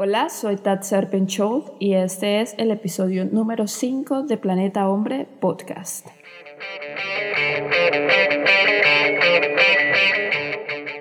Hola, 0.00 0.28
soy 0.28 0.54
Tat 0.54 0.84
Serpenchold 0.84 1.72
y 1.80 1.94
este 1.94 2.40
es 2.40 2.54
el 2.56 2.70
episodio 2.70 3.24
número 3.24 3.66
5 3.66 4.22
de 4.22 4.36
Planeta 4.36 4.88
Hombre 4.88 5.26
Podcast. 5.40 6.06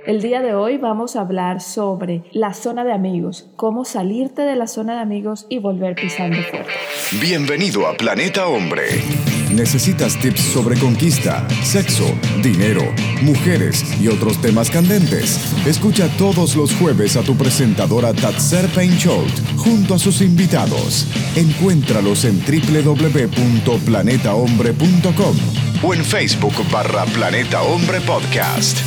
El 0.07 0.19
día 0.23 0.41
de 0.41 0.55
hoy 0.55 0.79
vamos 0.79 1.15
a 1.15 1.21
hablar 1.21 1.61
sobre 1.61 2.23
la 2.31 2.55
zona 2.55 2.83
de 2.83 2.91
amigos, 2.91 3.47
cómo 3.55 3.85
salirte 3.85 4.41
de 4.41 4.55
la 4.55 4.65
zona 4.65 4.95
de 4.95 5.01
amigos 5.01 5.45
y 5.47 5.59
volver 5.59 5.93
pisando 5.93 6.37
fuerte. 6.41 6.71
Bienvenido 7.21 7.85
a 7.85 7.93
Planeta 7.93 8.47
Hombre. 8.47 8.81
¿Necesitas 9.57 10.17
tips 10.19 10.41
sobre 10.53 10.79
conquista, 10.79 11.47
sexo, 11.63 12.05
dinero, 12.43 12.83
mujeres 13.23 13.83
y 13.99 14.07
otros 14.07 14.39
temas 14.39 14.69
candentes? 14.69 15.39
Escucha 15.65 16.07
todos 16.19 16.55
los 16.55 16.75
jueves 16.75 17.17
a 17.17 17.23
tu 17.23 17.35
presentadora 17.35 18.13
Tatser 18.13 18.69
Paincholt 18.69 19.33
junto 19.57 19.95
a 19.95 19.99
sus 19.99 20.21
invitados. 20.21 21.07
Encuéntralos 21.35 22.23
en 22.25 22.39
www.planetahombre.com 22.39 25.35
o 25.83 25.93
en 25.95 26.05
Facebook 26.05 26.53
barra 26.71 27.05
Planeta 27.05 27.63
Hombre 27.63 27.99
Podcast. 28.01 28.77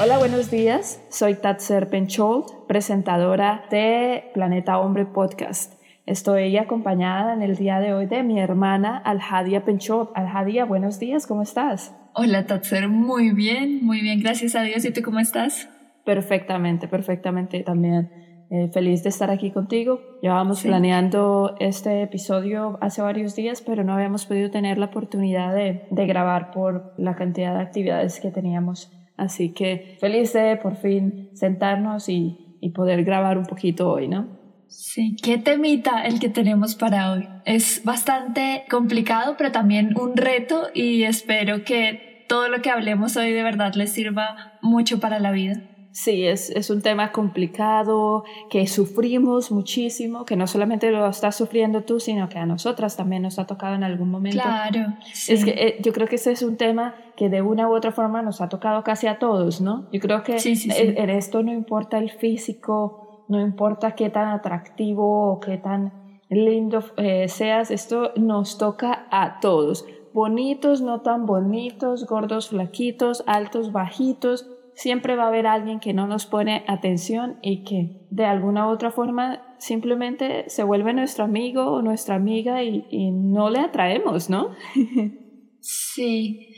Hola, 0.00 0.16
buenos 0.16 0.50
días. 0.50 1.00
Soy 1.10 1.34
Tatser 1.34 1.90
Pencholt, 1.90 2.50
presentadora 2.66 3.66
de 3.70 4.30
Planeta 4.32 4.78
Hombre 4.78 5.04
Podcast. 5.04 5.81
Estoy 6.04 6.56
acompañada 6.56 7.32
en 7.32 7.42
el 7.42 7.54
día 7.54 7.78
de 7.78 7.94
hoy 7.94 8.06
de 8.06 8.24
mi 8.24 8.40
hermana 8.40 8.98
Aljadia 8.98 9.64
Pencholt. 9.64 10.10
Aljadia, 10.16 10.64
buenos 10.64 10.98
días, 10.98 11.28
¿cómo 11.28 11.42
estás? 11.42 11.94
Hola 12.14 12.44
Tatser, 12.44 12.88
muy 12.88 13.30
bien, 13.30 13.84
muy 13.84 14.00
bien, 14.00 14.20
gracias 14.20 14.56
a 14.56 14.62
Dios. 14.62 14.84
¿Y 14.84 14.92
tú 14.92 15.00
cómo 15.02 15.20
estás? 15.20 15.68
Perfectamente, 16.04 16.88
perfectamente 16.88 17.62
también. 17.62 18.10
Eh, 18.50 18.68
feliz 18.74 19.04
de 19.04 19.10
estar 19.10 19.30
aquí 19.30 19.52
contigo. 19.52 20.00
Llevábamos 20.20 20.64
planeando 20.64 21.54
este 21.60 22.02
episodio 22.02 22.78
hace 22.80 23.00
varios 23.00 23.36
días, 23.36 23.62
pero 23.62 23.84
no 23.84 23.94
habíamos 23.94 24.26
podido 24.26 24.50
tener 24.50 24.78
la 24.78 24.86
oportunidad 24.86 25.54
de, 25.54 25.86
de 25.88 26.06
grabar 26.06 26.50
por 26.50 26.94
la 26.98 27.14
cantidad 27.14 27.54
de 27.54 27.62
actividades 27.62 28.18
que 28.18 28.32
teníamos. 28.32 28.90
Así 29.16 29.52
que 29.52 29.96
feliz 30.00 30.32
de 30.32 30.56
por 30.56 30.74
fin 30.74 31.30
sentarnos 31.34 32.08
y, 32.08 32.58
y 32.60 32.70
poder 32.70 33.04
grabar 33.04 33.38
un 33.38 33.46
poquito 33.46 33.88
hoy, 33.88 34.08
¿no? 34.08 34.41
Sí, 34.72 35.16
qué 35.22 35.36
temita 35.38 36.02
el 36.02 36.18
que 36.18 36.28
tenemos 36.28 36.74
para 36.74 37.12
hoy. 37.12 37.28
Es 37.44 37.84
bastante 37.84 38.64
complicado, 38.70 39.36
pero 39.36 39.52
también 39.52 39.94
un 39.98 40.16
reto 40.16 40.68
y 40.74 41.02
espero 41.02 41.62
que 41.64 42.24
todo 42.26 42.48
lo 42.48 42.62
que 42.62 42.70
hablemos 42.70 43.16
hoy 43.16 43.32
de 43.32 43.42
verdad 43.42 43.74
les 43.74 43.92
sirva 43.92 44.58
mucho 44.62 44.98
para 44.98 45.20
la 45.20 45.30
vida. 45.30 45.60
Sí, 45.92 46.26
es, 46.26 46.48
es 46.48 46.70
un 46.70 46.80
tema 46.80 47.12
complicado, 47.12 48.24
que 48.48 48.66
sufrimos 48.66 49.50
muchísimo, 49.50 50.24
que 50.24 50.36
no 50.36 50.46
solamente 50.46 50.90
lo 50.90 51.06
estás 51.06 51.36
sufriendo 51.36 51.82
tú, 51.82 52.00
sino 52.00 52.30
que 52.30 52.38
a 52.38 52.46
nosotras 52.46 52.96
también 52.96 53.20
nos 53.20 53.38
ha 53.38 53.46
tocado 53.46 53.74
en 53.74 53.84
algún 53.84 54.10
momento. 54.10 54.42
Claro. 54.42 54.94
Es 55.28 55.44
que 55.44 55.50
eh, 55.50 55.76
yo 55.82 55.92
creo 55.92 56.08
que 56.08 56.16
ese 56.16 56.32
es 56.32 56.42
un 56.42 56.56
tema 56.56 56.94
que 57.14 57.28
de 57.28 57.42
una 57.42 57.68
u 57.68 57.74
otra 57.74 57.92
forma 57.92 58.22
nos 58.22 58.40
ha 58.40 58.48
tocado 58.48 58.82
casi 58.82 59.06
a 59.06 59.18
todos, 59.18 59.60
¿no? 59.60 59.86
Yo 59.92 60.00
creo 60.00 60.22
que 60.22 60.38
en, 60.38 60.96
en 60.96 61.10
esto 61.10 61.42
no 61.42 61.52
importa 61.52 61.98
el 61.98 62.10
físico, 62.10 63.11
no 63.28 63.40
importa 63.40 63.94
qué 63.94 64.10
tan 64.10 64.28
atractivo 64.28 65.32
o 65.32 65.40
qué 65.40 65.58
tan 65.58 66.20
lindo 66.28 66.82
eh, 66.96 67.28
seas, 67.28 67.70
esto 67.70 68.12
nos 68.16 68.58
toca 68.58 69.06
a 69.10 69.40
todos. 69.40 69.84
Bonitos, 70.12 70.80
no 70.80 71.00
tan 71.00 71.26
bonitos, 71.26 72.06
gordos, 72.06 72.50
flaquitos, 72.50 73.24
altos, 73.26 73.72
bajitos. 73.72 74.48
Siempre 74.74 75.16
va 75.16 75.24
a 75.24 75.28
haber 75.28 75.46
alguien 75.46 75.80
que 75.80 75.92
no 75.92 76.06
nos 76.06 76.26
pone 76.26 76.64
atención 76.66 77.38
y 77.42 77.64
que 77.64 78.06
de 78.10 78.24
alguna 78.24 78.66
u 78.66 78.70
otra 78.70 78.90
forma 78.90 79.42
simplemente 79.58 80.48
se 80.48 80.64
vuelve 80.64 80.94
nuestro 80.94 81.24
amigo 81.24 81.70
o 81.70 81.82
nuestra 81.82 82.14
amiga 82.14 82.62
y, 82.62 82.86
y 82.90 83.10
no 83.10 83.50
le 83.50 83.60
atraemos, 83.60 84.30
¿no? 84.30 84.50
sí. 85.60 86.48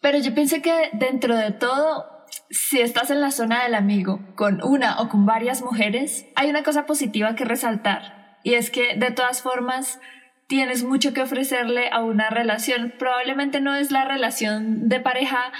Pero 0.00 0.18
yo 0.18 0.34
pienso 0.34 0.56
que 0.62 0.90
dentro 0.92 1.36
de 1.36 1.50
todo 1.50 2.13
si 2.50 2.80
estás 2.80 3.10
en 3.10 3.20
la 3.20 3.30
zona 3.30 3.64
del 3.64 3.74
amigo 3.74 4.20
con 4.34 4.62
una 4.62 5.00
o 5.00 5.08
con 5.08 5.26
varias 5.26 5.62
mujeres, 5.62 6.26
hay 6.36 6.50
una 6.50 6.62
cosa 6.62 6.86
positiva 6.86 7.34
que 7.34 7.44
resaltar 7.44 8.38
y 8.42 8.54
es 8.54 8.70
que 8.70 8.96
de 8.96 9.10
todas 9.10 9.42
formas 9.42 9.98
tienes 10.46 10.84
mucho 10.84 11.12
que 11.14 11.22
ofrecerle 11.22 11.88
a 11.90 12.02
una 12.02 12.30
relación. 12.30 12.92
Probablemente 12.98 13.60
no 13.60 13.74
es 13.74 13.90
la 13.90 14.04
relación 14.04 14.88
de 14.88 15.00
pareja 15.00 15.52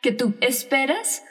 que 0.00 0.12
tú 0.12 0.34
esperas, 0.40 1.22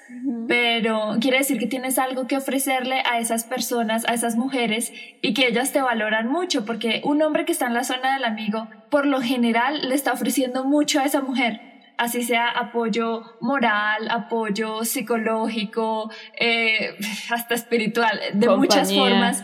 pero 0.47 1.15
quiere 1.19 1.39
decir 1.39 1.57
que 1.57 1.65
tienes 1.65 1.97
algo 1.97 2.27
que 2.27 2.37
ofrecerle 2.37 3.01
a 3.11 3.17
esas 3.17 3.43
personas, 3.43 4.07
a 4.07 4.13
esas 4.13 4.35
mujeres, 4.35 4.93
y 5.23 5.33
que 5.33 5.47
ellas 5.47 5.73
te 5.73 5.81
valoran 5.81 6.27
mucho, 6.27 6.65
porque 6.65 7.01
un 7.03 7.23
hombre 7.23 7.45
que 7.45 7.51
está 7.51 7.65
en 7.65 7.73
la 7.73 7.83
zona 7.83 8.13
del 8.13 8.25
amigo, 8.25 8.67
por 8.91 9.07
lo 9.07 9.21
general 9.21 9.89
le 9.89 9.95
está 9.95 10.13
ofreciendo 10.13 10.65
mucho 10.65 10.99
a 10.99 11.05
esa 11.05 11.21
mujer 11.21 11.68
así 11.99 12.23
sea 12.23 12.49
apoyo 12.49 13.23
moral, 13.41 14.09
apoyo 14.09 14.83
psicológico, 14.85 16.09
eh, 16.39 16.95
hasta 17.31 17.53
espiritual, 17.53 18.19
de 18.33 18.49
muchas 18.49 18.93
formas. 18.93 19.43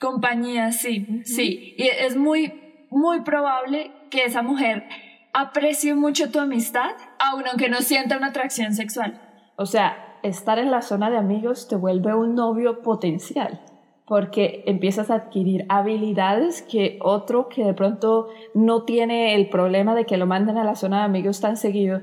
Compañía, 0.00 0.72
sí, 0.72 1.22
sí. 1.24 1.74
Y 1.78 1.86
es 1.86 2.16
muy, 2.16 2.52
muy 2.90 3.20
probable 3.22 3.92
que 4.10 4.24
esa 4.24 4.42
mujer 4.42 4.84
aprecie 5.32 5.94
mucho 5.94 6.30
tu 6.30 6.40
amistad, 6.40 6.90
aun 7.20 7.46
aunque 7.46 7.68
no 7.68 7.80
sienta 7.80 8.16
una 8.16 8.28
atracción 8.28 8.74
sexual. 8.74 9.20
O 9.56 9.64
sea, 9.64 10.18
estar 10.24 10.58
en 10.58 10.72
la 10.72 10.82
zona 10.82 11.08
de 11.08 11.18
amigos 11.18 11.68
te 11.68 11.76
vuelve 11.76 12.14
un 12.14 12.34
novio 12.34 12.82
potencial 12.82 13.60
porque 14.06 14.62
empiezas 14.66 15.10
a 15.10 15.14
adquirir 15.14 15.64
habilidades 15.68 16.62
que 16.62 16.98
otro 17.00 17.48
que 17.48 17.64
de 17.64 17.74
pronto 17.74 18.28
no 18.54 18.82
tiene 18.82 19.34
el 19.34 19.48
problema 19.48 19.94
de 19.94 20.04
que 20.04 20.16
lo 20.16 20.26
manden 20.26 20.58
a 20.58 20.64
la 20.64 20.74
zona 20.74 20.98
de 20.98 21.04
amigos 21.04 21.40
tan 21.40 21.56
seguido, 21.56 22.00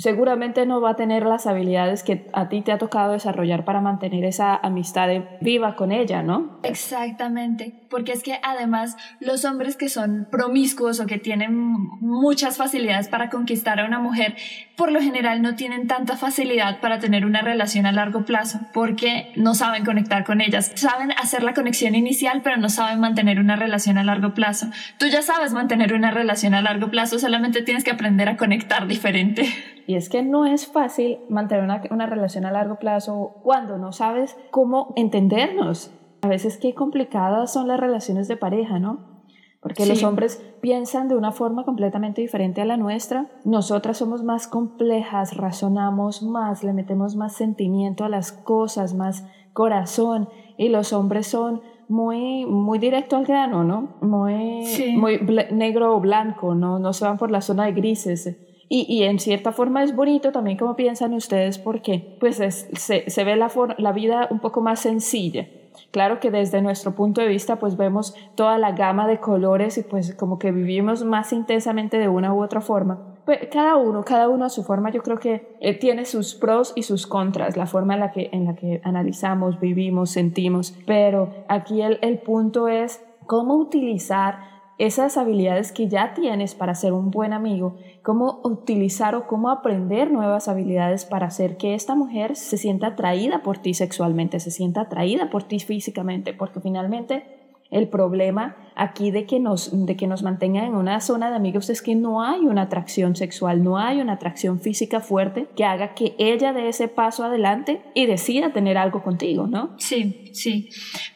seguramente 0.00 0.64
no 0.64 0.80
va 0.80 0.90
a 0.90 0.96
tener 0.96 1.26
las 1.26 1.46
habilidades 1.46 2.02
que 2.02 2.26
a 2.32 2.48
ti 2.48 2.62
te 2.62 2.72
ha 2.72 2.78
tocado 2.78 3.12
desarrollar 3.12 3.64
para 3.64 3.80
mantener 3.80 4.24
esa 4.24 4.56
amistad 4.56 5.08
viva 5.40 5.76
con 5.76 5.92
ella, 5.92 6.22
¿no? 6.22 6.58
Exactamente, 6.62 7.74
porque 7.90 8.12
es 8.12 8.22
que 8.22 8.40
además 8.42 8.96
los 9.20 9.44
hombres 9.44 9.76
que 9.76 9.88
son 9.88 10.26
promiscuos 10.30 11.00
o 11.00 11.06
que 11.06 11.18
tienen 11.18 11.54
muchas 12.00 12.56
facilidades 12.56 13.08
para 13.08 13.28
conquistar 13.28 13.78
a 13.80 13.84
una 13.84 13.98
mujer, 13.98 14.36
por 14.76 14.90
lo 14.90 15.00
general 15.00 15.42
no 15.42 15.54
tienen 15.56 15.86
tanta 15.86 16.16
facilidad 16.16 16.80
para 16.80 16.98
tener 16.98 17.26
una 17.26 17.42
relación 17.42 17.84
a 17.84 17.92
largo 17.92 18.24
plazo, 18.24 18.60
porque 18.72 19.32
no 19.36 19.54
saben 19.54 19.84
conectar 19.84 20.24
con 20.24 20.40
ellas. 20.40 20.72
Saben 20.76 21.12
hacer 21.12 21.42
la 21.42 21.52
conexión 21.52 21.94
inicial, 21.94 22.40
pero 22.42 22.56
no 22.56 22.70
saben 22.70 23.00
mantener 23.00 23.38
una 23.38 23.56
relación 23.56 23.98
a 23.98 24.04
largo 24.04 24.32
plazo. 24.32 24.68
Tú 24.98 25.06
ya 25.08 25.20
sabes 25.20 25.52
mantener 25.52 25.92
una 25.92 26.10
relación 26.10 26.54
a 26.54 26.62
largo 26.62 26.90
plazo, 26.90 27.18
solamente 27.18 27.62
tienes 27.62 27.84
que 27.84 27.90
aprender 27.90 28.28
a 28.28 28.36
conectar 28.38 28.86
diferente. 28.86 29.46
Y 29.90 29.96
es 29.96 30.08
que 30.08 30.22
no 30.22 30.46
es 30.46 30.68
fácil 30.68 31.18
mantener 31.28 31.64
una, 31.90 32.06
relación 32.06 32.44
a 32.44 32.52
largo 32.52 32.76
plazo 32.76 33.40
cuando 33.42 33.76
no 33.76 33.90
sabes 33.90 34.36
cómo 34.52 34.92
entendernos. 34.94 35.90
A 36.22 36.28
veces 36.28 36.58
qué 36.58 36.76
complicadas 36.76 37.52
son 37.52 37.66
las 37.66 37.80
relaciones 37.80 38.28
de 38.28 38.36
pareja, 38.36 38.78
¿no? 38.78 39.24
Porque 39.60 39.86
los 39.86 40.04
hombres 40.04 40.40
piensan 40.60 41.08
de 41.08 41.16
una 41.16 41.32
forma 41.32 41.64
completamente 41.64 42.20
diferente 42.20 42.60
a 42.60 42.66
la 42.66 42.76
nuestra. 42.76 43.32
Nosotras 43.44 43.96
somos 43.96 44.22
más 44.22 44.46
complejas, 44.46 45.36
razonamos 45.36 46.22
más, 46.22 46.62
le 46.62 46.72
metemos 46.72 47.16
más 47.16 47.32
sentimiento 47.32 48.04
a 48.04 48.08
las 48.08 48.30
cosas, 48.30 48.94
más 48.94 49.26
corazón. 49.54 50.28
Y 50.56 50.68
los 50.68 50.92
hombres 50.92 51.26
son 51.26 51.62
muy, 51.88 52.46
muy 52.46 52.78
directo 52.78 53.16
al 53.16 53.26
grano, 53.26 53.64
¿no? 53.64 53.96
Muy, 54.02 54.68
muy 54.94 55.18
negro 55.50 55.96
o 55.96 56.00
blanco, 56.00 56.54
¿no? 56.54 56.78
No 56.78 56.92
se 56.92 57.04
van 57.04 57.18
por 57.18 57.32
la 57.32 57.40
zona 57.40 57.64
de 57.64 57.72
grises. 57.72 58.36
Y, 58.72 59.02
en 59.02 59.18
cierta 59.18 59.50
forma 59.50 59.82
es 59.82 59.96
bonito 59.96 60.30
también 60.30 60.56
como 60.56 60.76
piensan 60.76 61.12
ustedes 61.12 61.58
porque 61.58 62.16
pues 62.20 62.36
se, 62.36 63.10
se, 63.10 63.24
ve 63.24 63.34
la, 63.34 63.50
la 63.78 63.90
vida 63.90 64.28
un 64.30 64.38
poco 64.38 64.60
más 64.60 64.78
sencilla. 64.78 65.48
Claro 65.90 66.20
que 66.20 66.30
desde 66.30 66.62
nuestro 66.62 66.94
punto 66.94 67.20
de 67.20 67.26
vista 67.26 67.56
pues 67.56 67.76
vemos 67.76 68.14
toda 68.36 68.58
la 68.58 68.70
gama 68.70 69.08
de 69.08 69.18
colores 69.18 69.76
y 69.76 69.82
pues 69.82 70.14
como 70.14 70.38
que 70.38 70.52
vivimos 70.52 71.02
más 71.02 71.32
intensamente 71.32 71.98
de 71.98 72.08
una 72.08 72.32
u 72.32 72.44
otra 72.44 72.60
forma. 72.60 73.00
Pues 73.24 73.40
cada 73.50 73.74
uno, 73.74 74.04
cada 74.04 74.28
uno 74.28 74.44
a 74.44 74.48
su 74.48 74.62
forma 74.62 74.90
yo 74.90 75.02
creo 75.02 75.18
que 75.18 75.56
eh, 75.58 75.76
tiene 75.76 76.04
sus 76.04 76.36
pros 76.36 76.72
y 76.76 76.84
sus 76.84 77.08
contras, 77.08 77.56
la 77.56 77.66
forma 77.66 77.94
en 77.94 78.00
la 78.00 78.12
que, 78.12 78.30
en 78.32 78.44
la 78.44 78.54
que 78.54 78.80
analizamos, 78.84 79.58
vivimos, 79.58 80.10
sentimos. 80.10 80.76
Pero 80.86 81.30
aquí 81.48 81.82
el, 81.82 81.98
el 82.02 82.18
punto 82.18 82.68
es 82.68 83.04
cómo 83.26 83.56
utilizar 83.56 84.60
esas 84.80 85.18
habilidades 85.18 85.72
que 85.72 85.88
ya 85.88 86.14
tienes 86.14 86.54
para 86.54 86.74
ser 86.74 86.94
un 86.94 87.10
buen 87.10 87.34
amigo, 87.34 87.76
cómo 88.02 88.40
utilizar 88.44 89.14
o 89.14 89.26
cómo 89.26 89.50
aprender 89.50 90.10
nuevas 90.10 90.48
habilidades 90.48 91.04
para 91.04 91.26
hacer 91.26 91.56
que 91.56 91.74
esta 91.74 91.94
mujer 91.94 92.36
se 92.36 92.56
sienta 92.56 92.88
atraída 92.88 93.42
por 93.42 93.58
ti 93.58 93.74
sexualmente, 93.74 94.40
se 94.40 94.50
sienta 94.50 94.82
atraída 94.82 95.30
por 95.30 95.42
ti 95.42 95.60
físicamente, 95.60 96.32
porque 96.32 96.60
finalmente 96.60 97.24
El 97.70 97.88
problema 97.88 98.56
aquí 98.74 99.12
de 99.12 99.26
que, 99.26 99.38
nos, 99.38 99.70
de 99.86 99.96
que 99.96 100.08
nos 100.08 100.22
mantengan 100.24 100.64
en 100.64 100.74
una 100.74 101.00
zona 101.00 101.30
de 101.30 101.36
amigos 101.36 101.70
es 101.70 101.82
que 101.82 101.94
no 101.94 102.22
hay 102.22 102.40
una 102.40 102.62
atracción 102.62 103.14
sexual, 103.14 103.62
no 103.62 103.78
hay 103.78 104.00
una 104.00 104.14
atracción 104.14 104.60
física 104.60 105.00
fuerte 105.00 105.46
que 105.54 105.64
haga 105.64 105.94
que 105.94 106.16
ella 106.18 106.52
dé 106.52 106.68
ese 106.68 106.88
paso 106.88 107.22
adelante 107.22 107.80
y 107.94 108.06
decida 108.06 108.52
tener 108.52 108.76
algo 108.76 109.04
contigo, 109.04 109.46
¿no? 109.46 109.70
Sí, 109.78 110.30
sí. 110.32 110.68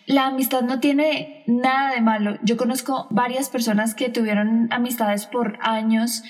La 0.07 0.27
amistad 0.27 0.63
no 0.63 0.79
tiene 0.79 1.43
nada 1.49 1.93
de 1.93 2.01
malo. 2.01 2.37
Yo 2.45 2.57
conozco 2.57 3.09
varias 3.11 3.51
personas 3.51 3.97
que 3.97 4.09
tuvieron 4.09 4.69
amistades 4.71 5.27
por 5.27 5.59
años 5.61 6.23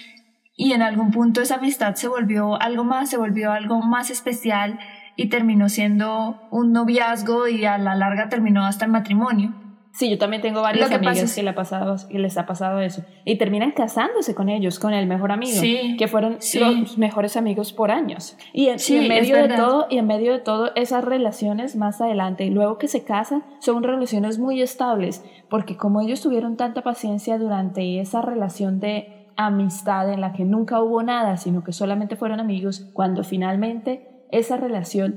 y 0.57 0.73
en 0.73 0.83
algún 0.83 1.11
punto 1.11 1.41
esa 1.41 1.57
amistad 1.57 1.95
se 1.95 2.09
volvió 2.09 2.61
algo 2.61 2.85
más, 2.85 3.11
se 3.11 3.17
volvió 3.17 3.53
algo 3.53 3.81
más 3.81 4.11
especial 4.11 4.79
y 5.17 5.29
terminó 5.29 5.69
siendo 5.69 6.41
un 6.51 6.73
noviazgo 6.73 7.49
y 7.49 7.65
a 7.65 7.79
la 7.79 7.95
larga 7.95 8.29
terminó 8.29 8.65
hasta 8.65 8.85
el 8.85 8.91
matrimonio. 8.91 9.55
Sí, 9.95 10.11
yo 10.11 10.19
también 10.19 10.43
tengo 10.43 10.61
varias 10.61 10.91
amigas 10.91 11.33
que, 11.37 11.43
le 11.45 11.51
ha 11.51 11.55
pasado, 11.55 11.95
que 12.09 12.19
les 12.19 12.37
ha 12.37 12.47
pasado 12.47 12.81
eso. 12.81 13.05
Y 13.25 13.37
terminan 13.37 13.71
casándose 13.71 14.35
con 14.35 14.49
ellos, 14.49 14.81
con 14.81 14.93
el 14.93 15.07
mejor 15.07 15.31
amigo, 15.31 15.61
que 15.63 16.09
fueron 16.09 16.39
los 16.55 16.99
mejores 16.99 17.37
amigos 17.37 17.73
por 17.73 17.93
años. 17.93 18.37
Y 18.53 18.71
en, 18.71 18.79
y 18.89 18.97
en 18.97 19.09
medio 19.09 19.37
de 19.37 19.55
todo, 19.55 19.87
y 19.89 19.99
en 19.99 20.07
medio 20.09 20.33
de 20.33 20.41
todo, 20.41 20.73
esas 20.75 21.05
relaciones 21.05 21.77
más 21.77 22.01
adelante, 22.01 22.45
luego 22.51 22.77
que 22.77 22.89
se 22.89 23.05
casan, 23.05 23.45
son 23.61 23.85
relaciones 23.85 24.41
muy 24.41 24.61
estables, 24.63 25.25
porque 25.49 25.77
como 25.77 26.01
ellos 26.01 26.21
tuvieron 26.21 26.57
tanta 26.57 26.83
paciencia 26.83 27.39
durante 27.39 28.01
esa 28.01 28.21
relación 28.21 28.81
de 28.81 29.14
amistad 29.37 30.13
en 30.13 30.21
la 30.21 30.33
que 30.33 30.45
nunca 30.45 30.81
hubo 30.83 31.03
nada, 31.03 31.37
sino 31.37 31.65
que 31.65 31.73
solamente 31.73 32.17
fueron 32.17 32.41
amigos, 32.41 32.91
cuando 32.93 33.25
finalmente 33.25 34.27
esa 34.31 34.57
relación 34.57 35.17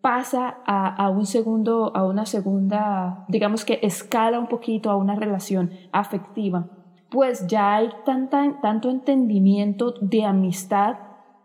pasa 0.00 0.58
a, 0.66 1.10
un 1.10 1.26
segundo, 1.26 1.90
a 1.96 2.06
una 2.06 2.26
segunda, 2.26 3.24
digamos 3.28 3.64
que 3.64 3.80
escala 3.82 4.38
un 4.38 4.46
poquito 4.46 4.90
a 4.90 4.96
una 4.96 5.16
relación 5.16 5.72
afectiva, 5.90 6.68
pues 7.10 7.46
ya 7.48 7.74
hay 7.74 7.88
tanta, 8.04 8.60
tanto 8.60 8.88
entendimiento 8.88 9.94
de 10.00 10.24
amistad 10.24 10.96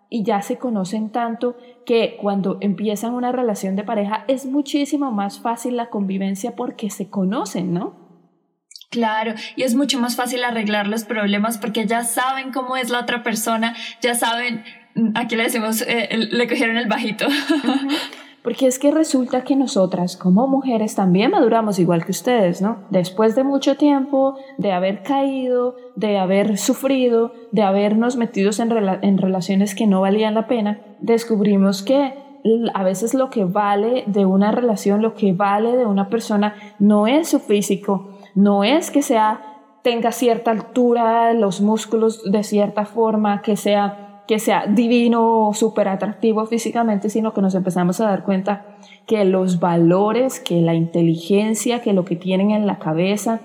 y 0.10 0.24
ya 0.24 0.42
se 0.42 0.58
conocen 0.58 1.10
tanto 1.10 1.56
que 1.86 2.18
cuando 2.22 2.58
empiezan 2.60 3.16
una 3.16 3.32
relación 3.32 3.76
de 3.76 3.84
pareja 3.84 4.26
es 4.28 4.46
muchísimo 4.46 5.12
más 5.12 5.40
fácil 5.40 5.78
la 5.78 5.90
convivencia 5.90 6.56
porque 6.56 6.90
se 6.90 7.10
conocen, 7.10 7.74
¿no? 7.74 8.01
Claro, 8.92 9.34
y 9.56 9.64
es 9.64 9.74
mucho 9.74 10.00
más 10.00 10.16
fácil 10.16 10.44
arreglar 10.44 10.88
los 10.88 11.06
problemas 11.06 11.58
porque 11.58 11.88
ya 11.88 12.04
saben 12.04 12.52
cómo 12.52 12.78
es 12.78 12.90
la 12.90 13.00
otra 13.00 13.24
persona, 13.24 13.76
ya 14.02 14.14
saben 14.14 14.64
aquí 15.16 15.36
le 15.36 15.44
decimos, 15.44 15.84
eh, 15.88 16.10
le 16.32 16.48
cogieron 16.48 16.78
el 16.78 16.88
bajito. 16.88 17.26
Porque 18.44 18.66
es 18.66 18.80
que 18.80 18.90
resulta 18.90 19.44
que 19.44 19.56
nosotras 19.56 20.18
como 20.18 20.48
mujeres 20.48 20.96
también 20.96 21.30
maduramos 21.30 21.78
igual 21.78 22.04
que 22.04 22.12
ustedes, 22.12 22.60
¿no? 22.60 22.80
Después 22.90 23.36
de 23.36 23.44
mucho 23.44 23.78
tiempo, 23.78 24.36
de 24.58 24.72
haber 24.72 25.04
caído, 25.04 25.76
de 25.96 26.18
haber 26.18 26.58
sufrido, 26.58 27.34
de 27.52 27.62
habernos 27.62 28.16
metidos 28.16 28.60
en, 28.60 28.72
en 28.72 29.18
relaciones 29.20 29.76
que 29.76 29.86
no 29.86 30.02
valían 30.02 30.34
la 30.34 30.48
pena, 30.48 30.80
descubrimos 31.00 31.84
que 31.84 32.16
a 32.74 32.84
veces 32.84 33.14
lo 33.14 33.30
que 33.30 33.46
vale 33.46 34.06
de 34.08 34.26
una 34.26 34.52
relación, 34.52 35.04
lo 35.04 35.14
que 35.14 35.34
vale 35.34 35.78
de 35.78 35.86
una 35.86 36.10
persona, 36.10 36.56
no 36.80 37.06
es 37.06 37.30
su 37.30 37.40
físico, 37.40 38.11
no 38.36 38.64
es 38.64 38.92
que 38.92 39.02
sea 39.02 39.42
tenga 39.82 40.12
cierta 40.12 40.52
altura, 40.52 41.34
los 41.34 41.62
músculos 41.62 42.30
de 42.32 42.44
cierta 42.44 42.86
forma, 42.86 43.42
que 43.42 43.56
sea 43.56 44.08
que 44.28 44.40
sea 44.40 44.66
divino 44.66 45.48
o 45.48 45.54
súper 45.54 45.90
atractivo 45.90 46.46
físicamente, 46.46 47.10
sino 47.10 47.34
que 47.34 47.42
nos 47.42 47.54
empezamos 47.54 48.00
a 48.00 48.06
dar 48.06 48.24
cuenta 48.24 48.66
que 49.06 49.26
los 49.26 49.60
valores, 49.60 50.40
que 50.40 50.62
la 50.62 50.74
inteligencia, 50.74 51.82
que 51.82 51.92
lo 51.92 52.06
que 52.06 52.16
tienen 52.16 52.52
en 52.52 52.66
la 52.66 52.80
cabeza, 52.80 53.42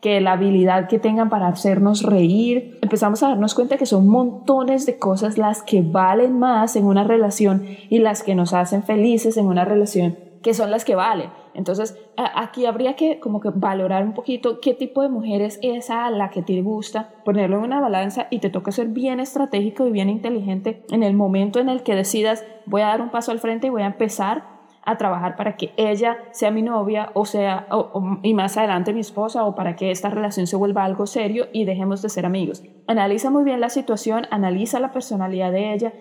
que 0.00 0.18
la 0.22 0.32
habilidad 0.32 0.88
que 0.88 0.98
tengan 0.98 1.28
para 1.28 1.48
hacernos 1.48 2.04
reír, 2.04 2.78
empezamos 2.80 3.22
a 3.22 3.28
darnos 3.28 3.54
cuenta 3.54 3.76
que 3.76 3.84
son 3.84 4.08
montones 4.08 4.86
de 4.86 4.98
cosas 4.98 5.36
las 5.36 5.62
que 5.62 5.82
valen 5.82 6.38
más 6.38 6.74
en 6.74 6.86
una 6.86 7.04
relación 7.04 7.66
y 7.90 7.98
las 7.98 8.22
que 8.22 8.34
nos 8.34 8.54
hacen 8.54 8.82
felices 8.82 9.36
en 9.36 9.46
una 9.46 9.66
relación, 9.66 10.16
que 10.42 10.54
son 10.54 10.70
las 10.70 10.84
que 10.84 10.94
valen. 10.94 11.30
Entonces, 11.54 11.98
aquí 12.16 12.66
habría 12.66 12.96
que 12.96 13.20
como 13.20 13.40
que 13.40 13.50
valorar 13.52 14.04
un 14.04 14.14
poquito 14.14 14.60
qué 14.60 14.74
tipo 14.74 15.02
de 15.02 15.08
mujer 15.08 15.42
es 15.42 15.58
esa 15.62 16.06
a 16.06 16.10
la 16.10 16.30
que 16.30 16.42
te 16.42 16.60
gusta, 16.62 17.10
ponerlo 17.24 17.58
en 17.58 17.64
una 17.64 17.80
balanza 17.80 18.26
y 18.30 18.38
te 18.38 18.50
toca 18.50 18.72
ser 18.72 18.88
bien 18.88 19.20
estratégico 19.20 19.86
y 19.86 19.90
bien 19.90 20.08
inteligente 20.08 20.84
en 20.90 21.02
el 21.02 21.14
momento 21.14 21.58
en 21.58 21.68
el 21.68 21.82
que 21.82 21.94
decidas 21.94 22.44
voy 22.66 22.82
a 22.82 22.86
dar 22.86 23.02
un 23.02 23.10
paso 23.10 23.32
al 23.32 23.40
frente 23.40 23.66
y 23.66 23.70
voy 23.70 23.82
a 23.82 23.86
empezar 23.86 24.60
a 24.82 24.96
trabajar 24.96 25.36
para 25.36 25.56
que 25.56 25.72
ella 25.76 26.16
sea 26.32 26.50
mi 26.50 26.62
novia 26.62 27.10
o 27.12 27.26
sea 27.26 27.66
y 28.22 28.32
más 28.32 28.56
adelante 28.56 28.94
mi 28.94 29.00
esposa 29.00 29.44
o 29.44 29.54
para 29.54 29.76
que 29.76 29.90
esta 29.90 30.08
relación 30.08 30.46
se 30.46 30.56
vuelva 30.56 30.84
algo 30.84 31.06
serio 31.06 31.46
y 31.52 31.64
dejemos 31.64 32.00
de 32.00 32.08
ser 32.08 32.24
amigos. 32.24 32.62
Analiza 32.86 33.30
muy 33.30 33.44
bien 33.44 33.60
la 33.60 33.68
situación, 33.68 34.26
analiza 34.30 34.80
la 34.80 34.92
personalidad 34.92 35.52
de 35.52 35.74
ella 35.74 35.92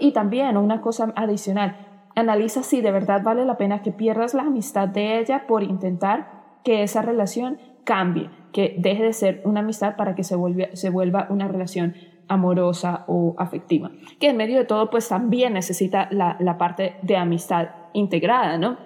y 0.00 0.12
también 0.12 0.56
una 0.56 0.80
cosa 0.80 1.12
adicional, 1.16 1.91
Analiza 2.14 2.62
si 2.62 2.80
de 2.80 2.92
verdad 2.92 3.22
vale 3.22 3.44
la 3.44 3.56
pena 3.56 3.82
que 3.82 3.92
pierdas 3.92 4.34
la 4.34 4.42
amistad 4.42 4.88
de 4.88 5.18
ella 5.18 5.46
por 5.46 5.62
intentar 5.62 6.42
que 6.64 6.82
esa 6.82 7.02
relación 7.02 7.58
cambie, 7.84 8.30
que 8.52 8.76
deje 8.78 9.02
de 9.02 9.12
ser 9.12 9.42
una 9.44 9.60
amistad 9.60 9.96
para 9.96 10.14
que 10.14 10.24
se, 10.24 10.36
se 10.74 10.90
vuelva 10.90 11.26
una 11.30 11.48
relación 11.48 11.94
amorosa 12.28 13.04
o 13.08 13.34
afectiva. 13.38 13.90
Que 14.20 14.30
en 14.30 14.36
medio 14.36 14.58
de 14.58 14.64
todo, 14.64 14.90
pues 14.90 15.08
también 15.08 15.54
necesita 15.54 16.08
la, 16.10 16.36
la 16.38 16.58
parte 16.58 16.96
de 17.02 17.16
amistad 17.16 17.68
integrada, 17.92 18.58
¿no? 18.58 18.78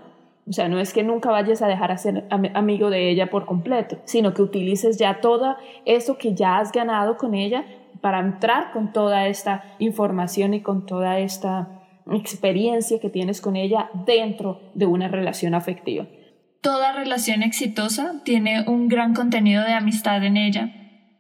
O 0.49 0.53
sea, 0.53 0.69
no 0.69 0.79
es 0.79 0.93
que 0.93 1.03
nunca 1.03 1.31
vayas 1.31 1.61
a 1.61 1.67
dejar 1.67 1.91
de 1.91 1.99
ser 1.99 2.29
amigo 2.31 2.89
de 2.89 3.11
ella 3.11 3.31
por 3.31 3.47
completo, 3.47 3.99
sino 4.05 4.33
que 4.33 4.43
utilices 4.43 4.97
ya 4.97 5.21
todo 5.21 5.57
eso 5.85 6.19
que 6.19 6.35
ya 6.35 6.59
has 6.59 6.71
ganado 6.71 7.17
con 7.17 7.35
ella 7.35 7.65
para 8.01 8.21
entrar 8.21 8.71
con 8.73 8.93
toda 8.93 9.27
esta 9.27 9.65
información 9.81 10.55
y 10.55 10.61
con 10.61 10.87
toda 10.87 11.19
esta 11.19 11.86
experiencia 12.15 13.01
que 13.01 13.11
tienes 13.11 13.41
con 13.41 13.57
ella 13.57 13.91
dentro 14.07 14.61
de 14.75 14.87
una 14.87 15.09
relación 15.09 15.55
afectiva. 15.55 16.07
Toda 16.61 16.93
relación 16.93 17.43
exitosa 17.43 18.23
tiene 18.25 18.65
un 18.67 18.89
gran 18.89 19.15
contenido 19.15 19.65
de 19.65 19.73
amistad 19.73 20.25
en 20.25 20.37
ella, 20.37 20.73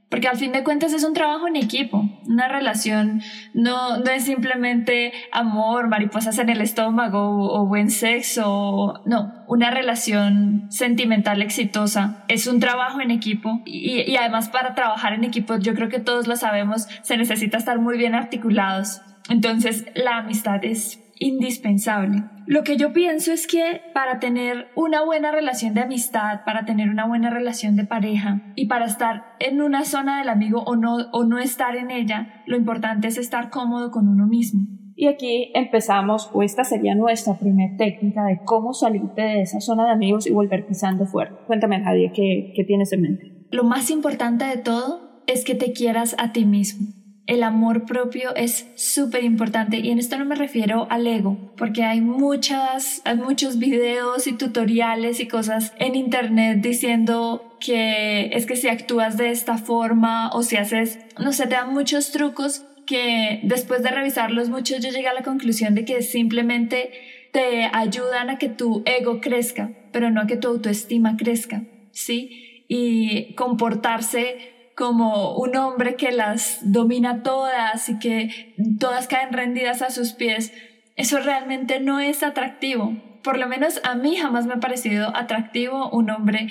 porque 0.08 0.28
al 0.28 0.36
fin 0.36 0.52
de 0.52 0.62
cuentas 0.62 0.92
es 0.92 1.02
un 1.04 1.14
trabajo 1.14 1.48
en 1.48 1.56
equipo. 1.56 2.08
Una 2.26 2.48
relación 2.48 3.22
no, 3.54 3.98
no 3.98 4.10
es 4.10 4.24
simplemente 4.24 5.12
amor, 5.32 5.88
mariposas 5.88 6.38
en 6.38 6.48
el 6.48 6.60
estómago 6.60 7.52
o, 7.52 7.66
buen 7.66 7.90
sexo. 7.90 9.02
No, 9.04 9.44
una 9.48 9.70
relación 9.70 10.66
sentimental 10.70 11.42
exitosa 11.42 12.24
es 12.28 12.46
un 12.46 12.60
trabajo 12.60 13.00
en 13.00 13.10
equipo 13.10 13.62
y, 13.64 14.02
y 14.10 14.16
además 14.16 14.48
para 14.48 14.74
trabajar 14.74 15.12
en 15.12 15.24
equipo, 15.24 15.56
yo 15.58 15.74
creo 15.74 15.88
que 15.88 16.00
todos 16.00 16.28
lo 16.28 16.36
sabemos, 16.36 16.86
se 17.02 17.16
necesita 17.16 17.58
estar 17.58 17.80
muy 17.80 17.98
bien 17.98 18.14
articulados. 18.14 19.00
Entonces, 19.28 19.86
la 19.94 20.18
amistad 20.18 20.64
es 20.64 21.02
indispensable. 21.18 22.24
Lo 22.46 22.62
que 22.62 22.76
yo 22.76 22.92
pienso 22.92 23.32
es 23.32 23.46
que 23.46 23.80
para 23.92 24.20
tener 24.20 24.68
una 24.76 25.04
buena 25.04 25.32
relación 25.32 25.74
de 25.74 25.80
amistad, 25.80 26.44
para 26.44 26.64
tener 26.64 26.90
una 26.90 27.06
buena 27.06 27.30
relación 27.30 27.74
de 27.74 27.84
pareja 27.84 28.42
y 28.54 28.66
para 28.66 28.84
estar 28.84 29.24
en 29.40 29.60
una 29.60 29.84
zona 29.84 30.18
del 30.18 30.28
amigo 30.28 30.62
o 30.62 30.76
no, 30.76 30.96
o 31.12 31.24
no 31.24 31.38
estar 31.38 31.74
en 31.74 31.90
ella, 31.90 32.42
lo 32.46 32.56
importante 32.56 33.08
es 33.08 33.18
estar 33.18 33.50
cómodo 33.50 33.90
con 33.90 34.08
uno 34.08 34.26
mismo. 34.26 34.66
Y 34.94 35.08
aquí 35.08 35.50
empezamos, 35.54 36.30
o 36.32 36.42
esta 36.42 36.64
sería 36.64 36.94
nuestra 36.94 37.36
primera 37.38 37.76
técnica 37.76 38.24
de 38.24 38.40
cómo 38.44 38.72
salirte 38.72 39.20
de 39.20 39.42
esa 39.42 39.60
zona 39.60 39.84
de 39.84 39.92
amigos 39.92 40.26
y 40.26 40.32
volver 40.32 40.66
pisando 40.66 41.04
fuerte. 41.04 41.34
Cuéntame, 41.46 41.82
Javier, 41.82 42.12
¿qué, 42.14 42.52
¿qué 42.54 42.64
tienes 42.64 42.92
en 42.92 43.02
mente? 43.02 43.32
Lo 43.50 43.64
más 43.64 43.90
importante 43.90 44.46
de 44.46 44.56
todo 44.56 45.22
es 45.26 45.44
que 45.44 45.54
te 45.54 45.72
quieras 45.72 46.14
a 46.18 46.32
ti 46.32 46.46
mismo 46.46 46.95
el 47.26 47.42
amor 47.42 47.86
propio 47.86 48.34
es 48.36 48.68
súper 48.76 49.24
importante 49.24 49.78
y 49.78 49.90
en 49.90 49.98
esto 49.98 50.16
no 50.16 50.24
me 50.24 50.36
refiero 50.36 50.86
al 50.90 51.06
ego, 51.06 51.36
porque 51.56 51.82
hay 51.82 52.00
muchas, 52.00 53.02
hay 53.04 53.16
muchos 53.16 53.58
videos 53.58 54.26
y 54.26 54.32
tutoriales 54.32 55.18
y 55.20 55.26
cosas 55.26 55.72
en 55.78 55.96
internet 55.96 56.58
diciendo 56.60 57.56
que 57.58 58.30
es 58.32 58.46
que 58.46 58.56
si 58.56 58.68
actúas 58.68 59.16
de 59.16 59.30
esta 59.30 59.58
forma 59.58 60.30
o 60.32 60.42
si 60.42 60.56
haces, 60.56 60.98
no 61.18 61.32
sé, 61.32 61.46
te 61.46 61.56
dan 61.56 61.74
muchos 61.74 62.12
trucos 62.12 62.64
que 62.86 63.40
después 63.42 63.82
de 63.82 63.90
revisarlos 63.90 64.48
muchos 64.48 64.80
yo 64.80 64.90
llegué 64.90 65.08
a 65.08 65.14
la 65.14 65.22
conclusión 65.22 65.74
de 65.74 65.84
que 65.84 66.02
simplemente 66.02 66.92
te 67.32 67.68
ayudan 67.72 68.30
a 68.30 68.38
que 68.38 68.48
tu 68.48 68.82
ego 68.86 69.20
crezca, 69.20 69.70
pero 69.92 70.10
no 70.10 70.20
a 70.20 70.26
que 70.28 70.36
tu 70.36 70.48
autoestima 70.48 71.16
crezca, 71.16 71.64
¿sí? 71.90 72.64
Y 72.68 73.34
comportarse 73.34 74.55
como 74.76 75.36
un 75.36 75.56
hombre 75.56 75.96
que 75.96 76.12
las 76.12 76.58
domina 76.62 77.22
todas 77.22 77.88
y 77.88 77.98
que 77.98 78.54
todas 78.78 79.08
caen 79.08 79.32
rendidas 79.32 79.80
a 79.80 79.90
sus 79.90 80.12
pies, 80.12 80.52
eso 80.96 81.18
realmente 81.18 81.80
no 81.80 81.98
es 81.98 82.22
atractivo. 82.22 82.94
Por 83.24 83.38
lo 83.38 83.48
menos 83.48 83.80
a 83.84 83.94
mí 83.94 84.16
jamás 84.16 84.46
me 84.46 84.52
ha 84.54 84.60
parecido 84.60 85.16
atractivo 85.16 85.90
un 85.90 86.10
hombre 86.10 86.48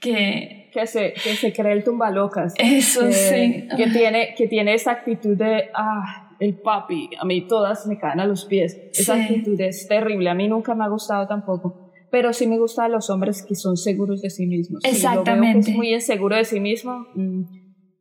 que... 0.00 0.70
Que 0.72 0.86
se, 0.86 1.14
que 1.14 1.34
se 1.34 1.52
cree 1.52 1.72
el 1.72 1.84
tumbalocas. 1.84 2.52
Eso 2.58 3.10
sí. 3.10 3.68
Que 3.76 3.86
tiene, 3.86 4.34
que 4.36 4.48
tiene 4.48 4.74
esa 4.74 4.90
actitud 4.90 5.36
de, 5.36 5.70
ah, 5.72 6.34
el 6.40 6.56
papi, 6.56 7.10
a 7.18 7.24
mí 7.24 7.46
todas 7.46 7.86
me 7.86 7.96
caen 7.96 8.20
a 8.20 8.26
los 8.26 8.44
pies. 8.44 8.76
Esa 8.92 9.14
actitud 9.14 9.58
es 9.60 9.86
terrible, 9.88 10.28
a 10.28 10.34
mí 10.34 10.48
nunca 10.48 10.74
me 10.74 10.84
ha 10.84 10.88
gustado 10.88 11.26
tampoco. 11.26 11.92
pero 12.10 12.32
sí 12.32 12.46
me 12.46 12.58
gusta 12.58 12.84
a 12.84 12.88
los 12.88 13.10
hombres 13.10 13.44
que 13.46 13.54
son 13.54 13.76
seguros 13.76 14.22
de 14.22 14.30
sí 14.30 14.46
mismos. 14.46 14.84
Exactamente. 14.84 15.62
Si 15.64 15.70
es 15.70 15.76
muy 15.76 15.94
inseguro 15.94 16.36
de 16.36 16.44
sí 16.44 16.60
mismo. 16.60 17.06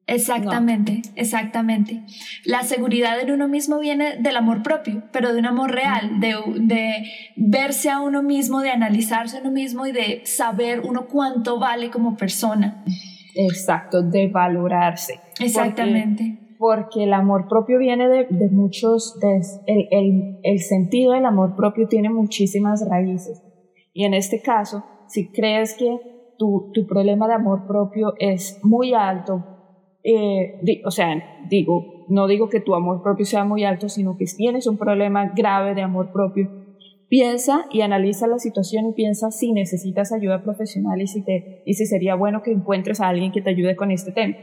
Exactamente, 0.07 1.01
exactamente. 1.15 2.01
La 2.45 2.63
seguridad 2.63 3.19
en 3.19 3.31
uno 3.31 3.47
mismo 3.47 3.79
viene 3.79 4.17
del 4.17 4.37
amor 4.37 4.63
propio, 4.63 5.03
pero 5.11 5.33
de 5.33 5.39
un 5.39 5.45
amor 5.45 5.71
real, 5.71 6.19
de, 6.19 6.35
de 6.59 7.03
verse 7.35 7.89
a 7.89 7.99
uno 7.99 8.23
mismo, 8.23 8.61
de 8.61 8.71
analizarse 8.71 9.37
a 9.37 9.41
uno 9.41 9.51
mismo 9.51 9.85
y 9.85 9.91
de 9.91 10.21
saber 10.25 10.79
uno 10.79 11.07
cuánto 11.07 11.59
vale 11.59 11.89
como 11.89 12.15
persona. 12.15 12.83
Exacto, 13.35 14.01
de 14.01 14.29
valorarse. 14.29 15.19
Exactamente. 15.39 16.39
Porque, 16.57 17.03
el 17.03 17.13
amor 17.13 17.47
propio 17.47 17.77
viene 17.77 18.07
de, 18.07 18.27
de 18.29 18.49
muchos, 18.49 19.19
de, 19.19 19.41
el, 19.67 19.87
el, 19.91 20.39
el 20.41 20.59
sentido 20.59 21.11
del 21.11 21.25
amor 21.25 21.55
propio 21.55 21.87
tiene 21.87 22.09
muchísimas 22.09 22.83
raíces 22.89 23.43
y 23.97 24.05
en 24.05 24.13
este 24.13 24.43
caso, 24.43 24.83
si 25.07 25.31
crees 25.31 25.75
que 25.75 25.89
tu, 26.37 26.69
tu 26.71 26.85
problema 26.85 27.27
de 27.27 27.33
amor 27.33 27.65
propio 27.65 28.13
es 28.19 28.59
muy 28.61 28.93
alto, 28.93 29.56
eh, 30.03 30.59
o 30.85 30.91
sea, 30.91 31.21
digo, 31.49 32.05
no 32.09 32.27
digo 32.27 32.49
que 32.49 32.59
tu 32.59 32.75
amor 32.75 33.01
propio 33.03 33.25
sea 33.25 33.43
muy 33.43 33.63
alto, 33.63 33.89
sino 33.89 34.17
que 34.17 34.25
tienes 34.25 34.67
un 34.67 34.77
problema 34.77 35.31
grave 35.35 35.75
de 35.75 35.81
amor 35.81 36.11
propio, 36.11 36.49
piensa 37.09 37.65
y 37.71 37.81
analiza 37.81 38.27
la 38.27 38.39
situación 38.39 38.87
y 38.87 38.93
piensa 38.93 39.31
si 39.31 39.51
necesitas 39.51 40.11
ayuda 40.11 40.43
profesional 40.43 41.01
y 41.01 41.07
si, 41.07 41.23
te, 41.23 41.63
y 41.65 41.73
si 41.73 41.85
sería 41.85 42.15
bueno 42.15 42.41
que 42.43 42.51
encuentres 42.51 43.01
a 43.01 43.07
alguien 43.07 43.31
que 43.31 43.41
te 43.41 43.49
ayude 43.49 43.75
con 43.75 43.91
este 43.91 44.11
tema. 44.11 44.35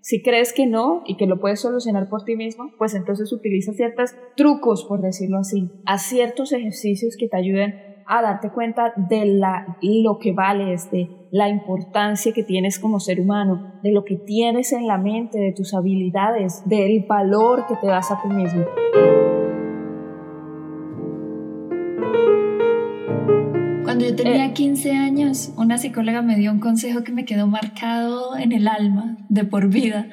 Si 0.00 0.22
crees 0.22 0.52
que 0.52 0.66
no 0.66 1.02
y 1.06 1.16
que 1.16 1.26
lo 1.26 1.40
puedes 1.40 1.60
solucionar 1.60 2.08
por 2.08 2.24
ti 2.24 2.36
mismo, 2.36 2.70
pues 2.78 2.94
entonces 2.94 3.32
utiliza 3.32 3.72
ciertos 3.72 4.14
trucos, 4.36 4.84
por 4.84 5.02
decirlo 5.02 5.38
así, 5.38 5.70
a 5.86 5.98
ciertos 5.98 6.52
ejercicios 6.52 7.16
que 7.18 7.28
te 7.28 7.36
ayuden 7.36 7.74
a 8.08 8.22
darte 8.22 8.50
cuenta 8.50 8.94
de 8.96 9.26
la, 9.26 9.76
lo 9.82 10.18
que 10.18 10.32
vales, 10.32 10.90
de 10.90 11.10
la 11.30 11.50
importancia 11.50 12.32
que 12.32 12.42
tienes 12.42 12.78
como 12.78 13.00
ser 13.00 13.20
humano, 13.20 13.74
de 13.82 13.92
lo 13.92 14.04
que 14.04 14.16
tienes 14.16 14.72
en 14.72 14.86
la 14.86 14.96
mente, 14.96 15.38
de 15.38 15.52
tus 15.52 15.74
habilidades, 15.74 16.62
del 16.64 17.04
valor 17.06 17.66
que 17.66 17.76
te 17.76 17.86
das 17.86 18.10
a 18.10 18.22
ti 18.22 18.28
mismo. 18.28 18.64
Cuando 23.84 24.06
yo 24.06 24.16
tenía 24.16 24.54
15 24.54 24.88
eh. 24.88 24.96
años, 24.96 25.52
una 25.58 25.76
psicóloga 25.76 26.22
me 26.22 26.36
dio 26.36 26.50
un 26.50 26.60
consejo 26.60 27.04
que 27.04 27.12
me 27.12 27.26
quedó 27.26 27.46
marcado 27.46 28.38
en 28.38 28.52
el 28.52 28.68
alma 28.68 29.18
de 29.28 29.44
por 29.44 29.68
vida 29.68 30.08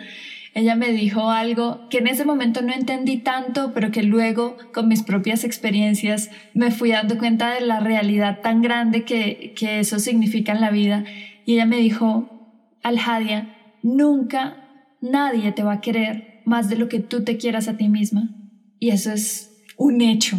ella 0.55 0.77
me 0.77 0.93
dijo 0.93 1.29
algo 1.29 1.89
que 1.89 1.97
en 1.97 2.07
ese 2.07 2.23
momento 2.23 2.61
no 2.61 2.71
entendí 2.71 3.17
tanto, 3.17 3.73
pero 3.73 3.91
que 3.91 4.03
luego 4.03 4.55
con 4.73 4.87
mis 4.87 5.03
propias 5.03 5.43
experiencias 5.43 6.31
me 6.53 6.71
fui 6.71 6.91
dando 6.91 7.17
cuenta 7.17 7.53
de 7.53 7.59
la 7.59 7.81
realidad 7.81 8.39
tan 8.41 8.61
grande 8.61 9.03
que, 9.03 9.53
que 9.53 9.81
eso 9.81 9.99
significa 9.99 10.53
en 10.53 10.61
la 10.61 10.71
vida. 10.71 11.03
Y 11.45 11.55
ella 11.55 11.65
me 11.65 11.75
dijo, 11.75 12.29
Aljadia, 12.83 13.53
nunca 13.83 14.55
nadie 15.01 15.51
te 15.51 15.63
va 15.63 15.73
a 15.73 15.81
querer 15.81 16.41
más 16.45 16.69
de 16.69 16.77
lo 16.77 16.87
que 16.87 17.01
tú 17.01 17.25
te 17.25 17.35
quieras 17.35 17.67
a 17.67 17.75
ti 17.75 17.89
misma. 17.89 18.29
Y 18.79 18.91
eso 18.91 19.11
es 19.11 19.61
un 19.75 19.99
hecho 19.99 20.37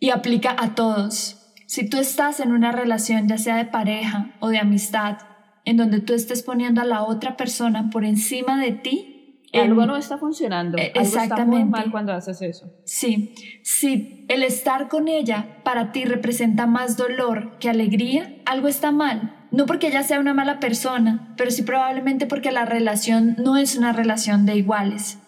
y 0.00 0.10
aplica 0.10 0.56
a 0.58 0.74
todos. 0.74 1.54
Si 1.66 1.88
tú 1.88 1.98
estás 1.98 2.40
en 2.40 2.50
una 2.50 2.72
relación, 2.72 3.28
ya 3.28 3.38
sea 3.38 3.56
de 3.56 3.66
pareja 3.66 4.34
o 4.40 4.48
de 4.48 4.58
amistad, 4.58 5.18
en 5.64 5.76
donde 5.76 6.00
tú 6.00 6.12
estés 6.12 6.42
poniendo 6.42 6.80
a 6.80 6.84
la 6.84 7.04
otra 7.04 7.36
persona 7.36 7.90
por 7.90 8.04
encima 8.04 8.60
de 8.60 8.72
ti, 8.72 9.13
algo 9.58 9.86
no 9.86 9.96
está 9.96 10.18
funcionando. 10.18 10.78
Exactamente. 10.78 11.18
Algo 11.18 11.34
está 11.34 11.44
muy 11.44 11.64
mal 11.64 11.90
cuando 11.90 12.12
haces 12.12 12.42
eso. 12.42 12.72
Sí, 12.84 13.34
si 13.62 14.26
el 14.28 14.42
estar 14.42 14.88
con 14.88 15.08
ella 15.08 15.62
para 15.64 15.92
ti 15.92 16.04
representa 16.04 16.66
más 16.66 16.96
dolor 16.96 17.58
que 17.58 17.70
alegría, 17.70 18.34
algo 18.46 18.68
está 18.68 18.90
mal. 18.92 19.46
No 19.50 19.66
porque 19.66 19.86
ella 19.88 20.02
sea 20.02 20.18
una 20.18 20.34
mala 20.34 20.58
persona, 20.58 21.32
pero 21.36 21.50
sí 21.50 21.62
probablemente 21.62 22.26
porque 22.26 22.50
la 22.50 22.64
relación 22.64 23.36
no 23.38 23.56
es 23.56 23.76
una 23.76 23.92
relación 23.92 24.46
de 24.46 24.56
iguales. 24.56 25.18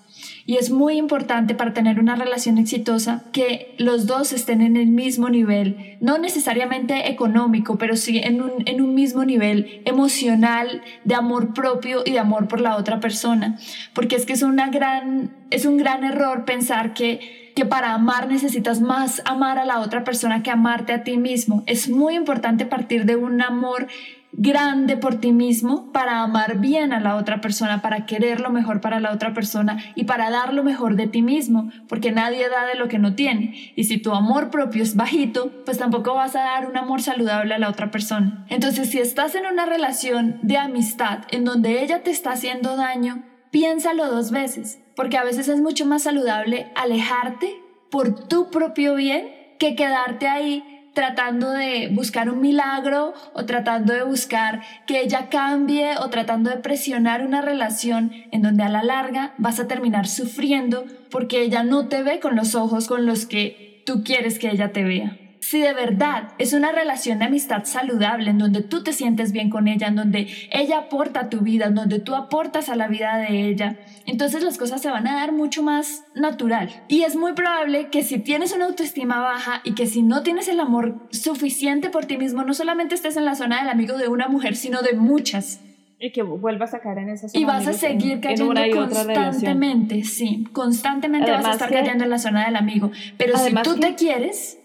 Y 0.49 0.59
es 0.59 0.71
muy 0.71 0.97
importante 0.97 1.57
para 1.57 1.73
tener 1.73 1.99
una 1.99 2.15
relación 2.15 2.57
exitosa 2.57 3.25
que 3.33 3.75
los 3.79 4.07
dos 4.07 4.33
estén 4.33 4.62
en 4.62 4.76
el 4.76 4.87
mismo 4.87 5.29
nivel, 5.29 5.97
no 6.00 6.19
necesariamente 6.19 7.11
económico, 7.11 7.79
pero 7.79 7.97
sí 7.97 8.19
en 8.19 8.41
un, 8.41 8.53
en 8.65 8.81
un 8.81 8.95
mismo 8.95 9.25
nivel 9.25 9.83
emocional, 9.85 10.83
de 11.03 11.15
amor 11.17 11.53
propio 11.53 12.03
y 12.05 12.12
de 12.12 12.21
amor 12.21 12.47
por 12.47 12.61
la 12.61 12.76
otra 12.76 13.00
persona. 13.00 13.59
Porque 13.93 14.15
es 14.15 14.25
que 14.25 14.35
es, 14.35 14.43
una 14.43 14.71
gran, 14.71 15.33
es 15.50 15.67
un 15.67 15.79
gran 15.79 16.05
error 16.05 16.45
pensar 16.45 16.95
que, 16.95 17.53
que 17.57 17.65
para 17.65 17.95
amar 17.95 18.29
necesitas 18.29 18.81
más 18.81 19.23
amar 19.25 19.59
a 19.59 19.65
la 19.65 19.81
otra 19.81 20.05
persona 20.05 20.45
que 20.45 20.50
amarte 20.53 20.93
a 20.93 21.03
ti 21.03 21.17
mismo. 21.17 21.65
Es 21.67 21.88
muy 21.88 22.15
importante 22.15 22.67
partir 22.67 23.05
de 23.05 23.17
un 23.17 23.43
amor 23.43 23.88
grande 24.37 24.97
por 24.97 25.19
ti 25.19 25.33
mismo 25.33 25.90
para 25.93 26.21
amar 26.23 26.59
bien 26.59 26.93
a 26.93 27.00
la 27.00 27.16
otra 27.16 27.40
persona, 27.40 27.81
para 27.81 28.07
querer 28.07 28.40
lo 28.40 28.50
mejor 28.50 28.81
para 28.81 29.00
la 29.00 29.12
otra 29.12 29.33
persona 29.33 29.78
y 29.95 30.05
para 30.05 30.31
dar 30.31 30.52
lo 30.52 30.62
mejor 30.62 30.97
de 30.97 31.07
ti 31.07 31.23
mismo, 31.23 31.71
porque 31.88 32.12
nadie 32.12 32.49
da 32.49 32.66
de 32.66 32.75
lo 32.75 32.88
que 32.88 32.99
no 32.99 33.14
tiene. 33.14 33.73
Y 33.76 33.85
si 33.85 33.99
tu 33.99 34.12
amor 34.12 34.50
propio 34.50 34.83
es 34.83 34.95
bajito, 34.95 35.50
pues 35.64 35.78
tampoco 35.78 36.14
vas 36.14 36.37
a 36.37 36.40
dar 36.40 36.69
un 36.69 36.76
amor 36.76 37.02
saludable 37.02 37.55
a 37.55 37.59
la 37.59 37.71
otra 37.71 37.90
persona. 37.90 38.47
Entonces, 38.49 38.90
si 38.90 38.99
estás 38.99 39.35
en 39.35 39.47
una 39.47 39.66
relación 39.66 40.38
de 40.43 40.59
amistad 40.59 41.21
en 41.31 41.45
donde 41.45 41.83
ella 41.83 42.02
te 42.02 42.11
está 42.11 42.33
haciendo 42.33 42.76
daño, 42.76 43.25
piénsalo 43.50 44.11
dos 44.11 44.31
veces, 44.31 44.81
porque 44.95 45.16
a 45.16 45.25
veces 45.25 45.49
es 45.49 45.61
mucho 45.61 45.87
más 45.87 46.02
saludable 46.02 46.71
alejarte 46.76 47.62
por 47.90 48.28
tu 48.28 48.50
propio 48.50 48.95
bien 48.95 49.28
que 49.59 49.75
quedarte 49.75 50.28
ahí 50.28 50.75
tratando 50.97 51.50
de 51.50 51.91
buscar 51.93 52.31
un 52.31 52.41
milagro 52.41 53.12
o 53.35 53.45
tratando 53.45 53.93
de 53.93 54.03
buscar 54.03 54.62
que 54.87 55.03
ella 55.03 55.29
cambie 55.29 55.95
o 55.99 56.09
tratando 56.09 56.49
de 56.49 56.57
presionar 56.57 57.23
una 57.23 57.43
relación 57.43 58.12
en 58.33 58.41
donde 58.41 58.62
a 58.62 58.71
la 58.71 58.83
larga 58.83 59.35
vas 59.37 59.61
a 59.61 59.69
terminar 59.69 60.09
sufriendo 60.09 60.87
porque 61.11 61.43
ella 61.43 61.65
no 61.65 61.88
te 61.88 62.03
ve 62.03 62.19
con 62.19 62.35
los 62.35 62.55
ojos 62.55 62.87
con 62.87 63.05
los 63.05 63.26
que 63.26 63.83
tú 63.85 64.05
quieres 64.05 64.38
que 64.38 64.49
ella 64.49 64.73
te 64.73 64.85
vea. 64.85 65.25
Si 65.49 65.61
de 65.61 65.75
verdad 65.75 66.31
es 66.38 66.55
una 66.55 66.73
relación 66.73 67.21
de 67.21 67.26
amistad 67.26 67.62
saludable 67.67 68.31
en 68.31 68.38
donde 68.38 68.62
tú 68.62 68.83
te 68.83 68.93
sientes 68.93 69.31
bien 69.31 69.49
con 69.49 69.69
ella, 69.69 69.87
en 69.87 69.95
donde 69.95 70.26
ella 70.50 70.79
aporta 70.79 71.21
a 71.21 71.29
tu 71.29 71.38
vida, 71.43 71.67
en 71.67 71.76
donde 71.76 72.00
tú 72.00 72.17
aportas 72.17 72.69
a 72.69 72.75
la 72.75 72.88
vida 72.88 73.17
de 73.19 73.47
ella, 73.47 73.79
entonces 74.07 74.43
las 74.43 74.59
cosas 74.59 74.83
se 74.83 74.91
van 74.91 75.07
a 75.07 75.15
dar 75.15 75.31
mucho 75.31 75.62
más 75.62 76.03
natural. 76.17 76.83
Y 76.88 77.03
es 77.03 77.15
muy 77.15 77.35
probable 77.35 77.91
que 77.91 78.03
si 78.03 78.19
tienes 78.19 78.53
una 78.57 78.65
autoestima 78.65 79.21
baja 79.21 79.61
y 79.62 79.76
que 79.76 79.87
si 79.87 80.03
no 80.03 80.25
tienes 80.25 80.49
el 80.49 80.59
amor 80.59 80.97
suficiente 81.12 81.91
por 81.91 82.07
ti 82.07 82.17
mismo, 82.17 82.43
no 82.43 82.53
solamente 82.53 82.97
estés 82.97 83.17
en 83.17 83.25
la 83.25 83.37
zona 83.37 83.61
del 83.61 83.69
amigo 83.69 83.97
de 83.99 84.09
una 84.09 84.26
mujer, 84.26 84.57
sino 84.57 84.83
de 84.83 84.95
muchas. 84.95 85.61
Y 86.00 86.11
que 86.11 86.23
vuelvas 86.23 86.75
a 86.75 86.81
caer 86.81 86.99
en 86.99 87.11
esa 87.11 87.29
zona. 87.29 87.41
Y 87.41 87.45
vas 87.45 87.69
a 87.69 87.73
seguir 87.73 88.19
cayendo 88.19 88.53
constantemente, 88.75 90.03
sí, 90.03 90.45
constantemente 90.53 91.31
vas 91.31 91.47
a 91.47 91.53
estar 91.53 91.71
cayendo 91.71 92.03
en 92.03 92.11
la 92.11 92.19
zona 92.19 92.47
del 92.47 92.57
amigo. 92.57 92.91
Pero 93.17 93.38
si 93.38 93.55
tú 93.62 93.76
te 93.76 93.95
quieres, 93.95 94.59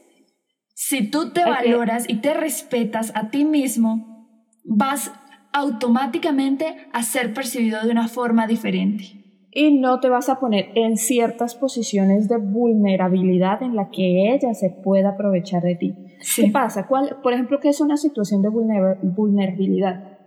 si 0.83 1.11
tú 1.11 1.29
te 1.31 1.45
valoras 1.45 2.09
y 2.09 2.21
te 2.21 2.33
respetas 2.33 3.11
a 3.13 3.29
ti 3.29 3.45
mismo, 3.45 4.27
vas 4.65 5.13
automáticamente 5.53 6.75
a 6.91 7.03
ser 7.03 7.35
percibido 7.35 7.83
de 7.83 7.91
una 7.91 8.07
forma 8.07 8.47
diferente. 8.47 9.03
Y 9.51 9.77
no 9.79 9.99
te 9.99 10.09
vas 10.09 10.27
a 10.27 10.39
poner 10.39 10.69
en 10.73 10.97
ciertas 10.97 11.53
posiciones 11.53 12.27
de 12.27 12.37
vulnerabilidad 12.37 13.61
en 13.61 13.75
la 13.75 13.91
que 13.91 14.33
ella 14.33 14.55
se 14.55 14.71
pueda 14.71 15.09
aprovechar 15.09 15.61
de 15.61 15.75
ti. 15.75 15.95
¿Qué 16.35 16.49
pasa? 16.49 16.87
¿Cuál, 16.87 17.17
por 17.21 17.33
ejemplo, 17.33 17.59
¿qué 17.59 17.69
es 17.69 17.79
una 17.79 17.95
situación 17.95 18.41
de 18.41 18.49
vulnerabilidad? 18.49 20.17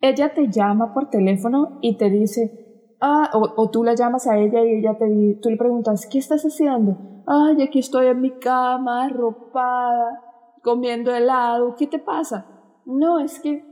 Ella 0.00 0.32
te 0.32 0.46
llama 0.48 0.94
por 0.94 1.10
teléfono 1.10 1.80
y 1.82 1.96
te 1.96 2.08
dice, 2.08 2.94
ah, 3.00 3.30
o, 3.34 3.68
tú 3.70 3.82
la 3.82 3.96
llamas 3.96 4.28
a 4.28 4.38
ella 4.38 4.64
y 4.64 4.78
ella 4.78 4.96
te, 4.96 5.06
tú 5.42 5.50
le 5.50 5.56
preguntas, 5.56 6.06
¿qué 6.08 6.18
estás 6.18 6.44
haciendo? 6.44 7.17
Ay, 7.28 7.62
aquí 7.62 7.78
estoy 7.80 8.06
en 8.06 8.20
mi 8.20 8.30
cama, 8.38 9.04
arropada, 9.04 10.18
comiendo 10.62 11.14
helado, 11.14 11.74
¿qué 11.78 11.86
te 11.86 11.98
pasa? 11.98 12.46
No, 12.86 13.20
es 13.20 13.38
que 13.40 13.62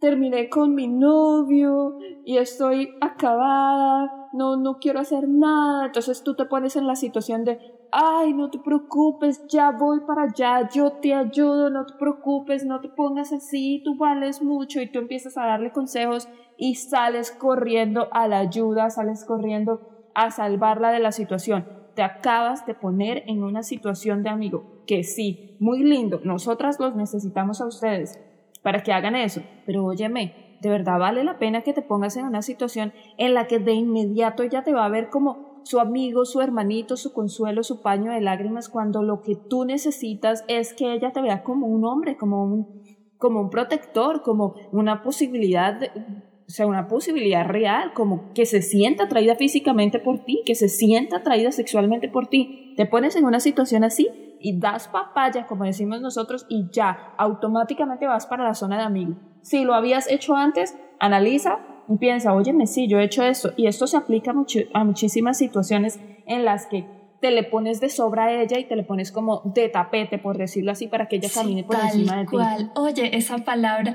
terminé 0.00 0.48
con 0.48 0.74
mi 0.74 0.88
novio 0.88 1.96
y 2.24 2.38
estoy 2.38 2.88
acabada, 3.00 4.30
no, 4.32 4.56
no 4.56 4.78
quiero 4.80 5.00
hacer 5.00 5.28
nada. 5.28 5.86
Entonces 5.86 6.22
tú 6.24 6.34
te 6.34 6.46
pones 6.46 6.74
en 6.76 6.86
la 6.86 6.96
situación 6.96 7.44
de, 7.44 7.58
ay, 7.90 8.32
no 8.32 8.48
te 8.50 8.58
preocupes, 8.58 9.44
ya 9.46 9.70
voy 9.70 10.00
para 10.06 10.22
allá, 10.22 10.68
yo 10.74 10.92
te 11.02 11.12
ayudo, 11.14 11.68
no 11.68 11.84
te 11.84 11.92
preocupes, 11.98 12.64
no 12.64 12.80
te 12.80 12.88
pongas 12.88 13.30
así, 13.32 13.82
tú 13.84 13.96
vales 13.98 14.42
mucho 14.42 14.80
y 14.80 14.90
tú 14.90 14.98
empiezas 14.98 15.36
a 15.36 15.44
darle 15.44 15.70
consejos 15.70 16.28
y 16.56 16.76
sales 16.76 17.30
corriendo 17.30 18.08
a 18.12 18.26
la 18.26 18.38
ayuda, 18.38 18.88
sales 18.88 19.24
corriendo 19.26 19.82
a 20.14 20.30
salvarla 20.30 20.90
de 20.92 21.00
la 21.00 21.12
situación 21.12 21.81
te 21.94 22.02
acabas 22.02 22.66
de 22.66 22.74
poner 22.74 23.24
en 23.26 23.42
una 23.42 23.62
situación 23.62 24.22
de 24.22 24.30
amigo, 24.30 24.82
que 24.86 25.04
sí, 25.04 25.56
muy 25.60 25.82
lindo, 25.82 26.20
nosotras 26.24 26.78
los 26.80 26.94
necesitamos 26.96 27.60
a 27.60 27.66
ustedes 27.66 28.18
para 28.62 28.82
que 28.82 28.92
hagan 28.92 29.16
eso, 29.16 29.42
pero 29.66 29.84
óyeme, 29.84 30.56
de 30.60 30.70
verdad 30.70 30.98
vale 30.98 31.24
la 31.24 31.38
pena 31.38 31.62
que 31.62 31.72
te 31.72 31.82
pongas 31.82 32.16
en 32.16 32.26
una 32.26 32.42
situación 32.42 32.92
en 33.18 33.34
la 33.34 33.46
que 33.46 33.58
de 33.58 33.72
inmediato 33.72 34.42
ella 34.44 34.62
te 34.62 34.72
va 34.72 34.84
a 34.84 34.88
ver 34.88 35.10
como 35.10 35.60
su 35.64 35.80
amigo, 35.80 36.24
su 36.24 36.40
hermanito, 36.40 36.96
su 36.96 37.12
consuelo, 37.12 37.62
su 37.62 37.82
paño 37.82 38.12
de 38.12 38.20
lágrimas, 38.20 38.68
cuando 38.68 39.02
lo 39.02 39.22
que 39.22 39.36
tú 39.36 39.64
necesitas 39.64 40.44
es 40.48 40.74
que 40.74 40.92
ella 40.92 41.12
te 41.12 41.20
vea 41.20 41.42
como 41.42 41.66
un 41.66 41.84
hombre, 41.84 42.16
como 42.16 42.44
un, 42.44 42.82
como 43.18 43.40
un 43.40 43.50
protector, 43.50 44.22
como 44.22 44.54
una 44.72 45.02
posibilidad, 45.02 45.80
o 45.82 46.31
sea, 46.50 46.66
una 46.66 46.88
posibilidad 46.88 47.46
real, 47.46 47.92
como 47.94 48.32
que 48.32 48.46
se 48.46 48.62
sienta 48.62 49.04
atraída 49.04 49.36
físicamente 49.36 49.98
por 49.98 50.24
ti, 50.24 50.42
que 50.44 50.54
se 50.54 50.68
sienta 50.68 51.18
atraída 51.18 51.52
sexualmente 51.52 52.08
por 52.08 52.26
ti. 52.26 52.74
Te 52.76 52.86
pones 52.86 53.16
en 53.16 53.24
una 53.24 53.40
situación 53.40 53.84
así 53.84 54.08
y 54.40 54.58
das 54.58 54.88
papaya, 54.88 55.46
como 55.46 55.64
decimos 55.64 56.00
nosotros, 56.00 56.46
y 56.48 56.68
ya, 56.72 57.14
automáticamente 57.16 58.06
vas 58.06 58.26
para 58.26 58.44
la 58.44 58.54
zona 58.54 58.76
de 58.78 58.84
amigo. 58.84 59.14
Si 59.42 59.64
lo 59.64 59.74
habías 59.74 60.10
hecho 60.10 60.34
antes, 60.34 60.76
analiza 60.98 61.58
y 61.88 61.96
piensa, 61.96 62.32
oye, 62.32 62.54
sí, 62.66 62.88
yo 62.88 62.98
he 62.98 63.04
hecho 63.04 63.22
esto. 63.22 63.52
Y 63.56 63.66
esto 63.66 63.86
se 63.86 63.96
aplica 63.96 64.32
a 64.74 64.84
muchísimas 64.84 65.38
situaciones 65.38 66.00
en 66.26 66.44
las 66.44 66.66
que 66.66 66.86
te 67.22 67.30
le 67.30 67.44
pones 67.44 67.80
de 67.80 67.88
sobra 67.88 68.24
a 68.24 68.42
ella 68.42 68.58
y 68.58 68.64
te 68.64 68.74
le 68.74 68.82
pones 68.82 69.12
como 69.12 69.42
de 69.54 69.68
tapete, 69.68 70.18
por 70.18 70.36
decirlo 70.36 70.72
así, 70.72 70.88
para 70.88 71.06
que 71.06 71.16
ella 71.16 71.28
camine 71.32 71.62
por 71.62 71.76
encima 71.76 72.16
de 72.16 72.26
ti. 72.26 72.36
Oye, 72.74 73.16
esa 73.16 73.38
palabra, 73.38 73.94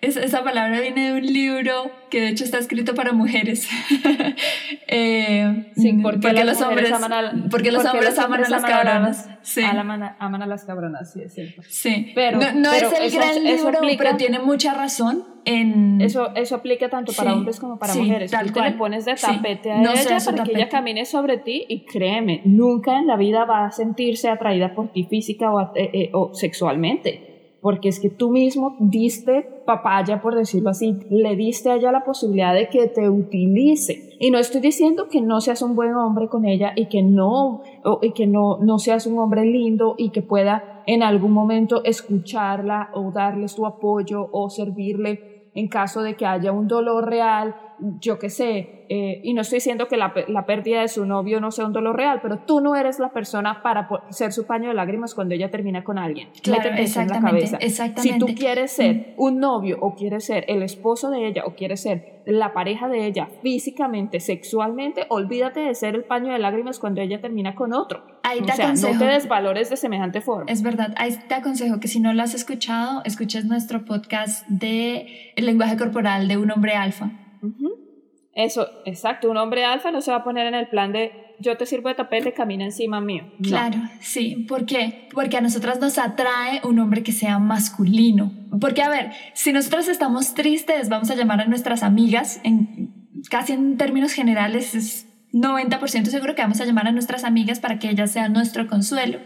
esa 0.00 0.42
palabra 0.42 0.80
viene 0.80 1.12
de 1.12 1.12
un 1.12 1.26
libro 1.26 1.90
que 2.08 2.22
de 2.22 2.28
hecho 2.28 2.44
está 2.44 2.56
escrito 2.56 2.94
para 2.94 3.12
mujeres. 3.12 3.68
eh, 4.88 5.70
sí, 5.76 5.92
porque, 6.02 6.32
los 6.44 6.62
hombres 6.62 6.90
aman 6.90 7.12
a, 7.12 7.48
porque 7.50 7.72
los 7.72 7.84
hombres 7.84 8.18
aman 8.18 8.42
a 8.42 8.48
las 8.48 8.62
cabronas. 8.62 9.28
Sí. 9.42 9.62
Aman, 9.62 10.02
a 10.42 10.46
las 10.46 10.64
cabronas, 10.64 11.12
sí, 11.12 11.20
es 11.20 11.34
cierto. 11.34 11.60
Sí, 11.68 12.12
pero 12.14 12.38
no, 12.54 12.72
es 12.72 12.84
el 13.00 13.10
gran 13.10 13.44
libro, 13.44 13.80
pero 13.98 14.16
tiene 14.16 14.38
mucha 14.38 14.72
razón 14.72 15.31
en... 15.44 16.00
Eso, 16.00 16.34
eso 16.34 16.56
aplica 16.56 16.88
tanto 16.88 17.12
para 17.12 17.34
hombres 17.34 17.60
como 17.60 17.78
para 17.78 17.94
mujeres. 17.94 18.30
Tal 18.30 18.46
Tú 18.46 18.52
te 18.54 18.60
le 18.62 18.72
pones 18.72 19.04
de 19.04 19.14
tapete 19.14 19.70
a 19.70 19.80
ella 19.80 20.18
para 20.24 20.44
que 20.44 20.52
ella 20.52 20.68
camine 20.68 21.04
sobre 21.04 21.38
ti 21.38 21.64
y 21.68 21.84
créeme, 21.84 22.42
nunca 22.44 22.98
en 22.98 23.06
la 23.06 23.16
vida 23.16 23.44
va 23.44 23.66
a 23.66 23.70
sentirse 23.70 24.28
atraída 24.28 24.74
por 24.74 24.88
ti 24.88 25.04
física 25.04 25.52
o, 25.52 25.60
eh, 25.74 25.90
eh, 25.92 26.10
o 26.12 26.34
sexualmente 26.34 27.32
porque 27.62 27.88
es 27.88 28.00
que 28.00 28.10
tú 28.10 28.30
mismo 28.30 28.74
diste 28.80 29.42
papaya, 29.64 30.20
por 30.20 30.34
decirlo 30.34 30.70
así, 30.70 30.96
le 31.10 31.36
diste 31.36 31.70
a 31.70 31.76
ella 31.76 31.92
la 31.92 32.02
posibilidad 32.02 32.52
de 32.52 32.68
que 32.68 32.88
te 32.88 33.08
utilice. 33.08 34.16
Y 34.18 34.32
no 34.32 34.38
estoy 34.38 34.60
diciendo 34.60 35.06
que 35.08 35.20
no 35.20 35.40
seas 35.40 35.62
un 35.62 35.76
buen 35.76 35.94
hombre 35.94 36.26
con 36.26 36.44
ella 36.44 36.72
y 36.74 36.86
que 36.86 37.04
no, 37.04 37.62
y 38.02 38.10
que 38.10 38.26
no, 38.26 38.58
no 38.58 38.80
seas 38.80 39.06
un 39.06 39.16
hombre 39.20 39.44
lindo 39.44 39.94
y 39.96 40.10
que 40.10 40.22
pueda 40.22 40.82
en 40.88 41.04
algún 41.04 41.30
momento 41.30 41.84
escucharla 41.84 42.90
o 42.94 43.12
darle 43.12 43.46
su 43.46 43.64
apoyo 43.64 44.28
o 44.32 44.50
servirle 44.50 45.31
en 45.54 45.68
caso 45.68 46.02
de 46.02 46.14
que 46.14 46.26
haya 46.26 46.52
un 46.52 46.68
dolor 46.68 47.08
real 47.08 47.54
yo 48.00 48.18
qué 48.18 48.30
sé, 48.30 48.84
eh, 48.88 49.20
y 49.24 49.34
no 49.34 49.42
estoy 49.42 49.56
diciendo 49.56 49.88
que 49.88 49.96
la, 49.96 50.14
la, 50.28 50.46
pérdida 50.46 50.82
de 50.82 50.88
su 50.88 51.04
novio 51.04 51.40
no 51.40 51.50
sea 51.50 51.66
un 51.66 51.72
dolor 51.72 51.96
real, 51.96 52.20
pero 52.22 52.38
tú 52.38 52.60
no 52.60 52.76
eres 52.76 52.98
la 52.98 53.12
persona 53.12 53.62
para 53.62 53.88
ser 54.10 54.32
su 54.32 54.46
paño 54.46 54.68
de 54.68 54.74
lágrimas 54.74 55.14
cuando 55.14 55.34
ella 55.34 55.50
termina 55.50 55.82
con 55.82 55.98
alguien. 55.98 56.28
Claro, 56.42 56.70
exactamente, 56.76 57.16
en 57.16 57.22
la 57.22 57.30
cabeza. 57.30 58.02
Si 58.02 58.18
tú 58.18 58.26
quieres 58.36 58.72
ser 58.72 59.14
un 59.16 59.40
novio 59.40 59.78
o 59.80 59.94
quieres 59.94 60.24
ser 60.24 60.44
el 60.48 60.62
esposo 60.62 61.10
de 61.10 61.26
ella 61.26 61.42
o 61.44 61.54
quieres 61.54 61.82
ser 61.82 62.22
la 62.24 62.52
pareja 62.52 62.88
de 62.88 63.06
ella 63.06 63.28
físicamente, 63.42 64.20
sexualmente, 64.20 65.06
olvídate 65.08 65.60
de 65.60 65.74
ser 65.74 65.96
el 65.96 66.04
paño 66.04 66.32
de 66.32 66.38
lágrimas 66.38 66.78
cuando 66.78 67.00
ella 67.00 67.20
termina 67.20 67.54
con 67.54 67.72
otro. 67.72 68.11
Ahí 68.32 68.40
te 68.40 68.52
o 68.52 68.54
sea, 68.54 68.66
aconsejo, 68.66 68.94
no 68.94 68.98
te 68.98 69.06
desvalores 69.06 69.70
de 69.70 69.76
semejante 69.76 70.20
forma. 70.20 70.50
Es 70.50 70.62
verdad, 70.62 70.94
ahí 70.96 71.16
te 71.28 71.34
aconsejo 71.34 71.80
que 71.80 71.88
si 71.88 72.00
no 72.00 72.12
lo 72.12 72.22
has 72.22 72.34
escuchado, 72.34 73.02
escuches 73.04 73.44
nuestro 73.44 73.84
podcast 73.84 74.46
de 74.48 75.32
el 75.36 75.46
lenguaje 75.46 75.76
corporal 75.76 76.28
de 76.28 76.36
un 76.36 76.50
hombre 76.50 76.74
alfa 76.74 77.10
eso, 78.34 78.66
exacto. 78.86 79.30
Un 79.30 79.36
hombre 79.36 79.64
alfa 79.64 79.90
no 79.90 80.00
se 80.00 80.10
va 80.10 80.18
a 80.18 80.24
poner 80.24 80.46
en 80.46 80.54
el 80.54 80.68
plan 80.68 80.92
de 80.92 81.12
yo 81.38 81.56
te 81.56 81.66
sirvo 81.66 81.88
de 81.88 81.96
tapete, 81.96 82.32
camina 82.32 82.64
encima 82.64 83.00
mío. 83.00 83.24
Claro, 83.42 83.78
sí. 84.00 84.46
¿Por 84.48 84.64
qué? 84.64 85.08
Porque 85.12 85.36
a 85.36 85.40
nosotras 85.40 85.80
nos 85.80 85.98
atrae 85.98 86.60
un 86.62 86.78
hombre 86.78 87.02
que 87.02 87.12
sea 87.12 87.38
masculino. 87.40 88.32
Porque, 88.60 88.82
a 88.82 88.88
ver, 88.88 89.10
si 89.34 89.52
nosotras 89.52 89.88
estamos 89.88 90.34
tristes, 90.34 90.88
vamos 90.88 91.10
a 91.10 91.14
llamar 91.16 91.40
a 91.40 91.46
nuestras 91.46 91.82
amigas, 91.82 92.40
en, 92.44 93.10
casi 93.28 93.54
en 93.54 93.76
términos 93.76 94.12
generales, 94.12 94.74
es 94.74 95.08
90% 95.32 96.06
seguro 96.06 96.34
que 96.34 96.42
vamos 96.42 96.60
a 96.60 96.64
llamar 96.64 96.88
a 96.88 96.92
nuestras 96.92 97.24
amigas 97.24 97.60
para 97.60 97.78
que 97.78 97.88
ellas 97.88 98.10
sean 98.10 98.32
nuestro 98.32 98.66
consuelo. 98.66 99.18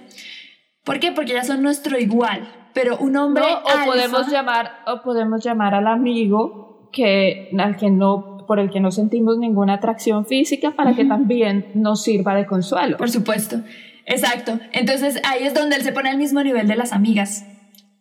¿Por 0.85 1.01
qué? 1.01 1.13
Porque 1.13 1.33
ellas 1.33 1.49
son 1.49 1.63
nuestro 1.63 1.99
igual. 1.99 2.49
Pero 2.73 2.99
un 2.99 3.17
hombre. 3.17 3.43
o, 3.43 3.87
podemos 3.87 4.31
llamar, 4.31 4.71
o 4.87 5.03
podemos 5.03 5.43
llamar 5.43 5.75
al 5.75 5.87
amigo 5.87 6.91
que, 6.93 7.51
al 7.59 7.77
que 7.77 7.91
no 7.91 8.37
por 8.47 8.61
el 8.61 8.71
que 8.71 8.81
no 8.81 8.93
sentimos 8.93 9.39
ninguna 9.39 9.75
atracción 9.75 10.25
física 10.25 10.73
para 10.77 10.95
que 10.95 11.05
también 11.05 11.67
nos 11.75 12.05
sirva 12.05 12.35
de 12.35 12.47
consuelo. 12.47 12.97
Por 12.97 13.11
supuesto, 13.11 13.61
exacto. 14.05 14.61
Entonces 14.73 15.21
ahí 15.25 15.43
es 15.43 15.55
donde 15.55 15.75
él 15.75 15.83
se 15.83 15.91
pone 15.91 16.11
al 16.11 16.19
mismo 16.19 16.43
nivel 16.45 16.69
de 16.69 16.77
las 16.77 16.93
amigas 16.93 17.45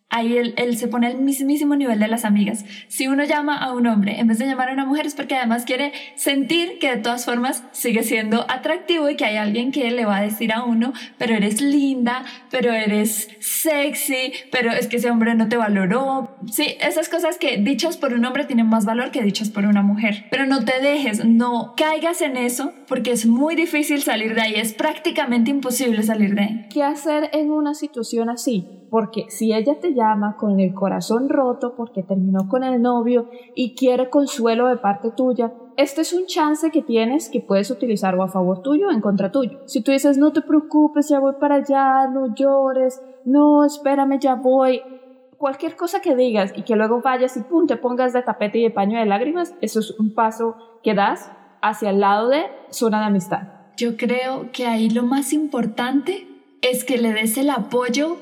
ahí 0.10 0.38
él, 0.38 0.78
se 0.78 0.88
pone 0.88 1.08
al 1.08 1.18
mismísimo 1.18 1.76
nivel 1.76 2.00
de 2.00 2.08
las 2.08 2.26
amigas. 2.26 2.66
Si 2.88 3.08
uno 3.08 3.24
llama 3.24 3.58
a 3.58 3.74
un 3.74 3.88
hombre 3.88 4.20
en 4.20 4.28
vez 4.28 4.40
de 4.40 4.46
llamar 4.46 4.70
a 4.70 4.74
una 4.74 4.86
mujer 4.86 5.06
es 5.06 5.16
porque 5.16 5.36
además 5.36 5.66
quiere 5.66 5.92
sentir 6.16 6.80
que 6.80 6.96
de 6.96 7.02
todas 7.02 7.26
formas 7.26 7.64
sigue 7.72 8.04
siendo 8.04 8.46
atractivo 8.50 9.10
y 9.10 9.16
que 9.16 9.26
hay 9.26 9.38
alguien 9.38 9.72
que 9.72 9.90
le 9.92 10.06
va 10.06 10.18
a 10.18 10.22
decir 10.22 10.54
a 10.54 10.64
uno, 10.64 10.94
pero 11.18 11.36
eres 11.36 11.62
linda, 11.62 12.24
pero 12.50 12.72
eres 12.72 13.30
sexy, 13.40 14.32
pero 14.52 14.72
es 14.72 14.88
que 14.88 14.98
ese 14.98 15.10
hombre 15.10 15.36
no 15.36 15.50
te 15.50 15.58
valoró. 15.58 16.38
Sí, 16.52 16.76
esas 16.80 17.10
cosas 17.10 17.38
que 17.38 17.58
dichas 17.58 17.98
por 17.98 18.14
un 18.14 18.26
hombre 18.26 18.46
tienen 18.46 18.68
más 18.68 18.86
valor 18.86 19.12
que 19.12 19.22
dichas 19.22 19.50
por 19.50 19.66
una 19.66 19.82
mujer. 19.82 20.26
Pero 20.32 20.46
no 20.46 20.64
te 20.64 20.80
dejes, 20.82 21.26
no 21.26 21.74
caigas 21.76 22.22
en 22.22 22.38
eso 22.38 22.74
porque 22.88 23.12
es 23.12 23.26
muy 23.26 23.56
difícil 23.56 24.02
salir 24.04 24.36
de 24.36 24.42
ahí, 24.42 24.54
es 24.56 24.74
prácticamente 24.74 25.52
imposible 25.52 26.04
salir 26.04 26.36
de 26.36 26.42
ahí. 26.42 26.66
¿Qué 26.72 26.84
hacer 26.84 27.30
en 27.34 27.52
una 27.52 27.74
situación 27.74 28.30
así? 28.30 28.85
Porque 28.90 29.26
si 29.30 29.54
ella 29.54 29.80
te 29.80 29.94
llama 29.94 30.38
con 30.38 30.60
el 30.60 30.74
corazón 30.74 31.30
roto 31.30 31.76
porque 31.76 32.04
terminó 32.04 32.48
con 32.48 32.64
el 32.64 32.82
novio 32.82 33.30
y 33.56 33.76
quiere 33.76 34.10
consuelo 34.10 34.68
de 34.68 34.78
parte 34.78 35.12
tuya, 35.12 35.54
este 35.78 36.02
es 36.02 36.14
un 36.14 36.26
chance 36.26 36.72
que 36.72 36.82
tienes 36.82 37.30
que 37.30 37.42
puedes 37.42 37.70
utilizar 37.70 38.16
o 38.16 38.24
a 38.24 38.28
favor 38.28 38.62
tuyo 38.62 38.88
o 38.88 38.92
en 38.92 39.02
contra 39.02 39.32
tuyo. 39.32 39.60
Si 39.66 39.82
tú 39.82 39.92
dices, 39.92 40.18
no 40.18 40.32
te 40.32 40.42
preocupes, 40.42 41.10
ya 41.10 41.20
voy 41.20 41.34
para 41.40 41.56
allá, 41.56 42.08
no 42.08 42.34
llores, 42.34 43.02
no, 43.26 43.66
espérame, 43.66 44.20
ya 44.20 44.36
voy, 44.36 44.82
cualquier 45.38 45.76
cosa 45.76 46.00
que 46.00 46.16
digas 46.16 46.54
y 46.56 46.64
que 46.64 46.76
luego 46.76 47.02
vayas 47.02 47.36
y 47.38 47.42
pum, 47.42 47.68
te 47.68 47.78
pongas 47.78 48.14
de 48.14 48.22
tapete 48.22 48.60
y 48.60 48.64
de 48.64 48.72
paño 48.72 49.00
de 49.00 49.06
lágrimas, 49.06 49.54
eso 49.62 49.80
es 49.80 49.92
un 50.00 50.14
paso 50.14 50.56
que 50.84 50.94
das 50.94 51.32
hacia 51.62 51.90
el 51.90 52.00
lado 52.00 52.30
de 52.30 52.44
zona 52.70 53.00
de 53.00 53.06
amistad. 53.06 53.50
Yo 53.78 53.98
creo 53.98 54.52
que 54.54 54.68
ahí 54.68 54.90
lo 54.90 55.04
más 55.04 55.34
importante 55.34 56.28
es 56.62 56.84
que 56.84 56.98
le 56.98 57.12
des 57.12 57.38
el 57.38 57.50
apoyo 57.50 58.18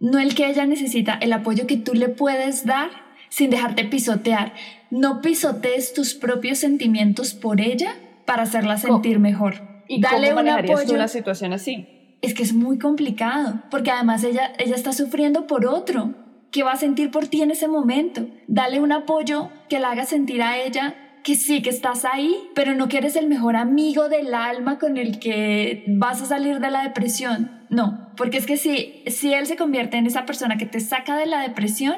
no 0.00 0.18
el 0.18 0.34
que 0.34 0.48
ella 0.48 0.66
necesita, 0.66 1.14
el 1.14 1.32
apoyo 1.32 1.66
que 1.66 1.76
tú 1.76 1.94
le 1.94 2.08
puedes 2.08 2.64
dar 2.66 2.90
sin 3.28 3.50
dejarte 3.50 3.84
pisotear. 3.84 4.54
No 4.90 5.20
pisotees 5.20 5.92
tus 5.92 6.14
propios 6.14 6.58
sentimientos 6.58 7.34
por 7.34 7.60
ella 7.60 7.96
para 8.26 8.44
hacerla 8.44 8.78
sentir 8.78 9.18
mejor. 9.18 9.82
¿Y 9.88 10.00
Dale 10.00 10.30
cómo 10.30 10.40
un 10.40 10.48
apoyo. 10.48 10.94
una 10.94 11.08
situación 11.08 11.52
así? 11.52 11.88
Es 12.22 12.32
que 12.32 12.42
es 12.42 12.54
muy 12.54 12.78
complicado, 12.78 13.62
porque 13.70 13.90
además 13.90 14.24
ella, 14.24 14.52
ella 14.58 14.76
está 14.76 14.92
sufriendo 14.92 15.46
por 15.46 15.66
otro. 15.66 16.14
¿Qué 16.50 16.62
va 16.62 16.72
a 16.72 16.76
sentir 16.76 17.10
por 17.10 17.26
ti 17.26 17.42
en 17.42 17.50
ese 17.50 17.68
momento? 17.68 18.28
Dale 18.46 18.80
un 18.80 18.92
apoyo 18.92 19.50
que 19.68 19.80
la 19.80 19.90
haga 19.90 20.06
sentir 20.06 20.40
a 20.42 20.58
ella 20.58 20.94
que 21.24 21.36
sí, 21.36 21.62
que 21.62 21.70
estás 21.70 22.04
ahí, 22.04 22.50
pero 22.54 22.74
no 22.74 22.86
que 22.86 22.98
eres 22.98 23.16
el 23.16 23.26
mejor 23.26 23.56
amigo 23.56 24.10
del 24.10 24.34
alma 24.34 24.78
con 24.78 24.98
el 24.98 25.18
que 25.18 25.82
vas 25.88 26.20
a 26.20 26.26
salir 26.26 26.60
de 26.60 26.70
la 26.70 26.82
depresión. 26.82 27.66
No, 27.70 28.10
porque 28.18 28.36
es 28.36 28.46
que 28.46 28.58
si, 28.58 29.02
si 29.06 29.32
él 29.32 29.46
se 29.46 29.56
convierte 29.56 29.96
en 29.96 30.06
esa 30.06 30.26
persona 30.26 30.58
que 30.58 30.66
te 30.66 30.80
saca 30.80 31.16
de 31.16 31.24
la 31.24 31.40
depresión, 31.40 31.96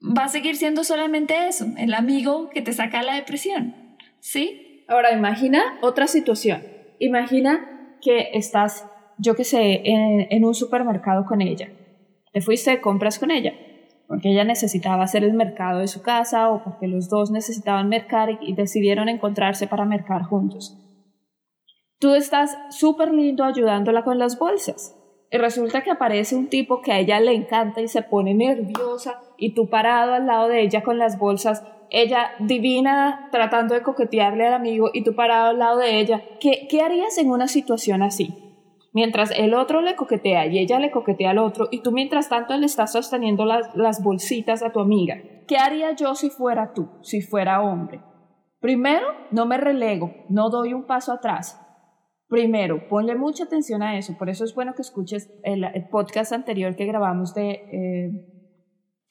va 0.00 0.24
a 0.24 0.28
seguir 0.28 0.56
siendo 0.56 0.84
solamente 0.84 1.48
eso, 1.48 1.66
el 1.76 1.92
amigo 1.92 2.50
que 2.50 2.62
te 2.62 2.72
saca 2.72 3.00
de 3.00 3.06
la 3.06 3.14
depresión. 3.16 3.74
¿Sí? 4.20 4.84
Ahora 4.86 5.12
imagina 5.12 5.62
otra 5.82 6.06
situación. 6.06 6.62
Imagina 7.00 7.96
que 8.00 8.30
estás, 8.34 8.86
yo 9.18 9.34
qué 9.34 9.42
sé, 9.42 9.82
en, 9.84 10.28
en 10.30 10.44
un 10.44 10.54
supermercado 10.54 11.26
con 11.26 11.42
ella. 11.42 11.68
Te 12.32 12.40
fuiste, 12.40 12.80
compras 12.80 13.18
con 13.18 13.32
ella 13.32 13.52
porque 14.10 14.32
ella 14.32 14.42
necesitaba 14.42 15.04
hacer 15.04 15.22
el 15.22 15.34
mercado 15.34 15.78
de 15.78 15.86
su 15.86 16.02
casa 16.02 16.50
o 16.50 16.64
porque 16.64 16.88
los 16.88 17.08
dos 17.08 17.30
necesitaban 17.30 17.88
mercar 17.88 18.38
y, 18.40 18.54
decidieron 18.54 19.08
encontrarse 19.08 19.68
para 19.68 19.84
mercar 19.84 20.24
juntos. 20.24 20.76
Tú 22.00 22.16
estás 22.16 22.58
súper 22.70 23.14
lindo 23.14 23.44
ayudándola 23.44 24.02
con 24.02 24.18
las 24.18 24.36
bolsas. 24.36 24.96
Y 25.30 25.38
resulta 25.38 25.84
que 25.84 25.92
aparece 25.92 26.34
un 26.34 26.48
tipo 26.48 26.82
que 26.82 26.90
a 26.90 26.98
ella 26.98 27.20
le 27.20 27.34
encanta 27.34 27.82
y 27.82 27.86
se 27.86 28.02
pone 28.02 28.34
nerviosa 28.34 29.20
y 29.38 29.54
tú 29.54 29.70
parado 29.70 30.14
al 30.14 30.26
lado 30.26 30.48
de 30.48 30.62
ella 30.62 30.82
con 30.82 30.98
las 30.98 31.16
bolsas, 31.16 31.62
ella 31.88 32.32
divina 32.40 33.28
tratando 33.30 33.76
de 33.76 33.82
coquetearle 33.82 34.44
al 34.44 34.54
amigo 34.54 34.90
y 34.92 35.04
tú 35.04 35.14
parado 35.14 35.50
al 35.50 35.60
lado 35.60 35.78
de 35.78 36.00
ella. 36.00 36.20
¿Qué, 36.40 36.66
qué 36.68 36.82
harías 36.82 37.16
en 37.16 37.30
una 37.30 37.46
situación 37.46 38.02
así? 38.02 38.49
Mientras 38.92 39.30
el 39.30 39.54
otro 39.54 39.82
le 39.82 39.94
coquetea 39.94 40.46
y 40.46 40.58
ella 40.58 40.80
le 40.80 40.90
coquetea 40.90 41.30
al 41.30 41.38
otro 41.38 41.68
y 41.70 41.82
tú 41.82 41.92
mientras 41.92 42.28
tanto 42.28 42.56
le 42.56 42.66
estás 42.66 42.92
sosteniendo 42.92 43.44
las, 43.44 43.74
las 43.76 44.02
bolsitas 44.02 44.62
a 44.62 44.72
tu 44.72 44.80
amiga. 44.80 45.16
¿Qué 45.46 45.58
haría 45.58 45.92
yo 45.92 46.14
si 46.14 46.30
fuera 46.30 46.72
tú, 46.72 46.88
si 47.02 47.22
fuera 47.22 47.62
hombre? 47.62 48.02
Primero, 48.60 49.06
no 49.30 49.46
me 49.46 49.56
relego, 49.56 50.12
no 50.28 50.50
doy 50.50 50.74
un 50.74 50.86
paso 50.86 51.12
atrás. 51.12 51.58
Primero, 52.28 52.88
ponle 52.88 53.16
mucha 53.16 53.44
atención 53.44 53.82
a 53.82 53.98
eso. 53.98 54.16
Por 54.16 54.28
eso 54.28 54.44
es 54.44 54.54
bueno 54.54 54.74
que 54.74 54.82
escuches 54.82 55.32
el, 55.42 55.64
podcast 55.90 56.32
anterior 56.32 56.76
que 56.76 56.86
grabamos 56.86 57.34
de... 57.34 57.50
Eh, 57.50 58.10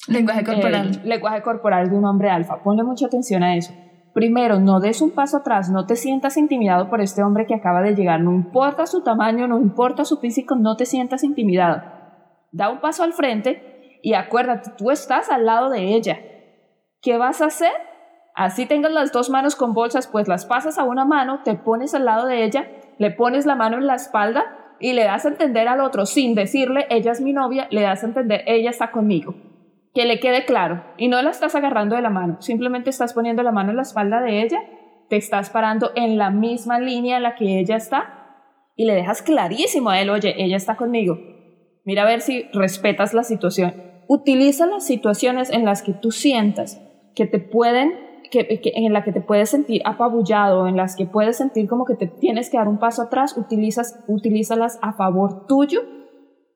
Lenguaje 0.07 0.45
corporal. 0.45 1.01
lenguaje 1.03 1.41
corporal 1.41 1.89
de 1.89 1.97
un 1.97 2.05
hombre 2.05 2.29
alfa. 2.29 2.63
Ponle 2.63 2.83
mucha 2.83 3.07
atención 3.07 3.43
a 3.43 3.57
eso. 3.57 3.73
Primero, 4.13 4.59
no 4.59 4.79
des 4.79 5.01
un 5.01 5.11
paso 5.11 5.37
atrás, 5.37 5.69
no 5.69 5.85
te 5.85 5.95
sientas 5.95 6.35
intimidado 6.37 6.89
por 6.89 6.99
este 6.99 7.21
hombre 7.21 7.45
que 7.45 7.53
acaba 7.53 7.81
de 7.81 7.93
llegar, 7.93 8.21
no 8.21 8.31
importa 8.31 8.87
su 8.87 9.01
tamaño, 9.03 9.47
no 9.47 9.59
importa 9.59 10.03
su 10.03 10.17
físico, 10.17 10.55
no 10.55 10.75
te 10.75 10.85
sientas 10.85 11.23
intimidado. 11.23 11.83
Da 12.51 12.69
un 12.69 12.79
paso 12.79 13.03
al 13.03 13.13
frente 13.13 13.99
y 14.01 14.15
acuérdate, 14.15 14.71
tú 14.77 14.89
estás 14.89 15.29
al 15.29 15.45
lado 15.45 15.69
de 15.69 15.93
ella. 15.95 16.17
¿Qué 17.01 17.17
vas 17.17 17.41
a 17.41 17.45
hacer? 17.45 17.71
Así 18.33 18.65
tengas 18.65 18.91
las 18.91 19.11
dos 19.11 19.29
manos 19.29 19.55
con 19.55 19.73
bolsas, 19.73 20.07
pues 20.07 20.27
las 20.27 20.45
pasas 20.45 20.79
a 20.79 20.85
una 20.85 21.05
mano, 21.05 21.41
te 21.43 21.53
pones 21.53 21.93
al 21.93 22.05
lado 22.05 22.25
de 22.25 22.43
ella, 22.43 22.67
le 22.97 23.11
pones 23.11 23.45
la 23.45 23.55
mano 23.55 23.77
en 23.77 23.85
la 23.85 23.95
espalda 23.95 24.75
y 24.79 24.93
le 24.93 25.03
das 25.03 25.25
a 25.25 25.29
entender 25.29 25.67
al 25.67 25.81
otro, 25.81 26.05
sin 26.05 26.33
decirle, 26.33 26.87
ella 26.89 27.11
es 27.11 27.21
mi 27.21 27.33
novia, 27.33 27.67
le 27.69 27.81
das 27.81 28.03
a 28.03 28.07
entender, 28.07 28.43
ella 28.47 28.69
está 28.69 28.91
conmigo 28.91 29.35
que 29.99 30.05
le 30.05 30.21
quede 30.21 30.45
claro. 30.45 30.81
Y 30.97 31.09
no 31.09 31.21
la 31.21 31.29
estás 31.29 31.55
agarrando 31.55 31.97
de 31.97 32.01
la 32.01 32.09
mano, 32.09 32.41
simplemente 32.41 32.89
estás 32.89 33.11
poniendo 33.11 33.43
la 33.43 33.51
mano 33.51 33.71
en 33.71 33.75
la 33.75 33.81
espalda 33.81 34.21
de 34.21 34.43
ella, 34.43 34.61
te 35.09 35.17
estás 35.17 35.49
parando 35.49 35.91
en 35.93 36.17
la 36.17 36.29
misma 36.29 36.79
línea 36.79 37.17
en 37.17 37.23
la 37.23 37.35
que 37.35 37.59
ella 37.59 37.75
está 37.75 38.53
y 38.77 38.85
le 38.85 38.93
dejas 38.95 39.21
clarísimo 39.21 39.89
a 39.89 39.99
él, 39.99 40.09
oye, 40.09 40.41
ella 40.41 40.55
está 40.55 40.77
conmigo. 40.77 41.19
Mira 41.83 42.03
a 42.03 42.05
ver 42.05 42.21
si 42.21 42.43
respetas 42.53 43.13
la 43.13 43.23
situación. 43.23 43.73
Utiliza 44.07 44.67
las 44.67 44.85
situaciones 44.85 45.49
en 45.49 45.65
las 45.65 45.81
que 45.81 45.91
tú 45.91 46.11
sientas 46.11 46.81
que 47.13 47.25
te 47.25 47.39
pueden, 47.39 47.91
que, 48.31 48.61
en 48.63 48.93
la 48.93 49.03
que 49.03 49.11
te 49.11 49.19
puedes 49.19 49.49
sentir 49.49 49.81
apabullado, 49.83 50.65
en 50.69 50.77
las 50.77 50.95
que 50.95 51.07
puedes 51.07 51.35
sentir 51.35 51.67
como 51.67 51.83
que 51.83 51.95
te 51.95 52.07
tienes 52.07 52.49
que 52.49 52.55
dar 52.55 52.69
un 52.69 52.79
paso 52.79 53.01
atrás, 53.01 53.35
utilizas, 53.35 54.01
utilízalas 54.07 54.79
a 54.81 54.93
favor 54.93 55.45
tuyo 55.45 55.98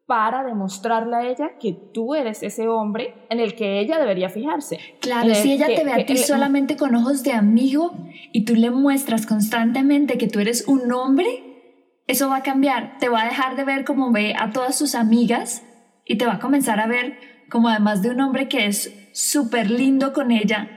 para 0.05 0.43
demostrarle 0.43 1.15
a 1.15 1.29
ella 1.29 1.57
que 1.59 1.73
tú 1.93 2.13
eres 2.13 2.43
ese 2.43 2.67
hombre 2.67 3.25
en 3.29 3.39
el 3.39 3.55
que 3.55 3.79
ella 3.79 3.97
debería 3.99 4.29
fijarse. 4.29 4.77
Claro, 4.99 5.33
si 5.33 5.53
ella 5.53 5.67
te 5.67 5.83
ve 5.83 5.93
a 5.93 6.05
ti 6.05 6.17
solamente 6.17 6.75
con 6.75 6.93
ojos 6.95 7.23
de 7.23 7.31
amigo 7.31 7.93
y 8.33 8.43
tú 8.43 8.55
le 8.55 8.69
muestras 8.69 9.25
constantemente 9.25 10.17
que 10.17 10.27
tú 10.27 10.39
eres 10.39 10.67
un 10.67 10.91
hombre, 10.91 12.01
eso 12.07 12.29
va 12.29 12.37
a 12.37 12.43
cambiar. 12.43 12.97
Te 12.99 13.07
va 13.07 13.21
a 13.21 13.25
dejar 13.25 13.55
de 13.55 13.63
ver 13.63 13.85
como 13.85 14.11
ve 14.11 14.35
a 14.37 14.51
todas 14.51 14.77
sus 14.77 14.93
amigas 14.93 15.63
y 16.05 16.17
te 16.17 16.25
va 16.25 16.33
a 16.33 16.39
comenzar 16.39 16.79
a 16.79 16.87
ver 16.87 17.17
como 17.49 17.69
además 17.69 18.01
de 18.01 18.09
un 18.09 18.19
hombre 18.19 18.49
que 18.49 18.65
es 18.65 18.93
súper 19.13 19.69
lindo 19.69 20.11
con 20.11 20.31
ella, 20.31 20.69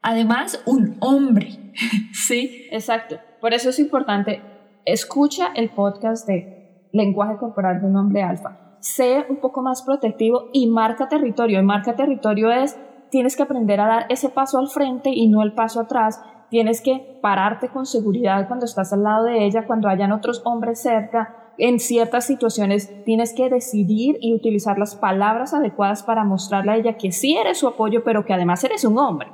además 0.00 0.62
un 0.64 0.96
hombre. 1.00 1.72
sí, 2.12 2.68
exacto. 2.70 3.20
Por 3.40 3.52
eso 3.52 3.70
es 3.70 3.78
importante, 3.78 4.40
escucha 4.86 5.52
el 5.54 5.68
podcast 5.68 6.26
de 6.26 6.61
lenguaje 6.92 7.36
corporal 7.36 7.80
de 7.80 7.86
un 7.86 7.96
hombre 7.96 8.22
alfa 8.22 8.58
sé 8.82 9.24
un 9.28 9.36
poco 9.36 9.62
más 9.62 9.82
protectivo 9.82 10.48
y 10.52 10.66
marca 10.66 11.08
territorio. 11.08 11.60
Y 11.60 11.62
marca 11.62 11.94
territorio 11.94 12.50
es, 12.50 12.76
tienes 13.10 13.36
que 13.36 13.44
aprender 13.44 13.80
a 13.80 13.86
dar 13.86 14.06
ese 14.08 14.28
paso 14.28 14.58
al 14.58 14.68
frente 14.68 15.10
y 15.10 15.28
no 15.28 15.42
el 15.42 15.54
paso 15.54 15.80
atrás. 15.80 16.20
Tienes 16.50 16.82
que 16.82 17.18
pararte 17.22 17.68
con 17.68 17.86
seguridad 17.86 18.46
cuando 18.48 18.66
estás 18.66 18.92
al 18.92 19.04
lado 19.04 19.24
de 19.24 19.46
ella, 19.46 19.66
cuando 19.66 19.88
hayan 19.88 20.12
otros 20.12 20.42
hombres 20.44 20.82
cerca. 20.82 21.36
En 21.58 21.78
ciertas 21.78 22.26
situaciones 22.26 23.04
tienes 23.04 23.34
que 23.34 23.48
decidir 23.48 24.18
y 24.20 24.34
utilizar 24.34 24.78
las 24.78 24.96
palabras 24.96 25.54
adecuadas 25.54 26.02
para 26.02 26.24
mostrarle 26.24 26.72
a 26.72 26.76
ella 26.76 26.96
que 26.96 27.12
sí 27.12 27.36
eres 27.36 27.58
su 27.58 27.68
apoyo, 27.68 28.02
pero 28.04 28.24
que 28.24 28.34
además 28.34 28.64
eres 28.64 28.84
un 28.84 28.98
hombre. 28.98 29.28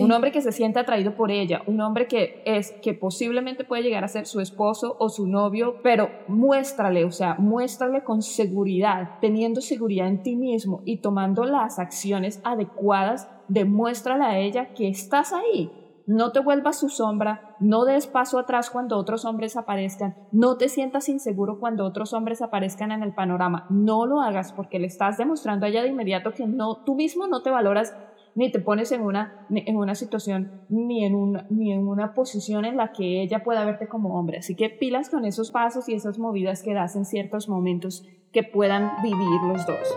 Un 0.00 0.10
hombre 0.10 0.32
que 0.32 0.42
se 0.42 0.50
siente 0.50 0.80
atraído 0.80 1.14
por 1.14 1.30
ella, 1.30 1.62
un 1.66 1.80
hombre 1.80 2.08
que 2.08 2.42
es 2.44 2.72
que 2.82 2.92
posiblemente 2.92 3.64
puede 3.64 3.82
llegar 3.82 4.02
a 4.02 4.08
ser 4.08 4.26
su 4.26 4.40
esposo 4.40 4.96
o 4.98 5.08
su 5.08 5.26
novio, 5.28 5.76
pero 5.82 6.10
muéstrale, 6.26 7.04
o 7.04 7.12
sea, 7.12 7.36
muéstrale 7.38 8.02
con 8.02 8.22
seguridad, 8.22 9.18
teniendo 9.20 9.60
seguridad 9.60 10.08
en 10.08 10.22
ti 10.22 10.34
mismo 10.34 10.82
y 10.84 11.00
tomando 11.00 11.44
las 11.44 11.78
acciones 11.78 12.40
adecuadas, 12.42 13.28
demuéstrale 13.48 14.24
a 14.24 14.38
ella 14.38 14.74
que 14.74 14.88
estás 14.88 15.32
ahí. 15.32 15.70
No 16.08 16.30
te 16.30 16.38
vuelvas 16.38 16.78
su 16.78 16.88
sombra, 16.88 17.56
no 17.58 17.84
des 17.84 18.06
paso 18.06 18.38
atrás 18.38 18.70
cuando 18.70 18.96
otros 18.96 19.24
hombres 19.24 19.56
aparezcan, 19.56 20.14
no 20.30 20.56
te 20.56 20.68
sientas 20.68 21.08
inseguro 21.08 21.58
cuando 21.58 21.84
otros 21.84 22.12
hombres 22.12 22.42
aparezcan 22.42 22.92
en 22.92 23.02
el 23.02 23.12
panorama. 23.12 23.66
No 23.70 24.06
lo 24.06 24.20
hagas 24.20 24.52
porque 24.52 24.78
le 24.78 24.86
estás 24.86 25.16
demostrando 25.16 25.66
a 25.66 25.68
ella 25.68 25.82
de 25.82 25.88
inmediato 25.88 26.32
que 26.32 26.46
no, 26.46 26.84
tú 26.84 26.94
mismo 26.94 27.26
no 27.26 27.42
te 27.42 27.50
valoras 27.50 27.92
ni 28.36 28.52
te 28.52 28.60
pones 28.60 28.92
en 28.92 29.00
una, 29.00 29.46
en 29.50 29.76
una 29.76 29.94
situación 29.94 30.60
ni 30.68 31.04
en 31.04 31.14
una, 31.14 31.46
ni 31.48 31.72
en 31.72 31.88
una 31.88 32.12
posición 32.12 32.66
en 32.66 32.76
la 32.76 32.92
que 32.92 33.22
ella 33.22 33.42
pueda 33.42 33.64
verte 33.64 33.88
como 33.88 34.18
hombre. 34.18 34.38
Así 34.38 34.54
que 34.54 34.68
pilas 34.68 35.08
con 35.08 35.24
esos 35.24 35.50
pasos 35.50 35.88
y 35.88 35.94
esas 35.94 36.18
movidas 36.18 36.62
que 36.62 36.74
das 36.74 36.96
en 36.96 37.06
ciertos 37.06 37.48
momentos 37.48 38.06
que 38.32 38.42
puedan 38.42 38.92
vivir 39.02 39.40
los 39.48 39.66
dos. 39.66 39.96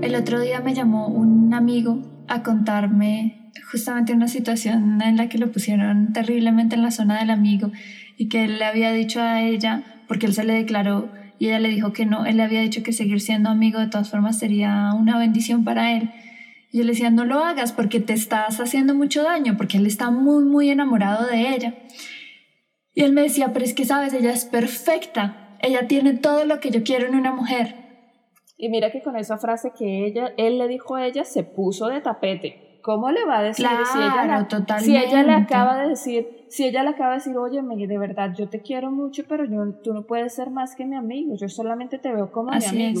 El 0.00 0.14
otro 0.14 0.40
día 0.40 0.60
me 0.60 0.74
llamó 0.74 1.08
un 1.08 1.52
amigo 1.52 1.98
a 2.28 2.42
contarme 2.42 3.50
justamente 3.70 4.14
una 4.14 4.28
situación 4.28 5.02
en 5.02 5.18
la 5.18 5.28
que 5.28 5.36
lo 5.36 5.52
pusieron 5.52 6.14
terriblemente 6.14 6.76
en 6.76 6.82
la 6.82 6.90
zona 6.90 7.18
del 7.18 7.28
amigo 7.28 7.70
y 8.16 8.30
que 8.30 8.44
él 8.44 8.58
le 8.58 8.64
había 8.64 8.90
dicho 8.92 9.20
a 9.20 9.42
ella, 9.42 9.82
porque 10.08 10.24
él 10.24 10.32
se 10.32 10.44
le 10.44 10.54
declaró 10.54 11.10
y 11.38 11.46
ella 11.46 11.58
le 11.58 11.68
dijo 11.68 11.92
que 11.92 12.06
no, 12.06 12.24
él 12.26 12.36
le 12.36 12.42
había 12.42 12.60
dicho 12.60 12.82
que 12.82 12.92
seguir 12.92 13.20
siendo 13.20 13.50
amigo 13.50 13.80
de 13.80 13.88
todas 13.88 14.10
formas 14.10 14.38
sería 14.38 14.92
una 14.94 15.18
bendición 15.18 15.64
para 15.64 15.96
él. 15.96 16.10
Y 16.70 16.78
yo 16.78 16.84
le 16.84 16.92
decía, 16.92 17.10
no 17.10 17.24
lo 17.24 17.44
hagas 17.44 17.72
porque 17.72 18.00
te 18.00 18.12
estás 18.12 18.60
haciendo 18.60 18.94
mucho 18.94 19.22
daño, 19.22 19.56
porque 19.56 19.76
él 19.76 19.86
está 19.86 20.10
muy, 20.10 20.44
muy 20.44 20.70
enamorado 20.70 21.26
de 21.26 21.54
ella. 21.54 21.74
Y 22.94 23.02
él 23.02 23.12
me 23.12 23.22
decía, 23.22 23.52
pero 23.52 23.64
es 23.64 23.74
que 23.74 23.84
sabes, 23.84 24.12
ella 24.14 24.32
es 24.32 24.44
perfecta, 24.44 25.56
ella 25.60 25.86
tiene 25.86 26.14
todo 26.14 26.44
lo 26.44 26.60
que 26.60 26.70
yo 26.70 26.82
quiero 26.82 27.06
en 27.06 27.14
una 27.14 27.32
mujer. 27.32 27.76
Y 28.56 28.68
mira 28.68 28.90
que 28.90 29.02
con 29.02 29.16
esa 29.16 29.38
frase 29.38 29.72
que 29.76 30.06
ella, 30.06 30.32
él 30.36 30.58
le 30.58 30.68
dijo 30.68 30.94
a 30.94 31.06
ella, 31.06 31.24
se 31.24 31.42
puso 31.42 31.88
de 31.88 32.00
tapete. 32.00 32.71
¿Cómo 32.82 33.10
le 33.10 33.24
va 33.24 33.38
a 33.38 33.42
decir 33.42 33.66
si, 33.66 33.72
ella, 33.72 33.84
si 34.80 34.96
ella 34.96 35.22
le 35.22 35.32
acaba 35.32 35.76
de 35.76 35.88
decir, 35.88 36.46
si 36.48 36.64
ella 36.64 36.82
le 36.82 36.90
acaba 36.90 37.10
de 37.10 37.16
decir, 37.18 37.36
oye, 37.36 37.62
de 37.62 37.98
verdad, 37.98 38.32
yo 38.36 38.48
te 38.48 38.60
quiero 38.60 38.90
mucho, 38.90 39.22
pero 39.28 39.44
yo, 39.44 39.80
tú 39.84 39.94
no 39.94 40.02
puedes 40.02 40.34
ser 40.34 40.50
más 40.50 40.74
que 40.74 40.84
mi 40.84 40.96
amigo, 40.96 41.36
yo 41.36 41.48
solamente 41.48 41.98
te 41.98 42.12
veo 42.12 42.32
como 42.32 42.50
mi 42.50 42.64
amigo. 42.64 43.00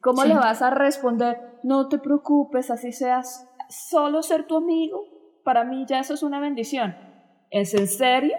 ¿Cómo 0.00 0.24
le 0.24 0.34
vas 0.34 0.62
a 0.62 0.70
responder, 0.70 1.60
no 1.62 1.88
te 1.88 1.98
preocupes, 1.98 2.70
así 2.70 2.90
seas 2.90 3.48
solo 3.68 4.22
ser 4.22 4.46
tu 4.46 4.56
amigo? 4.56 5.04
Para 5.44 5.64
mí 5.64 5.84
ya 5.86 6.00
eso 6.00 6.14
es 6.14 6.22
una 6.22 6.40
bendición. 6.40 6.96
¿Es 7.50 7.74
en 7.74 7.86
serio? 7.86 8.34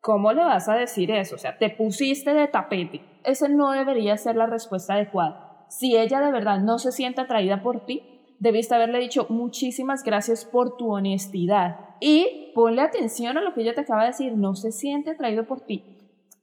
¿Cómo 0.00 0.32
le 0.32 0.42
vas 0.42 0.68
a 0.68 0.74
decir 0.74 1.10
eso? 1.10 1.36
O 1.36 1.38
sea, 1.38 1.58
te 1.58 1.70
pusiste 1.70 2.34
de 2.34 2.48
tapete. 2.48 3.02
Esa 3.24 3.48
no 3.48 3.70
debería 3.72 4.16
ser 4.16 4.36
la 4.36 4.46
respuesta 4.46 4.94
adecuada. 4.94 5.66
Si 5.68 5.96
ella 5.96 6.20
de 6.20 6.32
verdad 6.32 6.58
no 6.58 6.78
se 6.78 6.90
siente 6.90 7.20
atraída 7.20 7.62
por 7.62 7.84
ti, 7.84 8.19
debiste 8.40 8.74
haberle 8.74 8.98
dicho 8.98 9.26
muchísimas 9.28 10.02
gracias 10.02 10.44
por 10.44 10.76
tu 10.76 10.92
honestidad 10.92 11.76
y 12.00 12.50
ponle 12.54 12.82
atención 12.82 13.38
a 13.38 13.42
lo 13.42 13.54
que 13.54 13.60
ella 13.60 13.74
te 13.74 13.82
acaba 13.82 14.02
de 14.02 14.08
decir, 14.08 14.32
no 14.36 14.56
se 14.56 14.72
siente 14.72 15.10
atraído 15.10 15.46
por 15.46 15.60
ti. 15.60 15.84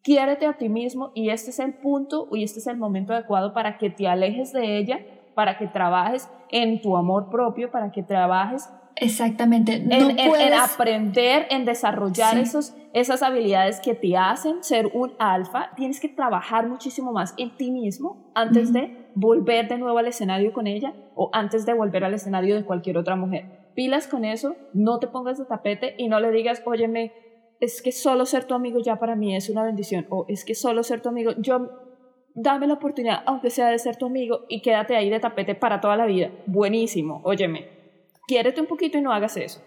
Quiérete 0.03 0.45
a 0.45 0.53
ti 0.53 0.69
mismo 0.69 1.11
y 1.15 1.31
este 1.31 1.49
es 1.49 1.59
el 1.59 1.73
punto 1.73 2.29
y 2.31 2.43
este 2.43 2.59
es 2.59 2.67
el 2.67 2.77
momento 2.77 3.11
adecuado 3.11 3.53
para 3.53 3.77
que 3.77 3.89
te 3.89 4.07
alejes 4.07 4.53
de 4.53 4.77
ella, 4.77 4.99
para 5.35 5.57
que 5.57 5.67
trabajes 5.67 6.29
en 6.49 6.81
tu 6.81 6.95
amor 6.95 7.29
propio, 7.29 7.71
para 7.71 7.91
que 7.91 8.03
trabajes 8.03 8.69
Exactamente. 8.99 9.79
No 9.79 10.09
en, 10.09 10.53
aprender, 10.53 11.45
en 11.51 11.65
desarrollar 11.65 12.37
esos, 12.37 12.73
esas 12.93 13.21
habilidades 13.21 13.79
que 13.79 13.93
te 13.93 14.17
hacen 14.17 14.63
ser 14.63 14.87
un 14.87 15.13
alfa. 15.19 15.69
Tienes 15.75 15.99
que 15.99 16.09
trabajar 16.09 16.67
muchísimo 16.67 17.11
más 17.11 17.35
en 17.37 17.55
ti 17.55 17.69
mismo 17.69 18.31
antes 18.33 18.73
de 18.73 19.06
volver 19.15 19.67
de 19.67 19.77
nuevo 19.77 19.97
al 19.97 20.07
escenario 20.07 20.53
con 20.53 20.67
ella 20.67 20.93
o 21.15 21.29
antes 21.33 21.65
de 21.65 21.73
volver 21.73 22.03
al 22.03 22.13
escenario 22.13 22.55
de 22.55 22.65
cualquier 22.65 22.97
otra 22.97 23.15
mujer. 23.15 23.45
Pilas 23.75 24.07
con 24.07 24.25
eso, 24.25 24.55
no 24.73 24.99
te 24.99 25.07
pongas 25.07 25.37
de 25.37 25.45
tapete 25.45 25.95
y 25.97 26.07
no 26.07 26.19
le 26.19 26.31
digas, 26.31 26.61
óyeme, 26.65 27.13
es 27.59 27.81
que 27.81 27.91
solo 27.91 28.25
ser 28.25 28.45
tu 28.45 28.53
amigo 28.53 28.79
ya 28.79 28.97
para 28.97 29.15
mí 29.15 29.35
es 29.35 29.49
una 29.49 29.63
bendición 29.63 30.05
o 30.09 30.25
es 30.27 30.45
que 30.45 30.55
solo 30.55 30.83
ser 30.83 31.01
tu 31.01 31.09
amigo, 31.09 31.31
yo 31.37 31.71
dame 32.35 32.67
la 32.67 32.75
oportunidad, 32.75 33.23
aunque 33.25 33.49
sea 33.49 33.69
de 33.69 33.79
ser 33.79 33.95
tu 33.97 34.05
amigo 34.05 34.41
y 34.47 34.61
quédate 34.61 34.95
ahí 34.95 35.09
de 35.09 35.19
tapete 35.19 35.55
para 35.55 35.81
toda 35.81 35.97
la 35.97 36.05
vida. 36.05 36.31
Buenísimo, 36.45 37.21
óyeme, 37.23 37.67
quiérete 38.27 38.61
un 38.61 38.67
poquito 38.67 38.97
y 38.97 39.01
no 39.01 39.11
hagas 39.11 39.37
eso. 39.37 39.61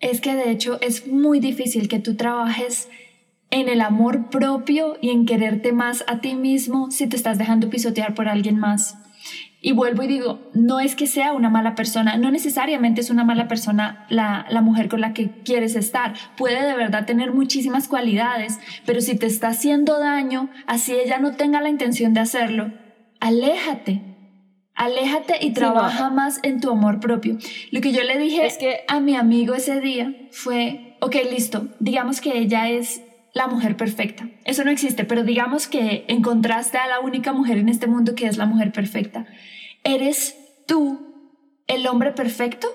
Es 0.00 0.20
que 0.20 0.34
de 0.34 0.50
hecho 0.50 0.78
es 0.80 1.06
muy 1.06 1.40
difícil 1.40 1.88
que 1.88 2.00
tú 2.00 2.16
trabajes 2.16 2.90
en 3.50 3.68
el 3.68 3.80
amor 3.80 4.28
propio 4.30 4.96
y 5.00 5.10
en 5.10 5.26
quererte 5.26 5.72
más 5.72 6.04
a 6.08 6.20
ti 6.20 6.34
mismo 6.34 6.90
si 6.90 7.06
te 7.06 7.16
estás 7.16 7.38
dejando 7.38 7.70
pisotear 7.70 8.14
por 8.14 8.28
alguien 8.28 8.58
más. 8.58 8.98
Y 9.60 9.72
vuelvo 9.72 10.02
y 10.02 10.06
digo, 10.06 10.40
no 10.54 10.78
es 10.78 10.94
que 10.94 11.06
sea 11.06 11.32
una 11.32 11.50
mala 11.50 11.74
persona, 11.74 12.16
no 12.16 12.30
necesariamente 12.30 13.00
es 13.00 13.10
una 13.10 13.24
mala 13.24 13.48
persona 13.48 14.06
la, 14.10 14.46
la, 14.48 14.60
mujer 14.60 14.88
con 14.88 15.00
la 15.00 15.12
que 15.12 15.30
quieres 15.42 15.74
estar. 15.74 16.14
Puede 16.36 16.64
de 16.64 16.76
verdad 16.76 17.06
tener 17.06 17.32
muchísimas 17.32 17.88
cualidades, 17.88 18.60
pero 18.84 19.00
si 19.00 19.16
te 19.16 19.26
está 19.26 19.48
haciendo 19.48 19.98
daño, 19.98 20.50
así 20.66 20.94
ella 20.94 21.18
no 21.18 21.32
tenga 21.32 21.60
la 21.60 21.68
intención 21.68 22.14
de 22.14 22.20
hacerlo, 22.20 22.72
aléjate. 23.18 24.02
Aléjate 24.76 25.38
y 25.40 25.52
trabaja 25.52 26.10
más 26.10 26.38
en 26.42 26.60
tu 26.60 26.70
amor 26.70 27.00
propio. 27.00 27.38
Lo 27.70 27.80
que 27.80 27.92
yo 27.92 28.04
le 28.04 28.18
dije 28.18 28.44
es 28.44 28.58
que 28.58 28.80
a 28.88 29.00
mi 29.00 29.16
amigo 29.16 29.54
ese 29.54 29.80
día 29.80 30.14
fue, 30.30 30.98
ok, 31.00 31.16
listo, 31.32 31.68
digamos 31.80 32.20
que 32.20 32.36
ella 32.36 32.68
es 32.68 33.00
la 33.36 33.48
mujer 33.48 33.76
perfecta. 33.76 34.30
Eso 34.46 34.64
no 34.64 34.70
existe, 34.70 35.04
pero 35.04 35.22
digamos 35.22 35.66
que 35.66 36.06
encontraste 36.08 36.78
a 36.78 36.86
la 36.86 37.00
única 37.00 37.34
mujer 37.34 37.58
en 37.58 37.68
este 37.68 37.86
mundo 37.86 38.14
que 38.14 38.26
es 38.26 38.38
la 38.38 38.46
mujer 38.46 38.72
perfecta. 38.72 39.26
¿Eres 39.84 40.38
tú 40.66 41.34
el 41.66 41.86
hombre 41.86 42.12
perfecto? 42.12 42.66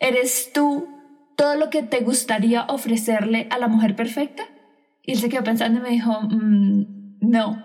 ¿Eres 0.00 0.50
tú 0.52 0.88
todo 1.36 1.54
lo 1.54 1.70
que 1.70 1.84
te 1.84 2.00
gustaría 2.00 2.64
ofrecerle 2.64 3.46
a 3.50 3.58
la 3.58 3.68
mujer 3.68 3.94
perfecta? 3.94 4.42
Y 5.04 5.12
él 5.12 5.18
se 5.18 5.28
quedó 5.28 5.44
pensando 5.44 5.78
y 5.78 5.82
me 5.82 5.90
dijo, 5.90 6.20
mm, 6.22 7.20
no. 7.20 7.64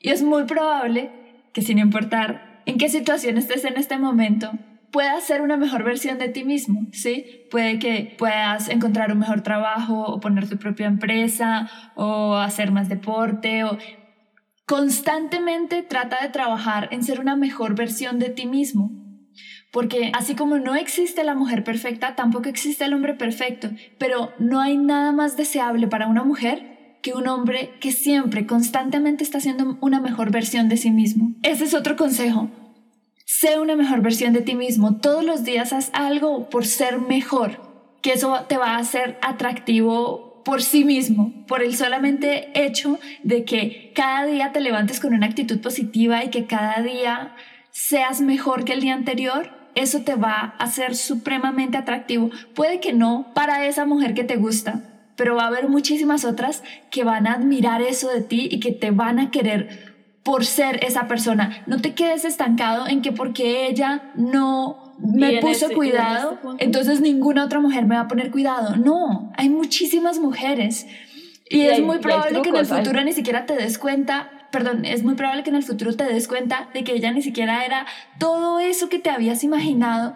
Y 0.00 0.08
es 0.08 0.22
muy 0.22 0.44
probable 0.44 1.10
que 1.52 1.60
sin 1.60 1.78
importar 1.78 2.62
en 2.64 2.78
qué 2.78 2.88
situación 2.88 3.36
estés 3.36 3.66
en 3.66 3.76
este 3.76 3.98
momento, 3.98 4.52
puedas 4.92 5.24
ser 5.24 5.40
una 5.40 5.56
mejor 5.56 5.82
versión 5.82 6.18
de 6.18 6.28
ti 6.28 6.44
mismo, 6.44 6.86
¿sí? 6.92 7.46
Puede 7.50 7.78
que 7.78 8.14
puedas 8.18 8.68
encontrar 8.68 9.10
un 9.10 9.18
mejor 9.18 9.40
trabajo 9.40 10.04
o 10.04 10.20
poner 10.20 10.48
tu 10.48 10.58
propia 10.58 10.86
empresa 10.86 11.68
o 11.96 12.36
hacer 12.36 12.70
más 12.70 12.88
deporte 12.88 13.64
o 13.64 13.78
constantemente 14.66 15.82
trata 15.82 16.22
de 16.22 16.28
trabajar 16.28 16.88
en 16.92 17.02
ser 17.02 17.20
una 17.20 17.36
mejor 17.36 17.74
versión 17.74 18.18
de 18.18 18.28
ti 18.28 18.46
mismo. 18.46 18.92
Porque 19.72 20.12
así 20.14 20.34
como 20.34 20.58
no 20.58 20.74
existe 20.74 21.24
la 21.24 21.34
mujer 21.34 21.64
perfecta, 21.64 22.14
tampoco 22.14 22.50
existe 22.50 22.84
el 22.84 22.92
hombre 22.92 23.14
perfecto, 23.14 23.70
pero 23.98 24.32
no 24.38 24.60
hay 24.60 24.76
nada 24.76 25.12
más 25.12 25.38
deseable 25.38 25.88
para 25.88 26.06
una 26.06 26.22
mujer 26.22 26.98
que 27.02 27.14
un 27.14 27.26
hombre 27.26 27.78
que 27.80 27.90
siempre, 27.90 28.46
constantemente 28.46 29.24
está 29.24 29.38
haciendo 29.38 29.78
una 29.80 30.00
mejor 30.00 30.30
versión 30.30 30.68
de 30.68 30.76
sí 30.76 30.90
mismo. 30.90 31.34
Ese 31.42 31.64
es 31.64 31.74
otro 31.74 31.96
consejo. 31.96 32.50
Sé 33.42 33.58
una 33.58 33.74
mejor 33.74 34.02
versión 34.02 34.32
de 34.32 34.40
ti 34.40 34.54
mismo. 34.54 34.98
Todos 34.98 35.24
los 35.24 35.42
días 35.42 35.72
haz 35.72 35.90
algo 35.94 36.48
por 36.48 36.64
ser 36.64 37.00
mejor, 37.00 37.58
que 38.00 38.12
eso 38.12 38.44
te 38.48 38.56
va 38.56 38.76
a 38.76 38.78
hacer 38.78 39.18
atractivo 39.20 40.40
por 40.44 40.62
sí 40.62 40.84
mismo, 40.84 41.44
por 41.48 41.60
el 41.60 41.74
solamente 41.74 42.52
hecho 42.54 43.00
de 43.24 43.44
que 43.44 43.90
cada 43.96 44.26
día 44.26 44.52
te 44.52 44.60
levantes 44.60 45.00
con 45.00 45.12
una 45.12 45.26
actitud 45.26 45.60
positiva 45.60 46.22
y 46.22 46.30
que 46.30 46.46
cada 46.46 46.82
día 46.82 47.34
seas 47.72 48.20
mejor 48.20 48.64
que 48.64 48.74
el 48.74 48.80
día 48.80 48.94
anterior, 48.94 49.50
eso 49.74 50.02
te 50.02 50.14
va 50.14 50.54
a 50.56 50.62
hacer 50.62 50.94
supremamente 50.94 51.76
atractivo. 51.76 52.30
Puede 52.54 52.78
que 52.78 52.92
no 52.92 53.32
para 53.34 53.66
esa 53.66 53.86
mujer 53.86 54.14
que 54.14 54.22
te 54.22 54.36
gusta, 54.36 54.84
pero 55.16 55.34
va 55.34 55.42
a 55.42 55.48
haber 55.48 55.68
muchísimas 55.68 56.24
otras 56.24 56.62
que 56.92 57.02
van 57.02 57.26
a 57.26 57.32
admirar 57.32 57.82
eso 57.82 58.08
de 58.08 58.22
ti 58.22 58.48
y 58.52 58.60
que 58.60 58.70
te 58.70 58.92
van 58.92 59.18
a 59.18 59.32
querer 59.32 59.91
por 60.22 60.44
ser 60.44 60.84
esa 60.84 61.08
persona. 61.08 61.62
No 61.66 61.80
te 61.80 61.94
quedes 61.94 62.24
estancado 62.24 62.86
en 62.86 63.02
que 63.02 63.12
porque 63.12 63.66
ella 63.66 64.12
no 64.14 64.94
me 64.98 65.40
puso 65.40 65.70
cuidado, 65.70 66.38
este 66.52 66.64
entonces 66.64 67.00
ninguna 67.00 67.44
otra 67.44 67.60
mujer 67.60 67.86
me 67.86 67.96
va 67.96 68.02
a 68.02 68.08
poner 68.08 68.30
cuidado. 68.30 68.76
No, 68.76 69.32
hay 69.36 69.48
muchísimas 69.48 70.18
mujeres. 70.18 70.86
Y, 71.48 71.62
es 71.62 71.80
muy 71.80 71.98
probable 71.98 72.40
que 72.42 72.48
en 72.48 72.56
el 72.56 72.66
futuro 72.66 73.02
ni 73.02 73.12
siquiera 73.12 73.44
te 73.46 73.54
des 73.54 73.78
cuenta, 73.78 74.30
perdón, 74.50 74.84
es 74.84 75.02
muy 75.02 75.14
probable 75.14 75.42
que 75.42 75.50
en 75.50 75.56
el 75.56 75.64
futuro 75.64 75.94
te 75.94 76.04
des 76.04 76.28
cuenta 76.28 76.68
de 76.72 76.84
que 76.84 76.92
ella 76.92 77.12
ni 77.12 77.20
siquiera 77.20 77.64
era 77.66 77.84
todo 78.18 78.60
eso 78.60 78.88
que 78.88 78.98
te 78.98 79.10
habías 79.10 79.44
imaginado 79.44 80.14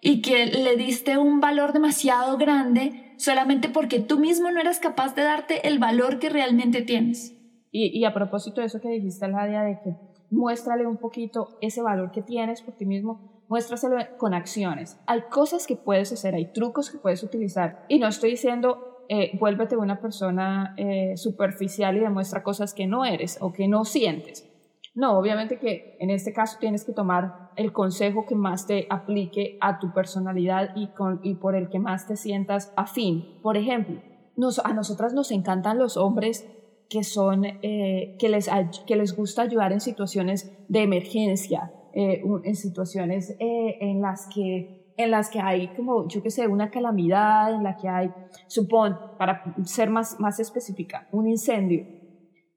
y 0.00 0.22
que 0.22 0.46
le 0.46 0.76
diste 0.76 1.18
un 1.18 1.40
valor 1.40 1.72
demasiado 1.72 2.38
grande 2.38 3.12
solamente 3.16 3.68
porque 3.68 3.98
tú 3.98 4.18
mismo 4.18 4.50
no 4.50 4.60
eras 4.60 4.78
capaz 4.78 5.14
de 5.14 5.22
darte 5.22 5.66
el 5.66 5.78
valor 5.78 6.20
que 6.20 6.30
realmente 6.30 6.82
tienes. 6.82 7.34
Y, 7.70 8.04
a 8.04 8.14
propósito 8.14 8.60
de 8.60 8.66
eso 8.66 8.80
que 8.80 8.88
dijiste, 8.88 9.28
Ladia, 9.28 9.62
de 9.62 9.78
que 9.80 9.94
muéstrale 10.30 10.86
un 10.86 10.96
poquito 10.96 11.58
ese 11.60 11.82
valor 11.82 12.10
que 12.10 12.22
tienes 12.22 12.62
por 12.62 12.74
ti 12.74 12.86
mismo, 12.86 13.44
muéstraselo 13.48 13.96
con 14.18 14.34
acciones. 14.34 14.98
Hay 15.06 15.22
cosas 15.30 15.66
que 15.66 15.76
puedes 15.76 16.12
hacer, 16.12 16.34
hay 16.34 16.52
trucos 16.52 16.90
que 16.90 16.98
puedes 16.98 17.22
utilizar. 17.22 17.84
Y 17.88 17.98
no 17.98 18.08
estoy 18.08 18.30
diciendo, 18.30 19.04
eh, 19.08 19.36
vuélvete 19.38 19.76
una 19.76 20.00
persona 20.00 20.74
eh, 20.76 21.16
superficial 21.16 21.96
y 21.96 22.00
demuestra 22.00 22.42
cosas 22.42 22.74
que 22.74 22.86
no 22.86 23.04
eres 23.04 23.38
o 23.40 23.52
que 23.52 23.68
no 23.68 23.84
sientes. 23.84 24.48
No, 24.94 25.16
obviamente 25.16 25.58
que 25.58 25.96
en 26.00 26.10
este 26.10 26.32
caso 26.32 26.56
tienes 26.58 26.84
que 26.84 26.92
tomar 26.92 27.50
el 27.56 27.72
consejo 27.72 28.26
que 28.26 28.34
más 28.34 28.66
te 28.66 28.86
aplique 28.90 29.56
a 29.60 29.78
tu 29.78 29.92
personalidad 29.92 30.70
y, 30.74 30.88
con, 30.88 31.20
y 31.22 31.36
por 31.36 31.54
el 31.54 31.68
que 31.68 31.78
más 31.78 32.06
te 32.06 32.16
sientas 32.16 32.72
afín. 32.76 33.40
Por 33.42 33.56
ejemplo, 33.56 34.00
nos, 34.36 34.58
a 34.58 34.72
nosotras 34.72 35.14
nos 35.14 35.30
encantan 35.30 35.78
los 35.78 35.96
hombres 35.96 36.46
que, 36.88 37.04
son, 37.04 37.44
eh, 37.44 38.16
que, 38.18 38.28
les, 38.28 38.50
que 38.86 38.96
les 38.96 39.14
gusta 39.14 39.42
ayudar 39.42 39.72
en 39.72 39.80
situaciones 39.80 40.50
de 40.68 40.82
emergencia, 40.82 41.72
eh, 41.92 42.22
en 42.44 42.54
situaciones 42.54 43.36
eh, 43.38 43.78
en, 43.80 44.00
las 44.00 44.28
que, 44.34 44.92
en 44.96 45.10
las 45.10 45.30
que 45.30 45.40
hay 45.40 45.68
como, 45.68 46.08
yo 46.08 46.22
qué 46.22 46.30
sé, 46.30 46.46
una 46.46 46.70
calamidad, 46.70 47.52
en 47.54 47.62
la 47.62 47.76
que 47.76 47.88
hay, 47.88 48.10
supón, 48.46 48.98
para 49.18 49.54
ser 49.64 49.90
más, 49.90 50.18
más 50.18 50.40
específica, 50.40 51.08
un 51.12 51.28
incendio. 51.28 51.86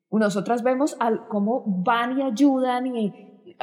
Nosotras 0.10 0.64
vemos 0.64 0.96
al, 1.00 1.28
cómo 1.28 1.64
van 1.66 2.20
y 2.20 2.22
ayudan 2.22 2.88
y 2.96 3.14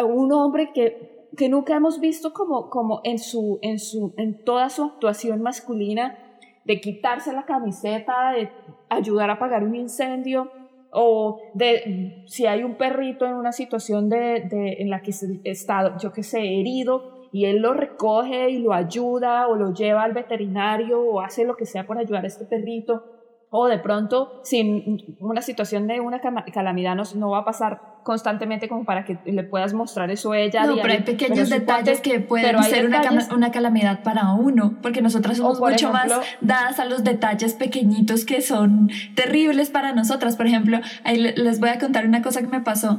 un 0.02 0.32
hombre 0.32 0.72
que, 0.72 1.28
que 1.36 1.48
nunca 1.48 1.76
hemos 1.76 2.00
visto 2.00 2.32
como, 2.32 2.70
como 2.70 3.00
en, 3.04 3.18
su, 3.18 3.58
en, 3.62 3.78
su, 3.78 4.14
en 4.16 4.44
toda 4.44 4.70
su 4.70 4.84
actuación 4.84 5.42
masculina 5.42 6.16
de 6.64 6.80
quitarse 6.80 7.32
la 7.32 7.44
camiseta, 7.44 8.32
de 8.32 8.50
ayudar 8.90 9.30
a 9.30 9.34
apagar 9.34 9.64
un 9.64 9.74
incendio, 9.74 10.50
o 10.90 11.40
de 11.54 12.22
si 12.26 12.46
hay 12.46 12.62
un 12.62 12.76
perrito 12.76 13.26
en 13.26 13.34
una 13.34 13.52
situación 13.52 14.08
de, 14.08 14.40
de, 14.48 14.76
en 14.78 14.90
la 14.90 15.02
que 15.02 15.12
está, 15.44 15.96
yo 15.98 16.12
que 16.12 16.22
sé, 16.22 16.40
herido 16.60 17.28
y 17.32 17.44
él 17.44 17.58
lo 17.58 17.74
recoge 17.74 18.50
y 18.50 18.58
lo 18.58 18.72
ayuda 18.72 19.48
o 19.48 19.54
lo 19.54 19.74
lleva 19.74 20.02
al 20.02 20.12
veterinario 20.12 21.00
o 21.00 21.20
hace 21.20 21.44
lo 21.44 21.56
que 21.56 21.66
sea 21.66 21.86
por 21.86 21.98
ayudar 21.98 22.24
a 22.24 22.28
este 22.28 22.46
perrito 22.46 23.17
o 23.50 23.66
de 23.66 23.78
pronto 23.78 24.40
sin 24.44 25.16
una 25.20 25.40
situación 25.40 25.86
de 25.86 26.00
una 26.00 26.20
calamidad 26.20 26.94
no, 26.94 27.04
no, 27.14 27.30
va 27.30 27.38
a 27.38 27.44
pasar 27.44 27.80
constantemente 28.02 28.68
como 28.68 28.84
para 28.84 29.04
que 29.04 29.18
le 29.24 29.42
puedas 29.42 29.72
mostrar 29.72 30.10
eso 30.10 30.32
a 30.32 30.38
ella. 30.38 30.64
No, 30.66 30.76
pero 30.76 30.92
hay 30.92 31.02
pequeños 31.02 31.48
detalles 31.48 32.00
que 32.00 32.20
pueden 32.20 32.62
ser 32.64 32.86
una, 32.86 33.02
una, 33.34 33.50
calamidad 33.50 34.02
para 34.02 34.32
uno, 34.32 34.78
porque 34.82 35.00
nosotras 35.00 35.38
somos 35.38 35.60
mucho 35.60 35.90
más 35.92 36.12
dadas 36.40 36.78
a 36.78 36.84
los 36.84 37.04
detalles 37.04 37.54
pequeñitos 37.54 38.24
que 38.24 38.42
son 38.42 38.90
terribles 39.14 39.70
para 39.70 39.92
nosotras. 39.92 40.36
Por 40.36 40.46
ejemplo, 40.46 40.80
ahí 41.04 41.18
les 41.18 41.60
voy 41.60 41.70
a 41.70 41.78
contar 41.78 42.06
una 42.06 42.22
cosa 42.22 42.40
que 42.40 42.48
me 42.48 42.60
pasó. 42.60 42.98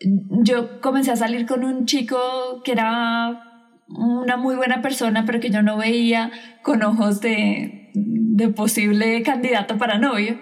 Yo 0.00 0.80
comencé 0.80 1.10
a 1.10 1.16
salir 1.16 1.46
con 1.46 1.64
un 1.64 1.86
chico 1.86 2.18
que 2.64 2.72
era 2.72 3.42
una 3.88 4.36
muy 4.36 4.54
buena 4.56 4.82
persona, 4.82 5.24
pero 5.24 5.40
que 5.40 5.50
yo 5.50 5.62
no 5.62 5.76
veía 5.76 6.30
con 6.62 6.82
ojos 6.82 7.20
de 7.20 7.85
de 7.96 8.48
posible 8.48 9.22
candidato 9.22 9.78
para 9.78 9.98
novio. 9.98 10.38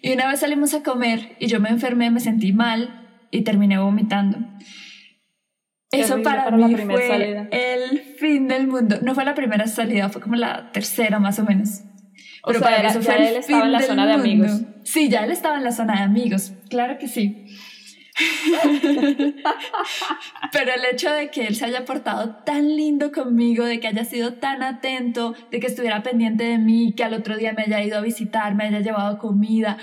Y 0.00 0.12
una 0.12 0.28
vez 0.28 0.40
salimos 0.40 0.74
a 0.74 0.82
comer 0.82 1.36
y 1.38 1.46
yo 1.46 1.60
me 1.60 1.68
enfermé, 1.68 2.10
me 2.10 2.20
sentí 2.20 2.52
mal 2.52 3.08
y 3.30 3.42
terminé 3.42 3.78
vomitando. 3.78 4.38
Eso 5.92 6.22
para, 6.22 6.50
mí 6.50 6.74
fue 6.74 7.48
el 7.50 8.00
fin 8.18 8.48
del 8.48 8.66
mundo. 8.66 8.98
No 9.02 9.14
fue 9.14 9.24
la 9.24 9.34
primera 9.34 9.66
salida, 9.66 10.08
fue 10.08 10.20
como 10.20 10.36
la 10.36 10.72
tercera 10.72 11.18
más 11.20 11.38
o 11.38 11.44
menos. 11.44 11.82
Pero 12.44 12.60
para 12.60 12.88
eso 12.88 13.00
fue 13.00 13.16
el 13.16 13.22
él 13.22 13.36
estaba 13.36 13.66
en 13.66 13.72
la 13.72 13.82
zona 13.82 14.06
de 14.06 14.12
amigos. 14.14 14.62
Sí, 14.84 15.08
ya 15.08 15.24
él 15.24 15.30
estaba 15.30 15.58
en 15.58 15.64
la 15.64 15.72
zona 15.72 15.96
de 15.96 16.02
amigos, 16.02 16.52
claro 16.68 16.98
que 16.98 17.06
sí. 17.06 17.41
Pero 20.52 20.72
el 20.74 20.84
hecho 20.92 21.10
de 21.10 21.30
que 21.30 21.46
él 21.46 21.54
se 21.54 21.64
haya 21.64 21.84
portado 21.84 22.36
tan 22.44 22.76
lindo 22.76 23.10
conmigo, 23.12 23.64
de 23.64 23.80
que 23.80 23.88
haya 23.88 24.04
sido 24.04 24.34
tan 24.34 24.62
atento, 24.62 25.34
de 25.50 25.60
que 25.60 25.66
estuviera 25.66 26.02
pendiente 26.02 26.44
de 26.44 26.58
mí, 26.58 26.94
que 26.94 27.04
al 27.04 27.14
otro 27.14 27.36
día 27.36 27.52
me 27.54 27.62
haya 27.62 27.82
ido 27.82 27.98
a 27.98 28.02
visitar, 28.02 28.54
me 28.54 28.64
haya 28.64 28.80
llevado 28.80 29.18
comida, 29.18 29.78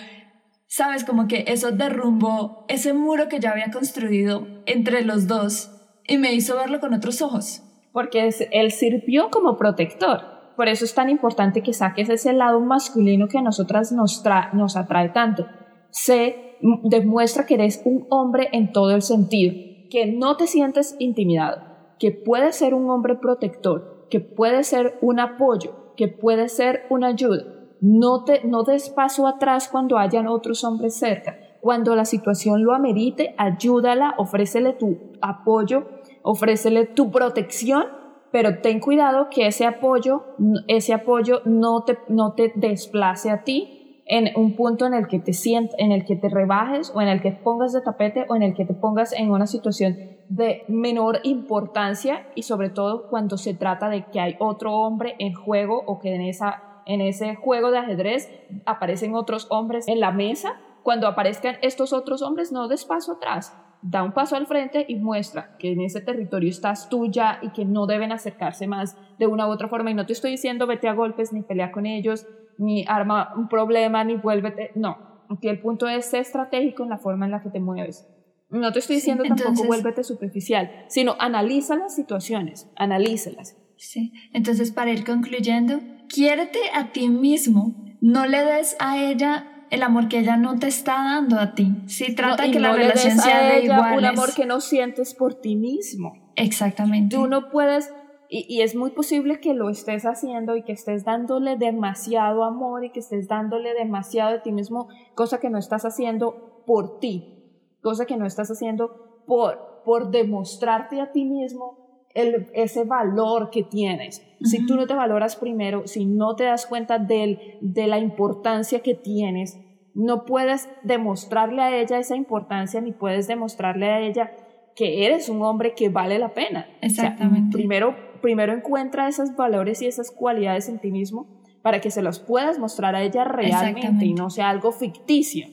sabes, 0.68 1.04
como 1.04 1.28
que 1.28 1.46
eso 1.48 1.72
derrumbó 1.72 2.66
ese 2.70 2.94
muro 2.94 3.28
que 3.28 3.40
ya 3.40 3.52
había 3.52 3.72
construido 3.72 4.48
entre 4.66 5.04
los 5.04 5.28
dos 5.28 5.72
y 6.08 6.18
me 6.18 6.34
hizo 6.34 6.56
verlo 6.56 6.80
con 6.80 6.94
otros 6.94 7.22
ojos. 7.22 7.64
Porque 7.92 8.30
él 8.52 8.72
sirvió 8.72 9.32
como 9.32 9.58
protector. 9.58 10.54
Por 10.56 10.68
eso 10.68 10.86
es 10.86 10.94
tan 10.94 11.10
importante 11.10 11.64
que 11.64 11.74
saques 11.74 12.10
ese 12.10 12.34
lado 12.34 12.60
masculino 12.60 13.28
que 13.28 13.40
a 13.40 13.42
nosotras 13.42 13.92
nos, 13.92 14.24
nos 14.54 14.78
atrae 14.78 15.10
tanto. 15.10 15.48
Sé 15.90 16.49
demuestra 16.84 17.46
que 17.46 17.56
eres 17.56 17.82
un 17.86 18.06
hombre 18.10 18.50
en 18.52 18.72
todo 18.72 18.92
el 18.92 19.02
sentido, 19.02 19.54
que 19.90 20.06
no 20.06 20.38
te 20.38 20.48
sientes 20.48 20.96
intimidado, 21.00 21.62
que 21.98 22.12
puedes 22.12 22.56
ser 22.56 22.74
un 22.74 22.90
hombre 22.90 23.16
protector, 23.16 24.08
que 24.10 24.20
puedes 24.20 24.68
ser 24.68 24.98
un 25.02 25.20
apoyo, 25.20 25.94
que 25.96 26.08
puedes 26.08 26.54
ser 26.54 26.84
una 26.90 27.08
ayuda. 27.08 27.44
No, 27.82 28.24
te, 28.24 28.42
no 28.46 28.64
des 28.64 28.90
paso 28.90 29.28
atrás 29.28 29.70
cuando 29.70 29.98
hayan 29.98 30.28
otros 30.28 30.64
hombres 30.64 30.96
cerca. 30.96 31.38
Cuando 31.62 31.96
la 31.96 32.06
situación 32.06 32.64
lo 32.64 32.74
amerite, 32.74 33.36
ayúdala, 33.38 34.16
ofrécele 34.18 34.74
tu 34.74 34.98
apoyo, 35.22 35.88
ofrécele 36.24 36.86
tu 36.86 37.12
protección, 37.12 37.86
pero 38.32 38.62
ten 38.62 38.80
cuidado 38.80 39.28
que 39.30 39.48
ese 39.48 39.66
apoyo, 39.66 40.24
ese 40.68 40.94
apoyo 40.94 41.42
no 41.46 41.84
te, 41.84 41.98
no 42.08 42.34
te 42.34 42.54
desplace 42.56 43.30
a 43.30 43.44
ti 43.44 43.79
en 44.10 44.32
un 44.36 44.56
punto 44.56 44.88
en 44.88 44.96
el 44.96 45.08
que 45.08 45.20
te 45.20 45.34
sientas, 45.34 45.76
en 45.78 45.92
el 45.92 46.04
que 46.04 46.16
te 46.16 46.30
rebajes 46.30 46.92
o 46.94 47.02
en 47.02 47.08
el 47.08 47.22
que 47.22 47.32
pongas 47.32 47.74
de 47.74 47.82
tapete 47.82 48.26
o 48.28 48.36
en 48.36 48.42
el 48.42 48.56
que 48.56 48.66
te 48.66 48.74
pongas 48.74 49.14
en 49.14 49.32
una 49.32 49.46
situación 49.46 49.98
de 50.30 50.64
menor 50.68 51.20
importancia 51.24 52.28
y 52.34 52.42
sobre 52.42 52.72
todo 52.72 53.08
cuando 53.08 53.38
se 53.38 53.54
trata 53.54 53.88
de 53.88 54.06
que 54.06 54.20
hay 54.20 54.36
otro 54.40 54.74
hombre 54.74 55.16
en 55.20 55.34
juego 55.34 55.84
o 55.86 56.00
que 56.00 56.14
en 56.14 56.22
esa 56.22 56.64
en 56.88 57.02
ese 57.02 57.36
juego 57.36 57.70
de 57.70 57.78
ajedrez 57.78 58.32
aparecen 58.66 59.14
otros 59.14 59.46
hombres 59.52 59.88
en 59.88 60.00
la 60.00 60.12
mesa, 60.12 60.54
cuando 60.82 61.08
aparezcan 61.08 61.58
estos 61.62 61.94
otros 61.94 62.24
hombres, 62.24 62.52
no 62.52 62.68
des 62.68 62.84
paso 62.84 63.12
atrás, 63.12 63.56
da 63.82 64.04
un 64.04 64.12
paso 64.12 64.36
al 64.36 64.46
frente 64.46 64.86
y 64.88 64.96
muestra 64.96 65.56
que 65.58 65.72
en 65.72 65.82
ese 65.82 66.02
territorio 66.02 66.50
estás 66.50 66.90
tú 66.90 67.10
ya 67.10 67.40
y 67.42 67.50
que 67.52 67.66
no 67.66 67.86
deben 67.86 68.12
acercarse 68.12 68.68
más 68.68 68.98
de 69.18 69.28
una 69.28 69.48
u 69.48 69.52
otra 69.52 69.70
forma. 69.70 69.92
Y 69.92 69.94
no 69.94 70.06
te 70.06 70.14
estoy 70.14 70.32
diciendo 70.32 70.68
vete 70.68 70.88
a 70.88 70.94
golpes, 70.94 71.32
ni 71.34 71.42
pelea 71.42 71.72
con 71.72 71.86
ellos, 71.86 72.28
ni 72.58 72.86
arma 72.88 73.34
un 73.36 73.48
problema, 73.48 74.04
ni 74.04 74.16
vuélvete. 74.16 74.72
No, 74.76 75.26
aquí 75.30 75.48
el 75.48 75.62
punto 75.62 75.88
es 75.88 76.06
ser 76.06 76.22
estratégico 76.22 76.84
en 76.84 76.90
la 76.90 76.98
forma 76.98 77.26
en 77.26 77.32
la 77.32 77.42
que 77.42 77.50
te 77.50 77.60
mueves. 77.60 78.08
No 78.50 78.72
te 78.72 78.80
estoy 78.80 78.96
diciendo 78.96 79.24
tampoco 79.24 79.64
vuélvete 79.66 80.04
superficial, 80.04 80.72
sino 80.88 81.16
analiza 81.20 81.76
las 81.76 81.96
situaciones, 81.96 82.70
analízalas. 82.76 83.56
Sí, 83.78 84.12
entonces 84.34 84.72
para 84.72 84.92
ir 84.92 85.06
concluyendo, 85.06 85.80
quiérete 86.10 86.60
a 86.74 86.92
ti 86.92 87.08
mismo, 87.10 87.76
no 88.02 88.26
le 88.26 88.44
des 88.44 88.76
a 88.80 88.98
ella 89.02 89.59
el 89.70 89.84
amor 89.84 90.08
que 90.08 90.20
ella 90.20 90.38
no 90.38 90.58
te 90.58 90.68
está 90.68 90.94
dando 90.94 91.40
a 91.40 91.54
ti. 91.54 91.76
Sí, 91.88 92.16
trata 92.16 92.50
que 92.52 92.60
la 92.60 92.74
relación 92.74 93.18
sea 93.18 93.54
de 93.54 93.64
iguales. 93.64 94.00
Un 94.00 94.06
amor 94.06 94.34
que 94.34 94.46
no 94.46 94.62
sientes 94.62 95.14
por 95.14 95.36
ti 95.36 95.56
mismo. 95.56 96.32
Exactamente. 96.36 97.16
Tú 97.16 97.28
no 97.28 97.50
puedes, 97.50 97.94
y, 98.30 98.46
y, 98.50 98.62
es 98.62 98.76
muy 98.76 98.92
posible 98.92 99.40
que 99.40 99.54
lo 99.54 99.70
estés 99.70 100.06
haciendo 100.06 100.56
y 100.56 100.64
que 100.64 100.72
estés 100.72 101.06
dándole 101.06 101.58
demasiado 101.58 102.44
amor 102.44 102.86
y 102.86 102.92
que 102.92 103.00
estés 103.00 103.28
dándole 103.28 103.74
demasiado 103.74 104.32
de 104.32 104.40
ti 104.40 104.52
mismo, 104.52 104.88
cosa 105.16 105.40
que 105.40 105.50
no 105.50 105.58
estás 105.58 105.86
haciendo 105.86 106.64
por 106.66 107.00
ti, 107.00 107.44
cosa 107.82 108.06
que 108.06 108.18
no 108.18 108.26
estás 108.26 108.50
haciendo 108.50 109.24
por, 109.26 109.84
por 109.86 110.12
demostrarte 110.12 111.00
a 111.02 111.12
ti 111.12 111.26
mismo 111.26 111.79
el, 112.14 112.48
ese 112.54 112.84
valor 112.84 113.50
que 113.50 113.64
tienes. 113.64 114.26
Si 114.42 114.66
tú 114.66 114.76
no 114.76 114.88
te 114.88 114.94
valoras 114.94 115.36
primero, 115.36 115.86
si 115.88 116.06
no 116.06 116.36
te 116.36 116.46
das 116.46 116.66
cuenta 116.66 116.98
de, 116.98 117.58
de 117.62 117.88
la 117.88 118.00
importancia 118.00 118.80
que 118.80 118.96
tienes, 118.96 119.60
no 119.94 120.26
puedes 120.26 120.70
demostrarle 120.84 121.62
a 121.62 121.78
ella 121.78 122.00
esa 122.00 122.16
importancia 122.16 122.80
ni 122.82 122.92
puedes 122.92 123.28
demostrarle 123.28 123.88
a 123.88 124.00
ella 124.00 124.32
que 124.76 125.06
eres 125.06 125.28
un 125.28 125.42
hombre 125.42 125.74
que 125.76 125.90
vale 125.90 126.20
la 126.20 126.34
pena. 126.34 126.68
Exactamente. 126.82 127.52
primero, 127.52 127.96
primero 128.22 128.54
encuentra 128.54 129.10
esos 129.10 129.36
valores 129.36 129.82
y 129.82 129.88
esas 129.88 130.12
cualidades 130.12 130.70
en 130.70 130.80
ti 130.80 130.92
mismo 130.92 131.28
para 131.62 131.82
que 131.82 131.92
se 131.92 132.02
los 132.02 132.20
puedas 132.20 132.60
mostrar 132.60 132.96
a 132.96 133.04
ella 133.04 133.26
realmente 133.26 134.06
y 134.06 134.14
no 134.14 134.30
sea 134.30 134.50
algo 134.50 134.72
ficticio. 134.72 135.48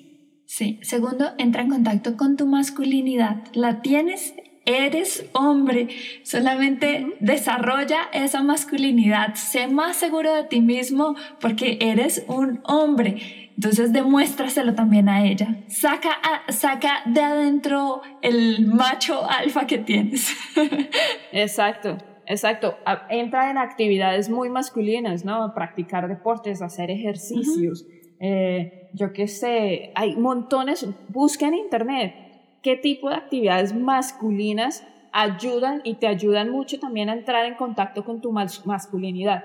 Sí. 0.44 0.78
Segundo, 0.82 1.30
entra 1.38 1.62
en 1.62 1.70
contacto 1.70 2.16
con 2.16 2.36
tu 2.36 2.46
masculinidad. 2.46 3.42
La 3.52 3.82
tienes 3.82 4.32
eres 4.66 5.24
hombre, 5.32 5.88
solamente 6.22 7.14
desarrolla 7.20 8.08
esa 8.12 8.42
masculinidad, 8.42 9.34
sé 9.34 9.68
más 9.68 9.96
seguro 9.96 10.34
de 10.34 10.44
ti 10.44 10.60
mismo 10.60 11.16
porque 11.40 11.78
eres 11.80 12.24
un 12.28 12.60
hombre. 12.64 13.50
Entonces 13.54 13.92
demuéstraselo 13.92 14.74
también 14.74 15.08
a 15.08 15.24
ella. 15.24 15.56
Saca, 15.68 16.10
saca 16.48 17.00
de 17.06 17.22
adentro 17.22 18.02
el 18.20 18.66
macho 18.66 19.28
alfa 19.30 19.66
que 19.66 19.78
tienes. 19.78 20.36
Exacto. 21.32 21.96
Exacto, 22.28 22.74
entra 23.08 23.52
en 23.52 23.56
actividades 23.58 24.28
muy 24.28 24.48
masculinas, 24.48 25.24
¿no? 25.24 25.54
Practicar 25.54 26.08
deportes, 26.08 26.60
hacer 26.60 26.90
ejercicios, 26.90 27.86
eh, 28.18 28.88
yo 28.94 29.12
qué 29.12 29.28
sé, 29.28 29.92
hay 29.94 30.16
montones, 30.16 30.88
busca 31.08 31.46
en 31.46 31.54
internet, 31.54 32.25
qué 32.66 32.74
tipo 32.74 33.08
de 33.08 33.14
actividades 33.14 33.72
masculinas 33.76 34.84
ayudan 35.12 35.82
y 35.84 35.94
te 35.94 36.08
ayudan 36.08 36.50
mucho 36.50 36.80
también 36.80 37.08
a 37.08 37.12
entrar 37.12 37.46
en 37.46 37.54
contacto 37.54 38.04
con 38.04 38.20
tu 38.20 38.32
masculinidad. 38.32 39.44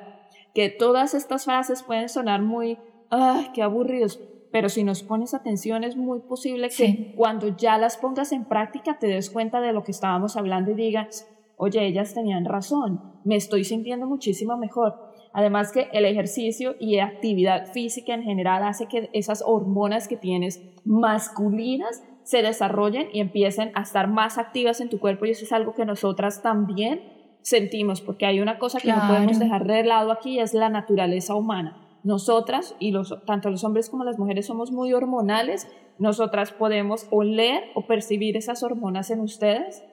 Que 0.55 0.69
todas 0.69 1.13
estas 1.13 1.45
frases 1.45 1.83
pueden 1.83 2.09
sonar 2.09 2.41
muy, 2.41 2.79
¡ay, 3.11 3.51
qué 3.53 3.61
aburridos! 3.61 4.19
Pero 4.51 4.69
si 4.69 4.83
nos 4.83 5.03
pones 5.03 5.35
atención 5.35 5.83
es 5.83 5.95
muy 5.95 6.21
posible 6.21 6.69
que 6.75 7.13
cuando 7.15 7.55
ya 7.55 7.77
las 7.77 7.95
pongas 7.95 8.31
en 8.31 8.45
práctica 8.45 8.97
te 8.97 9.05
des 9.05 9.29
cuenta 9.29 9.61
de 9.61 9.71
lo 9.71 9.83
que 9.83 9.91
estábamos 9.91 10.35
hablando 10.35 10.71
y 10.71 10.73
digas, 10.73 11.29
oye, 11.57 11.85
ellas 11.85 12.15
tenían 12.15 12.45
razón, 12.45 13.19
me 13.23 13.35
estoy 13.35 13.65
sintiendo 13.65 14.07
muchísimo 14.07 14.57
mejor. 14.57 14.95
Además 15.31 15.71
que 15.71 15.89
el 15.93 16.05
ejercicio 16.05 16.75
y 16.79 16.97
actividad 16.97 17.71
física 17.71 18.15
en 18.15 18.23
general 18.23 18.63
hace 18.63 18.87
que 18.87 19.11
esas 19.13 19.43
hormonas 19.45 20.07
que 20.07 20.17
tienes 20.17 20.59
masculinas 20.85 22.03
se 22.23 22.41
desarrollen 22.41 23.09
y 23.13 23.19
empiecen 23.19 23.71
a 23.75 23.81
estar 23.81 24.07
más 24.07 24.37
activas 24.37 24.81
en 24.81 24.89
tu 24.89 24.99
cuerpo 24.99 25.25
y 25.25 25.31
eso 25.31 25.45
es 25.45 25.51
algo 25.51 25.73
que 25.73 25.85
nosotras 25.85 26.41
también 26.41 27.01
sentimos, 27.41 28.01
porque 28.01 28.25
hay 28.25 28.39
una 28.39 28.59
cosa 28.59 28.79
que 28.79 28.91
no 28.91 29.07
podemos 29.07 29.39
dejar 29.39 29.65
de 29.65 29.83
lado 29.83 30.11
aquí, 30.11 30.39
es 30.39 30.53
la 30.53 30.69
naturaleza 30.69 31.35
humana. 31.35 31.77
Nosotras, 32.03 32.75
y 32.79 32.91
los, 32.91 33.15
tanto 33.25 33.49
los 33.49 33.63
hombres 33.63 33.89
como 33.89 34.03
las 34.03 34.17
mujeres 34.17 34.47
somos 34.47 34.71
muy 34.71 34.93
hormonales, 34.93 35.67
nosotras 35.99 36.51
podemos 36.51 37.07
oler 37.11 37.63
o 37.75 37.85
percibir 37.85 38.37
esas 38.37 38.63
hormonas 38.63 39.11
en 39.11 39.19
ustedes 39.19 39.83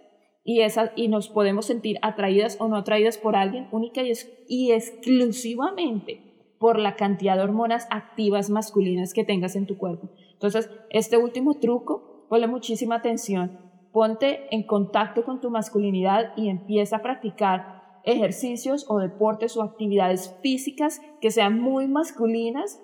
y, 0.42 0.62
esas, 0.62 0.90
y 0.96 1.08
nos 1.08 1.28
podemos 1.28 1.66
sentir 1.66 1.98
atraídas 2.00 2.56
o 2.60 2.68
no 2.68 2.76
atraídas 2.76 3.18
por 3.18 3.36
alguien 3.36 3.68
única 3.72 4.02
y, 4.02 4.10
es, 4.10 4.30
y 4.48 4.72
exclusivamente 4.72 6.56
por 6.58 6.78
la 6.78 6.96
cantidad 6.96 7.36
de 7.36 7.42
hormonas 7.42 7.86
activas 7.90 8.48
masculinas 8.48 9.12
que 9.12 9.24
tengas 9.24 9.54
en 9.54 9.66
tu 9.66 9.76
cuerpo. 9.76 10.08
Entonces, 10.32 10.70
este 10.90 11.18
último 11.18 11.54
truco 11.54 12.07
ponle 12.28 12.46
muchísima 12.46 12.96
atención, 12.96 13.58
ponte 13.92 14.54
en 14.54 14.64
contacto 14.64 15.24
con 15.24 15.40
tu 15.40 15.50
masculinidad 15.50 16.32
y 16.36 16.48
empieza 16.48 16.96
a 16.96 17.02
practicar 17.02 18.00
ejercicios 18.04 18.86
o 18.88 18.98
deportes 18.98 19.56
o 19.56 19.62
actividades 19.62 20.34
físicas 20.42 21.00
que 21.20 21.30
sean 21.30 21.60
muy 21.60 21.88
masculinas, 21.88 22.80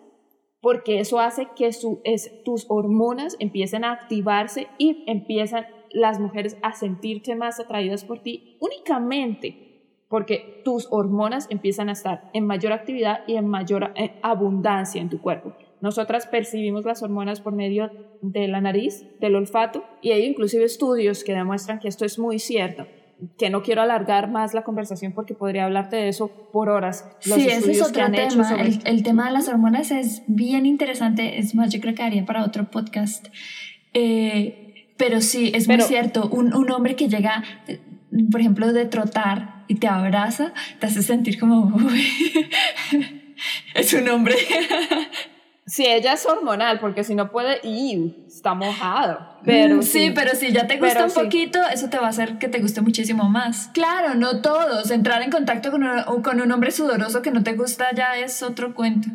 porque 0.61 1.01
eso 1.01 1.21
hace 1.21 1.49
que 1.57 1.71
tus 2.45 2.67
hormonas 2.69 3.37
empiecen 3.39 3.85
a 3.85 3.93
activarse 3.93 4.69
y 4.79 5.05
empiezan 5.07 5.67
las 5.91 6.19
mujeres 6.19 6.57
a 6.63 6.73
sentirse 6.73 7.37
más 7.37 7.61
atraídas 7.61 8.05
por 8.05 8.21
ti 8.21 8.59
únicamente 8.61 9.65
porque 10.15 10.63
tus 10.65 10.87
hormonas 10.93 11.49
empiezan 11.51 11.89
a 11.89 11.93
estar 11.93 12.31
en 12.35 12.47
mayor 12.47 12.73
actividad 12.73 13.21
y 13.27 13.35
en 13.35 13.49
mayor 13.49 13.93
eh, 13.97 14.13
abundancia 14.23 15.03
en 15.03 15.09
tu 15.09 15.21
cuerpo. 15.21 15.55
Nosotras 15.81 16.27
percibimos 16.27 16.85
las 16.85 17.03
hormonas 17.03 17.41
por 17.41 17.53
medio 17.53 17.91
de 18.23 18.49
la 18.49 18.61
nariz, 18.61 19.05
del 19.21 19.37
olfato, 19.37 19.85
y 20.01 20.13
hay 20.13 20.25
inclusive 20.25 20.65
estudios 20.65 21.25
que 21.25 21.35
demuestran 21.35 21.79
que 21.79 21.89
esto 21.89 22.05
es 22.05 22.19
muy 22.19 22.39
cierto 22.39 22.87
que 23.39 23.51
no 23.51 23.63
quiero 23.63 23.83
alargar 23.83 24.31
más 24.31 24.55
la 24.55 24.63
conversación 24.63 25.13
porque 25.13 25.35
podría 25.35 25.65
hablarte 25.65 25.97
de 25.97 26.09
eso 26.09 26.29
por 26.53 26.69
horas. 26.69 27.05
sí, 27.21 27.47
ese 27.49 27.73
es 27.73 27.83
otro 27.83 28.11
tema. 28.11 28.57
el, 28.85 29.03
tema 29.03 29.27
de 29.27 29.33
las 29.33 29.49
hormonas 29.49 29.91
es 29.91 30.23
bien 30.27 30.67
interesante. 30.67 31.39
Es 31.39 31.55
más, 31.55 31.73
yo 31.73 31.81
creo 31.81 31.95
que 31.95 32.03
haría 32.03 32.25
para 32.25 32.45
otro 32.45 32.71
podcast. 32.71 33.29
Eh, 33.93 34.93
pero 34.97 35.21
sí, 35.21 35.53
es 35.55 35.69
muy 35.69 35.81
cierto. 35.81 36.29
Un, 36.29 36.55
un, 36.55 36.71
hombre 36.71 36.97
que 36.97 37.09
llega, 37.09 37.43
por 38.31 38.41
ejemplo, 38.41 38.73
de 38.73 38.85
trotar 38.87 39.65
y 39.69 39.77
te 39.77 39.89
abraza, 39.89 40.53
te 40.81 40.87
hace 40.87 41.03
sentir 41.03 41.39
como, 41.39 41.73
es 43.75 43.95
un 43.95 44.09
hombre. 44.09 44.37
Si 45.67 45.87
ella 45.87 46.13
es 46.13 46.27
hormonal, 46.27 46.79
porque 46.79 47.05
si 47.05 47.15
no 47.15 47.31
puede, 47.31 47.59
y 47.63 48.25
está 48.27 48.55
mojado. 48.55 49.19
Pero 49.45 49.77
mm, 49.77 49.83
sí, 49.83 50.13
pero 50.15 50.35
si 50.35 50.53
ya 50.53 50.67
te 50.67 50.79
gusta 50.79 51.07
un 51.07 51.13
poquito, 51.13 51.59
eso 51.73 51.89
te 51.89 51.97
va 51.97 52.07
a 52.07 52.11
hacer 52.11 52.39
que 52.39 52.49
te 52.49 52.61
guste 52.61 52.83
muchísimo 52.83 53.31
más. 53.31 53.69
Claro, 53.73 54.15
no 54.15 54.43
todos. 54.43 54.91
Entrar 54.91 55.23
en 55.23 55.31
contacto 55.31 55.71
con 55.71 55.83
un, 55.83 56.23
con 56.23 56.41
un 56.41 56.53
hombre 56.53 56.71
sudoroso 56.71 57.23
que 57.23 57.31
no 57.31 57.43
te 57.43 57.55
gusta 57.55 57.87
ya 57.95 58.19
es 58.19 58.43
otro 58.43 58.75
cuento. 58.75 59.09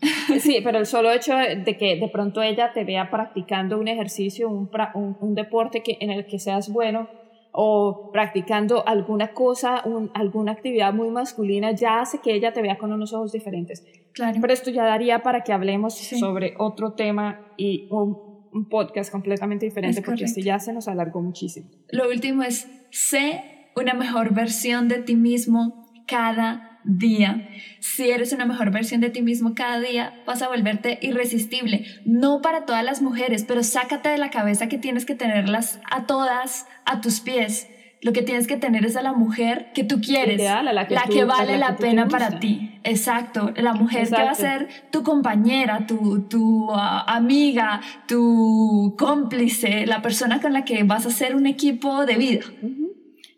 Sí, 0.40 0.60
pero 0.64 0.78
el 0.78 0.86
solo 0.86 1.12
hecho 1.12 1.32
de 1.36 1.76
que 1.76 1.94
de 1.96 2.08
pronto 2.08 2.42
ella 2.42 2.72
te 2.72 2.82
vea 2.82 3.08
practicando 3.08 3.78
un 3.78 3.86
ejercicio, 3.86 4.48
un, 4.48 4.68
un, 4.94 5.16
un 5.20 5.34
deporte 5.36 5.84
que, 5.84 5.96
en 6.00 6.10
el 6.10 6.26
que 6.26 6.40
seas 6.40 6.68
bueno, 6.70 7.08
o 7.52 8.10
practicando 8.12 8.86
alguna 8.86 9.32
cosa, 9.32 9.84
alguna 10.14 10.52
actividad 10.52 10.92
muy 10.92 11.10
masculina, 11.10 11.72
ya 11.72 12.00
hace 12.00 12.18
que 12.18 12.34
ella 12.34 12.52
te 12.52 12.62
vea 12.62 12.78
con 12.78 12.92
unos 12.92 13.12
ojos 13.12 13.30
diferentes. 13.30 13.84
Claro. 14.12 14.38
Pero 14.40 14.52
esto 14.52 14.70
ya 14.70 14.84
daría 14.84 15.22
para 15.22 15.42
que 15.42 15.52
hablemos 15.52 15.94
sobre 15.94 16.54
otro 16.58 16.92
tema 16.92 17.40
y 17.56 17.88
un, 17.90 18.32
podcast 18.68 19.10
completamente 19.10 19.64
diferente, 19.64 20.02
porque 20.02 20.24
este 20.24 20.42
ya 20.42 20.58
se 20.58 20.74
nos 20.74 20.86
alargó 20.86 21.22
muchísimo. 21.22 21.70
Lo 21.88 22.10
último 22.10 22.42
es, 22.42 22.68
sé 22.90 23.42
una 23.74 23.94
mejor 23.94 24.34
versión 24.34 24.88
de 24.88 24.98
ti 24.98 25.16
mismo 25.16 25.88
cada 26.06 26.80
día. 26.84 27.48
Si 27.80 28.10
eres 28.10 28.32
una 28.32 28.44
mejor 28.44 28.70
versión 28.70 29.00
de 29.00 29.10
ti 29.10 29.22
mismo 29.22 29.54
cada 29.54 29.80
día, 29.80 30.22
vas 30.26 30.42
a 30.42 30.48
volverte 30.48 30.98
irresistible. 31.00 31.86
No 32.04 32.42
para 32.42 32.66
todas 32.66 32.84
las 32.84 33.02
mujeres, 33.02 33.44
pero 33.46 33.62
sácate 33.62 34.10
de 34.10 34.18
la 34.18 34.30
cabeza 34.30 34.68
que 34.68 34.78
tienes 34.78 35.06
que 35.06 35.14
tenerlas 35.14 35.80
a 35.90 36.06
todas 36.06 36.66
a 36.84 37.00
tus 37.00 37.20
pies. 37.20 37.68
Lo 38.02 38.12
que 38.12 38.22
tienes 38.22 38.46
que 38.46 38.56
tener 38.56 38.84
es 38.84 38.96
a 38.96 39.02
la 39.02 39.12
mujer 39.12 39.72
que 39.72 39.84
tú 39.84 40.00
quieres, 40.00 40.42
la 40.42 40.86
que, 41.08 41.24
vale 41.24 41.56
la, 41.56 41.76
pena 41.76 42.08
para 42.08 42.40
ti. 42.40 42.80
Exacto, 42.82 43.52
la 43.56 43.74
mujer 43.74 44.08
que 44.08 44.22
va 44.22 44.30
a 44.30 44.34
ser 44.34 44.68
tu 44.90 45.02
compañera, 45.02 45.86
tu, 45.86 46.22
tu 46.28 46.68
ah, 46.72 47.04
amiga, 47.06 47.80
tu 48.08 48.96
cómplice, 48.98 49.86
la 49.86 50.02
persona 50.02 50.40
con 50.40 50.52
la 50.52 50.64
que 50.64 50.82
vas 50.82 51.06
a 51.06 51.08
hacer 51.08 51.36
un 51.36 51.46
equipo 51.46 52.04
de 52.04 52.16
vida. 52.16 52.44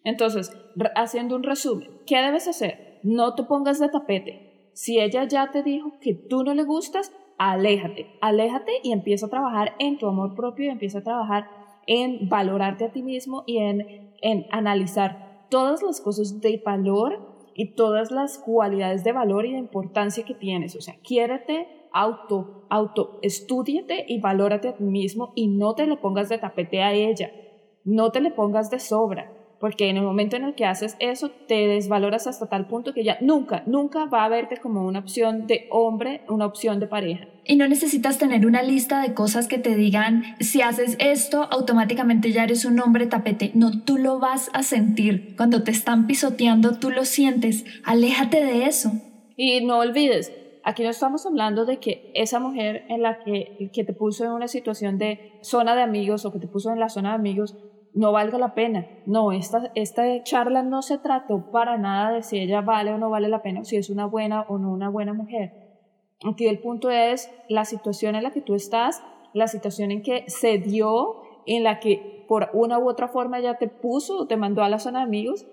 Entonces, 0.03 0.51
haciendo 0.97 1.37
un 1.37 1.43
resumen, 1.43 1.89
¿qué 2.07 2.23
debes 2.23 2.49
hacer? 2.49 2.95
no 3.05 3.35
te 3.35 3.45
pongas 3.45 3.79
de 3.79 3.89
tapete. 3.89 4.71
Si 4.73 4.99
ella 4.99 5.25
ya 5.29 5.51
te 5.53 5.63
dijo 5.63 5.93
que 6.01 6.15
tú 6.15 6.43
no 6.43 6.55
le 6.55 6.65
gustas, 6.65 7.13
aléjate, 7.39 8.07
aléjate 8.21 8.73
y 8.83 8.93
empieza 8.93 9.27
a 9.27 9.31
trabajar 9.31 9.75
en 9.79 9.99
tu 9.99 10.09
amor 10.09 10.35
propio 10.35 10.65
y 10.65 10.69
empieza 10.71 10.99
a 10.99 11.05
trabajar 11.05 11.47
en 11.87 12.29
valorarte 12.29 12.87
a 12.87 12.93
ti 12.93 13.03
mismo 13.03 13.45
y 13.47 13.59
en, 13.59 14.04
en 14.25 14.47
analizar 14.51 15.47
todas 15.51 15.83
las 15.83 16.01
cosas 16.01 16.41
de 16.41 16.61
valor 16.65 17.51
y 17.55 17.75
todas 17.75 18.11
las 18.11 18.39
cualidades 18.39 19.05
de 19.05 19.13
valor 19.13 19.47
y 19.47 19.53
de 19.53 19.59
importancia 19.59 20.25
que 20.25 20.35
tienes. 20.35 20.75
O 20.75 20.81
sea, 20.81 20.97
quiérete, 21.05 21.69
auto, 21.93 22.67
auto, 22.71 23.21
estudiate 23.23 24.07
y 24.09 24.19
valórate 24.21 24.69
a 24.69 24.77
ti 24.77 24.83
mismo 24.83 25.33
y 25.37 25.47
no 25.47 25.75
te 25.75 25.87
le 25.87 25.97
pongas 25.97 26.29
de 26.29 26.39
tapete 26.39 26.83
a 26.83 26.93
ella. 26.93 27.31
No 27.85 28.11
te 28.11 28.21
le 28.21 28.31
pongas 28.31 28.71
de 28.71 28.81
sobra 28.81 29.31
porque 29.65 29.89
en 29.89 29.97
el 29.97 30.03
momento 30.03 30.37
en 30.37 30.45
el 30.45 30.55
que 30.55 30.67
haces 30.67 30.95
eso 30.99 31.31
te 31.31 31.67
desvaloras 31.67 32.27
hasta 32.27 32.51
tal 32.51 32.67
punto 32.67 32.93
que 32.93 33.03
ya 33.03 33.17
nunca, 33.23 33.63
nunca 33.65 34.05
va 34.05 34.27
a 34.27 34.29
verte 34.29 34.59
como 34.59 34.87
una 34.87 34.99
opción 34.99 35.47
de 35.47 35.69
hombre, 35.71 36.21
una 36.29 36.45
opción 36.45 36.81
de 36.81 36.87
pareja. 36.87 37.29
Y 37.47 37.57
no 37.57 37.67
necesitas 37.67 38.19
tener 38.19 38.45
una 38.45 38.63
lista 38.63 39.01
de 39.01 39.15
cosas 39.15 39.49
que 39.49 39.57
te 39.57 39.75
digan, 39.75 40.23
si 40.39 40.61
haces 40.61 40.99
esto, 41.01 41.49
automáticamente 41.51 42.31
ya 42.31 42.45
eres 42.45 42.67
un 42.67 42.79
hombre 42.79 43.07
tapete. 43.07 43.53
No, 43.55 43.83
tú 43.85 43.97
lo 43.97 44.19
vas 44.19 44.51
a 44.53 44.63
sentir. 44.63 45.35
Cuando 45.35 45.63
te 45.63 45.71
están 45.71 46.07
pisoteando, 46.07 46.79
tú 46.79 46.91
lo 46.91 47.07
sientes. 47.07 47.65
Aléjate 47.85 48.45
de 48.45 48.67
eso. 48.67 48.93
Y 49.35 49.65
no 49.65 49.79
olvides, 49.79 50.31
aquí 50.63 50.83
no 50.83 50.91
estamos 50.91 51.25
hablando 51.25 51.65
de 51.65 51.79
que 51.79 52.11
esa 52.13 52.39
mujer 52.39 52.85
en 52.91 53.01
la 53.01 53.25
que, 53.25 53.71
que 53.73 53.83
te 53.83 53.95
puso 53.95 54.27
en 54.27 54.33
una 54.33 54.47
situación 54.47 54.99
de 54.99 55.39
zona 55.41 55.75
de 55.75 55.81
amigos 55.81 56.27
o 56.27 56.33
que 56.35 56.39
te 56.39 56.49
puso 56.49 56.71
en 56.71 56.81
la 56.81 56.91
zona 56.91 57.09
de 57.09 57.15
amigos 57.15 57.57
no 57.95 58.13
valga 58.13 58.39
la 58.39 58.55
pena. 58.55 58.87
No, 59.07 59.33
esta, 59.33 59.71
esta 59.75 60.23
charla 60.25 60.63
no 60.63 60.83
se 60.83 60.99
trató 60.99 61.51
para 61.51 61.79
nada 61.79 62.13
de 62.13 62.23
si 62.23 62.39
ella 62.39 62.61
vale 62.61 62.93
o 62.93 62.99
no 62.99 63.09
vale 63.09 63.29
la 63.29 63.43
pena, 63.43 63.65
si 63.65 63.77
es 63.77 63.89
una 63.89 64.07
buena 64.07 64.43
o 64.43 64.59
no 64.59 64.73
una 64.73 64.91
buena 64.91 65.15
mujer. 65.15 65.65
Aquí 66.25 66.47
el 66.47 66.59
punto 66.59 66.91
es 66.91 67.31
la 67.49 67.65
situación 67.65 68.15
en 68.17 68.25
la 68.25 68.33
que 68.33 68.41
tú 68.41 68.55
estás, 68.55 69.03
la 69.33 69.47
situación 69.47 69.91
en 69.91 70.03
que 70.03 70.25
se 70.29 70.59
dio, 70.59 71.23
en 71.47 71.63
la 71.63 71.81
que 71.81 72.25
por 72.29 72.51
una 72.53 72.79
u 72.79 72.89
otra 72.89 73.09
forma 73.09 73.39
ella 73.39 73.59
te 73.59 73.69
puso 73.69 74.19
o 74.19 74.27
te 74.27 74.37
mandó 74.37 74.63
a 74.63 74.69
la 74.69 74.79
zona 74.79 75.01
de 75.01 75.05
amigos, 75.05 75.47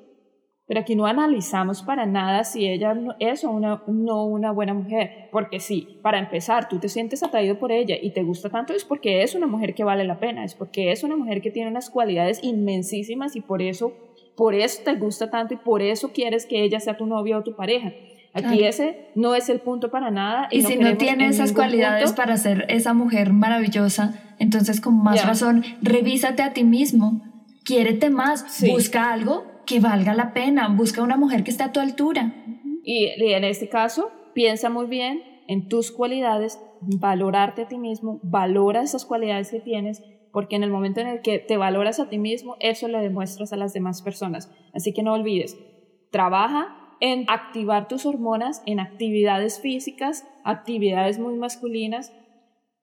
pero 0.71 0.79
aquí 0.79 0.95
no 0.95 1.05
analizamos 1.05 1.81
para 1.81 2.05
nada 2.05 2.45
si 2.45 2.65
ella 2.65 2.95
es 3.19 3.43
o 3.43 3.51
una, 3.51 3.83
no 3.87 4.23
una 4.23 4.53
buena 4.53 4.73
mujer, 4.73 5.27
porque 5.29 5.59
sí, 5.59 5.99
para 6.01 6.17
empezar, 6.17 6.69
tú 6.69 6.79
te 6.79 6.87
sientes 6.87 7.23
atraído 7.23 7.59
por 7.59 7.73
ella 7.73 7.97
y 8.01 8.11
te 8.11 8.23
gusta 8.23 8.49
tanto 8.49 8.71
es 8.71 8.85
porque 8.85 9.21
es 9.21 9.35
una 9.35 9.47
mujer 9.47 9.75
que 9.75 9.83
vale 9.83 10.05
la 10.05 10.17
pena, 10.17 10.45
es 10.45 10.55
porque 10.55 10.93
es 10.93 11.03
una 11.03 11.17
mujer 11.17 11.41
que 11.41 11.51
tiene 11.51 11.69
unas 11.69 11.89
cualidades 11.89 12.41
inmensísimas 12.41 13.35
y 13.35 13.41
por 13.41 13.61
eso, 13.61 13.91
por 14.37 14.55
eso 14.55 14.81
te 14.85 14.95
gusta 14.95 15.29
tanto 15.29 15.55
y 15.55 15.57
por 15.57 15.81
eso 15.81 16.13
quieres 16.13 16.45
que 16.45 16.63
ella 16.63 16.79
sea 16.79 16.95
tu 16.95 17.05
novia 17.05 17.37
o 17.37 17.43
tu 17.43 17.53
pareja. 17.53 17.91
Aquí 18.33 18.63
ese 18.63 19.09
no 19.13 19.35
es 19.35 19.49
el 19.49 19.59
punto 19.59 19.91
para 19.91 20.09
nada. 20.09 20.47
Y, 20.51 20.61
si 20.61 20.77
no 20.77 20.95
tiene 20.95 21.27
esas 21.27 21.51
cualidades 21.51 22.13
para 22.13 22.37
ser 22.37 22.65
esa 22.69 22.93
mujer 22.93 23.33
maravillosa, 23.33 24.13
entonces 24.39 24.79
con 24.79 25.03
más 25.03 25.25
razón, 25.25 25.65
revísate 25.81 26.41
a 26.41 26.53
ti 26.53 26.63
mismo, 26.63 27.21
quiérete 27.65 28.09
más, 28.09 28.45
busca 28.65 29.11
algo 29.11 29.50
que 29.65 29.79
valga 29.79 30.13
la 30.13 30.33
pena, 30.33 30.67
busca 30.69 31.01
una 31.01 31.17
mujer 31.17 31.43
que 31.43 31.51
esté 31.51 31.63
a 31.63 31.71
tu 31.71 31.79
altura. 31.79 32.33
Y 32.83 33.07
en 33.07 33.43
este 33.43 33.69
caso, 33.69 34.11
piensa 34.33 34.69
muy 34.69 34.87
bien 34.87 35.23
en 35.47 35.67
tus 35.67 35.91
cualidades, 35.91 36.59
valorarte 36.81 37.63
a 37.63 37.67
ti 37.67 37.77
mismo, 37.77 38.19
valora 38.23 38.81
esas 38.81 39.05
cualidades 39.05 39.51
que 39.51 39.59
tienes, 39.59 40.01
porque 40.31 40.55
en 40.55 40.63
el 40.63 40.71
momento 40.71 41.01
en 41.01 41.07
el 41.07 41.21
que 41.21 41.39
te 41.39 41.57
valoras 41.57 41.99
a 41.99 42.09
ti 42.09 42.17
mismo, 42.17 42.55
eso 42.59 42.87
le 42.87 42.99
demuestras 42.99 43.51
a 43.53 43.57
las 43.57 43.73
demás 43.73 44.01
personas. 44.01 44.49
Así 44.73 44.93
que 44.93 45.03
no 45.03 45.13
olvides, 45.13 45.57
trabaja 46.09 46.77
en 47.01 47.25
activar 47.27 47.87
tus 47.87 48.05
hormonas 48.05 48.61
en 48.65 48.79
actividades 48.79 49.59
físicas, 49.59 50.27
actividades 50.43 51.19
muy 51.19 51.35
masculinas, 51.35 52.13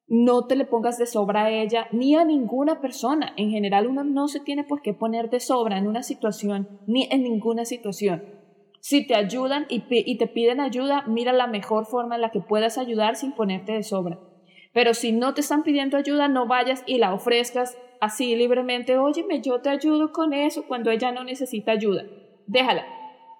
no 0.09 0.47
te 0.47 0.57
le 0.57 0.65
pongas 0.65 0.97
de 0.97 1.07
sobra 1.07 1.45
a 1.45 1.51
ella 1.51 1.87
ni 1.93 2.15
a 2.15 2.25
ninguna 2.25 2.81
persona. 2.81 3.35
En 3.37 3.51
general 3.51 3.87
uno 3.87 4.05
no 4.05 4.29
se 4.29 4.41
tiene 4.41 4.65
por 4.65 4.81
qué 4.81 4.95
poner 4.95 5.29
de 5.29 5.39
sobra 5.39 5.79
en 5.79 5.87
una 5.87 6.03
situación 6.03 6.81
ni 6.87 7.07
en 7.11 7.23
ninguna 7.23 7.67
situación. 7.67 8.23
Si 8.81 9.07
te 9.07 9.15
ayudan 9.15 9.67
y, 9.69 9.81
te 10.17 10.27
piden 10.27 10.61
ayuda, 10.61 11.05
mira 11.07 11.33
la 11.33 11.47
mejor 11.47 11.85
forma 11.85 12.15
en 12.15 12.23
la 12.23 12.31
que 12.31 12.41
puedas 12.41 12.79
ayudar 12.79 13.17
sin 13.17 13.33
ponerte 13.33 13.73
de 13.73 13.83
sobra. 13.83 14.19
Pero 14.73 14.95
si 14.95 15.13
no 15.13 15.35
te 15.35 15.43
están 15.43 15.63
pidiendo 15.63 15.97
ayuda, 15.97 16.29
no 16.29 16.47
vayas 16.47 16.85
y 16.87 16.99
la 16.99 17.13
ofrezcas 17.13 17.77
así 18.01 18.35
libremente. 18.35 18.97
Óyeme, 18.97 19.43
yo 19.43 19.61
te 19.61 19.69
ayudo 19.69 20.13
con 20.13 20.33
eso 20.33 20.67
cuando 20.67 20.91
ella 20.91 21.13
no 21.13 21.25
necesita 21.25 21.73
ayuda. 21.73 22.05
Déjala, 22.47 22.87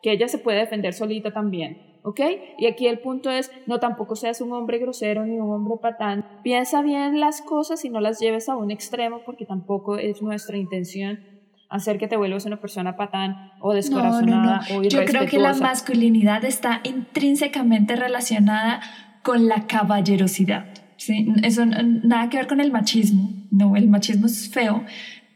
que 0.03 0.13
ella 0.13 0.29
se 0.29 0.39
puede 0.39 0.59
defender 0.59 0.93
solita 0.93 1.33
también. 1.33 1.88
¿Ok? 2.03 2.21
Y 2.59 2.67
aquí 2.67 2.87
el 2.87 2.99
punto 3.01 3.31
es, 3.31 3.51
no 3.67 3.81
tampoco 3.81 4.17
seas 4.17 4.41
un 4.41 4.53
hombre 4.53 4.79
grosero 4.79 5.25
ni 5.25 5.39
un 5.39 5.51
hombre 5.51 5.75
patán. 5.81 6.25
Piensa 6.43 6.83
bien 6.83 7.21
las 7.21 7.43
cosas 7.43 7.85
y 7.85 7.91
no 7.91 8.01
las 8.01 8.19
lleves 8.21 8.49
a 8.49 8.57
un 8.57 8.71
extremo 8.71 9.21
porque 9.25 9.45
tampoco 9.45 9.97
es 9.97 10.23
nuestra 10.23 10.57
intención 10.57 11.21
hacer 11.69 11.99
que 11.99 12.09
te 12.09 12.17
vuelvas 12.17 12.47
una 12.47 12.61
persona 12.61 12.97
patán 12.97 13.53
o 13.61 13.75
descorazonada 13.75 14.61
o 14.71 14.83
irrespetuosa. 14.83 14.89
Yo 14.89 15.05
creo 15.05 15.27
que 15.27 15.39
la 15.39 15.55
masculinidad 15.55 16.45
está 16.45 16.81
intrínsecamente 16.85 17.95
relacionada 17.95 18.81
con 19.23 19.49
la 19.49 19.67
caballerosidad. 19.67 20.67
¿sí? 20.97 21.29
Eso 21.43 21.67
nada 21.67 22.29
que 22.31 22.39
ver 22.39 22.47
con 22.47 22.61
el 22.61 22.73
machismo. 22.73 23.31
No, 23.51 23.77
el 23.77 23.89
machismo 23.89 24.27
es 24.27 24.51
feo, 24.51 24.85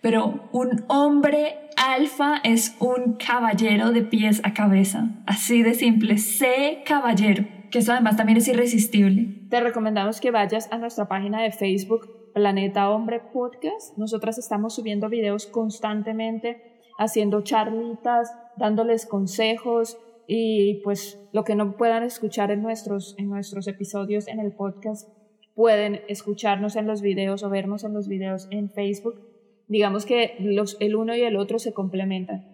pero 0.02 0.48
un 0.50 0.84
hombre 0.88 1.70
alfa 1.76 2.40
es 2.42 2.76
un 2.80 3.14
caballero 3.14 3.92
de 3.92 4.02
pies 4.02 4.40
a 4.44 4.52
cabeza. 4.52 5.22
Así 5.26 5.62
de 5.62 5.74
simple. 5.74 6.18
Sé 6.18 6.82
caballero. 6.84 7.44
Que 7.70 7.78
eso 7.78 7.92
además 7.92 8.16
también 8.16 8.36
es 8.36 8.48
irresistible. 8.48 9.46
Te 9.48 9.60
recomendamos 9.60 10.20
que 10.20 10.32
vayas 10.32 10.70
a 10.72 10.78
nuestra 10.78 11.08
página 11.08 11.40
de 11.40 11.52
Facebook, 11.52 12.32
Planeta 12.34 12.90
Hombre 12.90 13.20
Podcast. 13.32 13.96
Nosotras 13.96 14.38
estamos 14.38 14.74
subiendo 14.74 15.08
videos 15.08 15.46
constantemente, 15.46 16.80
haciendo 16.98 17.42
charlitas, 17.42 18.34
dándoles 18.56 19.06
consejos 19.06 19.96
y 20.26 20.82
pues 20.82 21.18
lo 21.32 21.44
que 21.44 21.54
no 21.54 21.76
puedan 21.76 22.02
escuchar 22.02 22.50
en 22.50 22.60
nuestros, 22.60 23.14
en 23.18 23.30
nuestros 23.30 23.68
episodios 23.68 24.26
en 24.26 24.40
el 24.40 24.52
podcast, 24.52 25.08
pueden 25.54 26.00
escucharnos 26.08 26.74
en 26.74 26.88
los 26.88 27.02
videos 27.02 27.44
o 27.44 27.50
vernos 27.50 27.84
en 27.84 27.94
los 27.94 28.08
videos 28.08 28.48
en 28.50 28.68
Facebook 28.68 29.31
digamos 29.68 30.06
que 30.06 30.36
los, 30.40 30.76
el 30.80 30.96
uno 30.96 31.14
y 31.14 31.22
el 31.22 31.36
otro 31.36 31.58
se 31.58 31.72
complementan. 31.72 32.52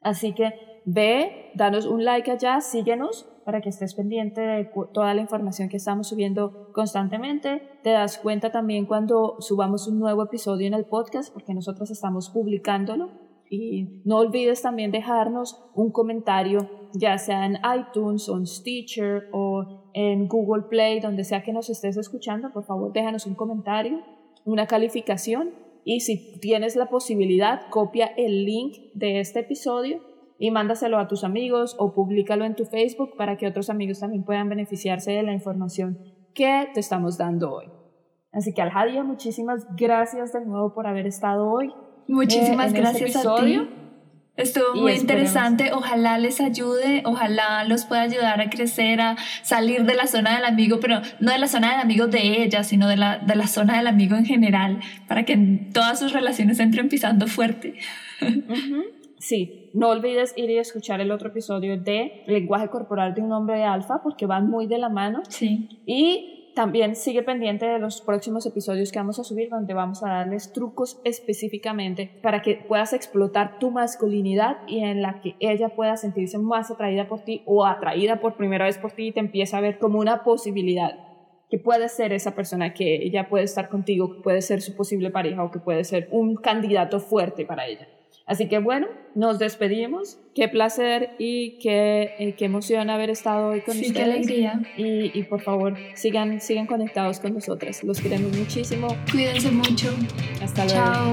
Así 0.00 0.32
que 0.32 0.52
ve, 0.84 1.50
danos 1.54 1.86
un 1.86 2.04
like 2.04 2.30
allá, 2.30 2.60
síguenos 2.60 3.28
para 3.44 3.60
que 3.60 3.68
estés 3.68 3.94
pendiente 3.94 4.40
de 4.40 4.70
toda 4.92 5.14
la 5.14 5.20
información 5.20 5.68
que 5.68 5.76
estamos 5.76 6.08
subiendo 6.08 6.72
constantemente. 6.72 7.62
Te 7.82 7.90
das 7.90 8.18
cuenta 8.18 8.50
también 8.50 8.86
cuando 8.86 9.36
subamos 9.40 9.86
un 9.86 10.00
nuevo 10.00 10.24
episodio 10.24 10.66
en 10.66 10.74
el 10.74 10.84
podcast, 10.84 11.32
porque 11.32 11.54
nosotros 11.54 11.90
estamos 11.90 12.30
publicándolo. 12.30 13.10
Y 13.48 14.02
no 14.04 14.18
olvides 14.18 14.62
también 14.62 14.90
dejarnos 14.90 15.64
un 15.74 15.92
comentario, 15.92 16.68
ya 16.92 17.18
sea 17.18 17.46
en 17.46 17.58
iTunes 17.78 18.28
o 18.28 18.36
en 18.36 18.46
Stitcher 18.46 19.28
o 19.32 19.90
en 19.94 20.26
Google 20.26 20.64
Play, 20.68 20.98
donde 20.98 21.22
sea 21.22 21.44
que 21.44 21.52
nos 21.52 21.70
estés 21.70 21.96
escuchando. 21.96 22.52
Por 22.52 22.64
favor, 22.64 22.92
déjanos 22.92 23.26
un 23.26 23.36
comentario, 23.36 24.00
una 24.44 24.66
calificación 24.66 25.50
y 25.88 26.00
si 26.00 26.40
tienes 26.40 26.74
la 26.74 26.86
posibilidad, 26.86 27.68
copia 27.70 28.06
el 28.16 28.44
link 28.44 28.74
de 28.94 29.20
este 29.20 29.38
episodio 29.38 30.02
y 30.36 30.50
mándaselo 30.50 30.98
a 30.98 31.06
tus 31.06 31.22
amigos 31.22 31.76
o 31.78 31.94
públicalo 31.94 32.44
en 32.44 32.56
tu 32.56 32.64
Facebook 32.64 33.16
para 33.16 33.36
que 33.36 33.46
otros 33.46 33.70
amigos 33.70 34.00
también 34.00 34.24
puedan 34.24 34.48
beneficiarse 34.48 35.12
de 35.12 35.22
la 35.22 35.32
información 35.32 35.96
que 36.34 36.66
te 36.74 36.80
estamos 36.80 37.18
dando 37.18 37.52
hoy. 37.52 37.66
Así 38.32 38.52
que 38.52 38.62
Aljadia, 38.62 39.04
muchísimas 39.04 39.64
gracias 39.76 40.32
de 40.32 40.44
nuevo 40.44 40.74
por 40.74 40.88
haber 40.88 41.06
estado 41.06 41.48
hoy. 41.48 41.72
Muchísimas 42.08 42.74
eh, 42.74 42.78
este 42.78 42.80
gracias 42.80 43.24
a 43.24 43.36
ti. 43.36 43.85
Estuvo 44.36 44.74
muy 44.74 44.92
interesante, 44.92 45.72
ojalá 45.72 46.18
les 46.18 46.40
ayude, 46.40 47.02
ojalá 47.06 47.64
los 47.64 47.86
pueda 47.86 48.02
ayudar 48.02 48.40
a 48.40 48.50
crecer, 48.50 49.00
a 49.00 49.16
salir 49.42 49.84
de 49.84 49.94
la 49.94 50.06
zona 50.06 50.36
del 50.36 50.44
amigo, 50.44 50.78
pero 50.78 51.00
no 51.20 51.32
de 51.32 51.38
la 51.38 51.48
zona 51.48 51.72
del 51.72 51.80
amigo 51.80 52.06
de 52.06 52.42
ella, 52.42 52.62
sino 52.62 52.86
de 52.86 52.98
la, 52.98 53.18
de 53.18 53.34
la 53.34 53.46
zona 53.46 53.78
del 53.78 53.86
amigo 53.86 54.14
en 54.14 54.26
general, 54.26 54.80
para 55.08 55.24
que 55.24 55.36
todas 55.72 55.98
sus 55.98 56.12
relaciones 56.12 56.60
entren 56.60 56.88
pisando 56.88 57.26
fuerte. 57.26 57.74
Sí, 59.18 59.70
no 59.72 59.88
olvides 59.88 60.34
ir 60.36 60.50
y 60.50 60.58
escuchar 60.58 61.00
el 61.00 61.10
otro 61.10 61.30
episodio 61.30 61.80
de 61.80 62.22
Lenguaje 62.26 62.68
Corporal 62.68 63.14
de 63.14 63.22
un 63.22 63.32
Hombre 63.32 63.56
de 63.56 63.64
Alfa, 63.64 64.00
porque 64.02 64.26
van 64.26 64.48
muy 64.48 64.66
de 64.66 64.78
la 64.78 64.88
mano. 64.88 65.22
Sí. 65.28 65.80
Y 65.86 66.45
también 66.56 66.96
sigue 66.96 67.22
pendiente 67.22 67.66
de 67.66 67.78
los 67.78 68.00
próximos 68.00 68.46
episodios 68.46 68.90
que 68.90 68.98
vamos 68.98 69.18
a 69.18 69.24
subir 69.24 69.50
donde 69.50 69.74
vamos 69.74 70.02
a 70.02 70.08
darles 70.08 70.54
trucos 70.54 70.98
específicamente 71.04 72.18
para 72.22 72.40
que 72.40 72.54
puedas 72.66 72.94
explotar 72.94 73.58
tu 73.58 73.70
masculinidad 73.70 74.56
y 74.66 74.78
en 74.78 75.02
la 75.02 75.20
que 75.20 75.36
ella 75.38 75.68
pueda 75.68 75.98
sentirse 75.98 76.38
más 76.38 76.70
atraída 76.70 77.08
por 77.08 77.20
ti 77.20 77.42
o 77.44 77.66
atraída 77.66 78.20
por 78.20 78.38
primera 78.38 78.64
vez 78.64 78.78
por 78.78 78.92
ti 78.92 79.08
y 79.08 79.12
te 79.12 79.20
empieza 79.20 79.58
a 79.58 79.60
ver 79.60 79.78
como 79.78 79.98
una 79.98 80.24
posibilidad 80.24 80.98
que 81.50 81.58
puede 81.58 81.90
ser 81.90 82.14
esa 82.14 82.34
persona 82.34 82.72
que 82.72 83.04
ella 83.04 83.28
puede 83.28 83.44
estar 83.44 83.68
contigo, 83.68 84.14
que 84.14 84.22
puede 84.22 84.40
ser 84.40 84.62
su 84.62 84.74
posible 84.74 85.10
pareja 85.10 85.44
o 85.44 85.50
que 85.50 85.60
puede 85.60 85.84
ser 85.84 86.08
un 86.10 86.36
candidato 86.36 87.00
fuerte 87.00 87.44
para 87.44 87.66
ella. 87.66 87.86
Así 88.26 88.48
que 88.48 88.58
bueno, 88.58 88.88
nos 89.14 89.38
despedimos. 89.38 90.18
Qué 90.34 90.48
placer 90.48 91.10
y 91.18 91.58
qué, 91.58 92.14
eh, 92.18 92.34
qué 92.36 92.44
emoción 92.44 92.90
haber 92.90 93.08
estado 93.08 93.48
hoy 93.50 93.60
con 93.60 93.74
sí, 93.74 93.86
ustedes. 93.86 93.94
Qué 93.94 94.02
alegría. 94.02 94.60
Y, 94.76 95.16
y, 95.18 95.22
por 95.22 95.40
favor, 95.40 95.76
sigan, 95.94 96.40
sigan 96.40 96.66
conectados 96.66 97.20
con 97.20 97.34
nosotras. 97.34 97.84
Los 97.84 98.00
queremos 98.00 98.36
muchísimo. 98.36 98.88
Cuídense 99.10 99.50
mucho. 99.52 99.94
Hasta 100.42 100.64
luego. 100.64 100.80
Chao. 100.80 101.12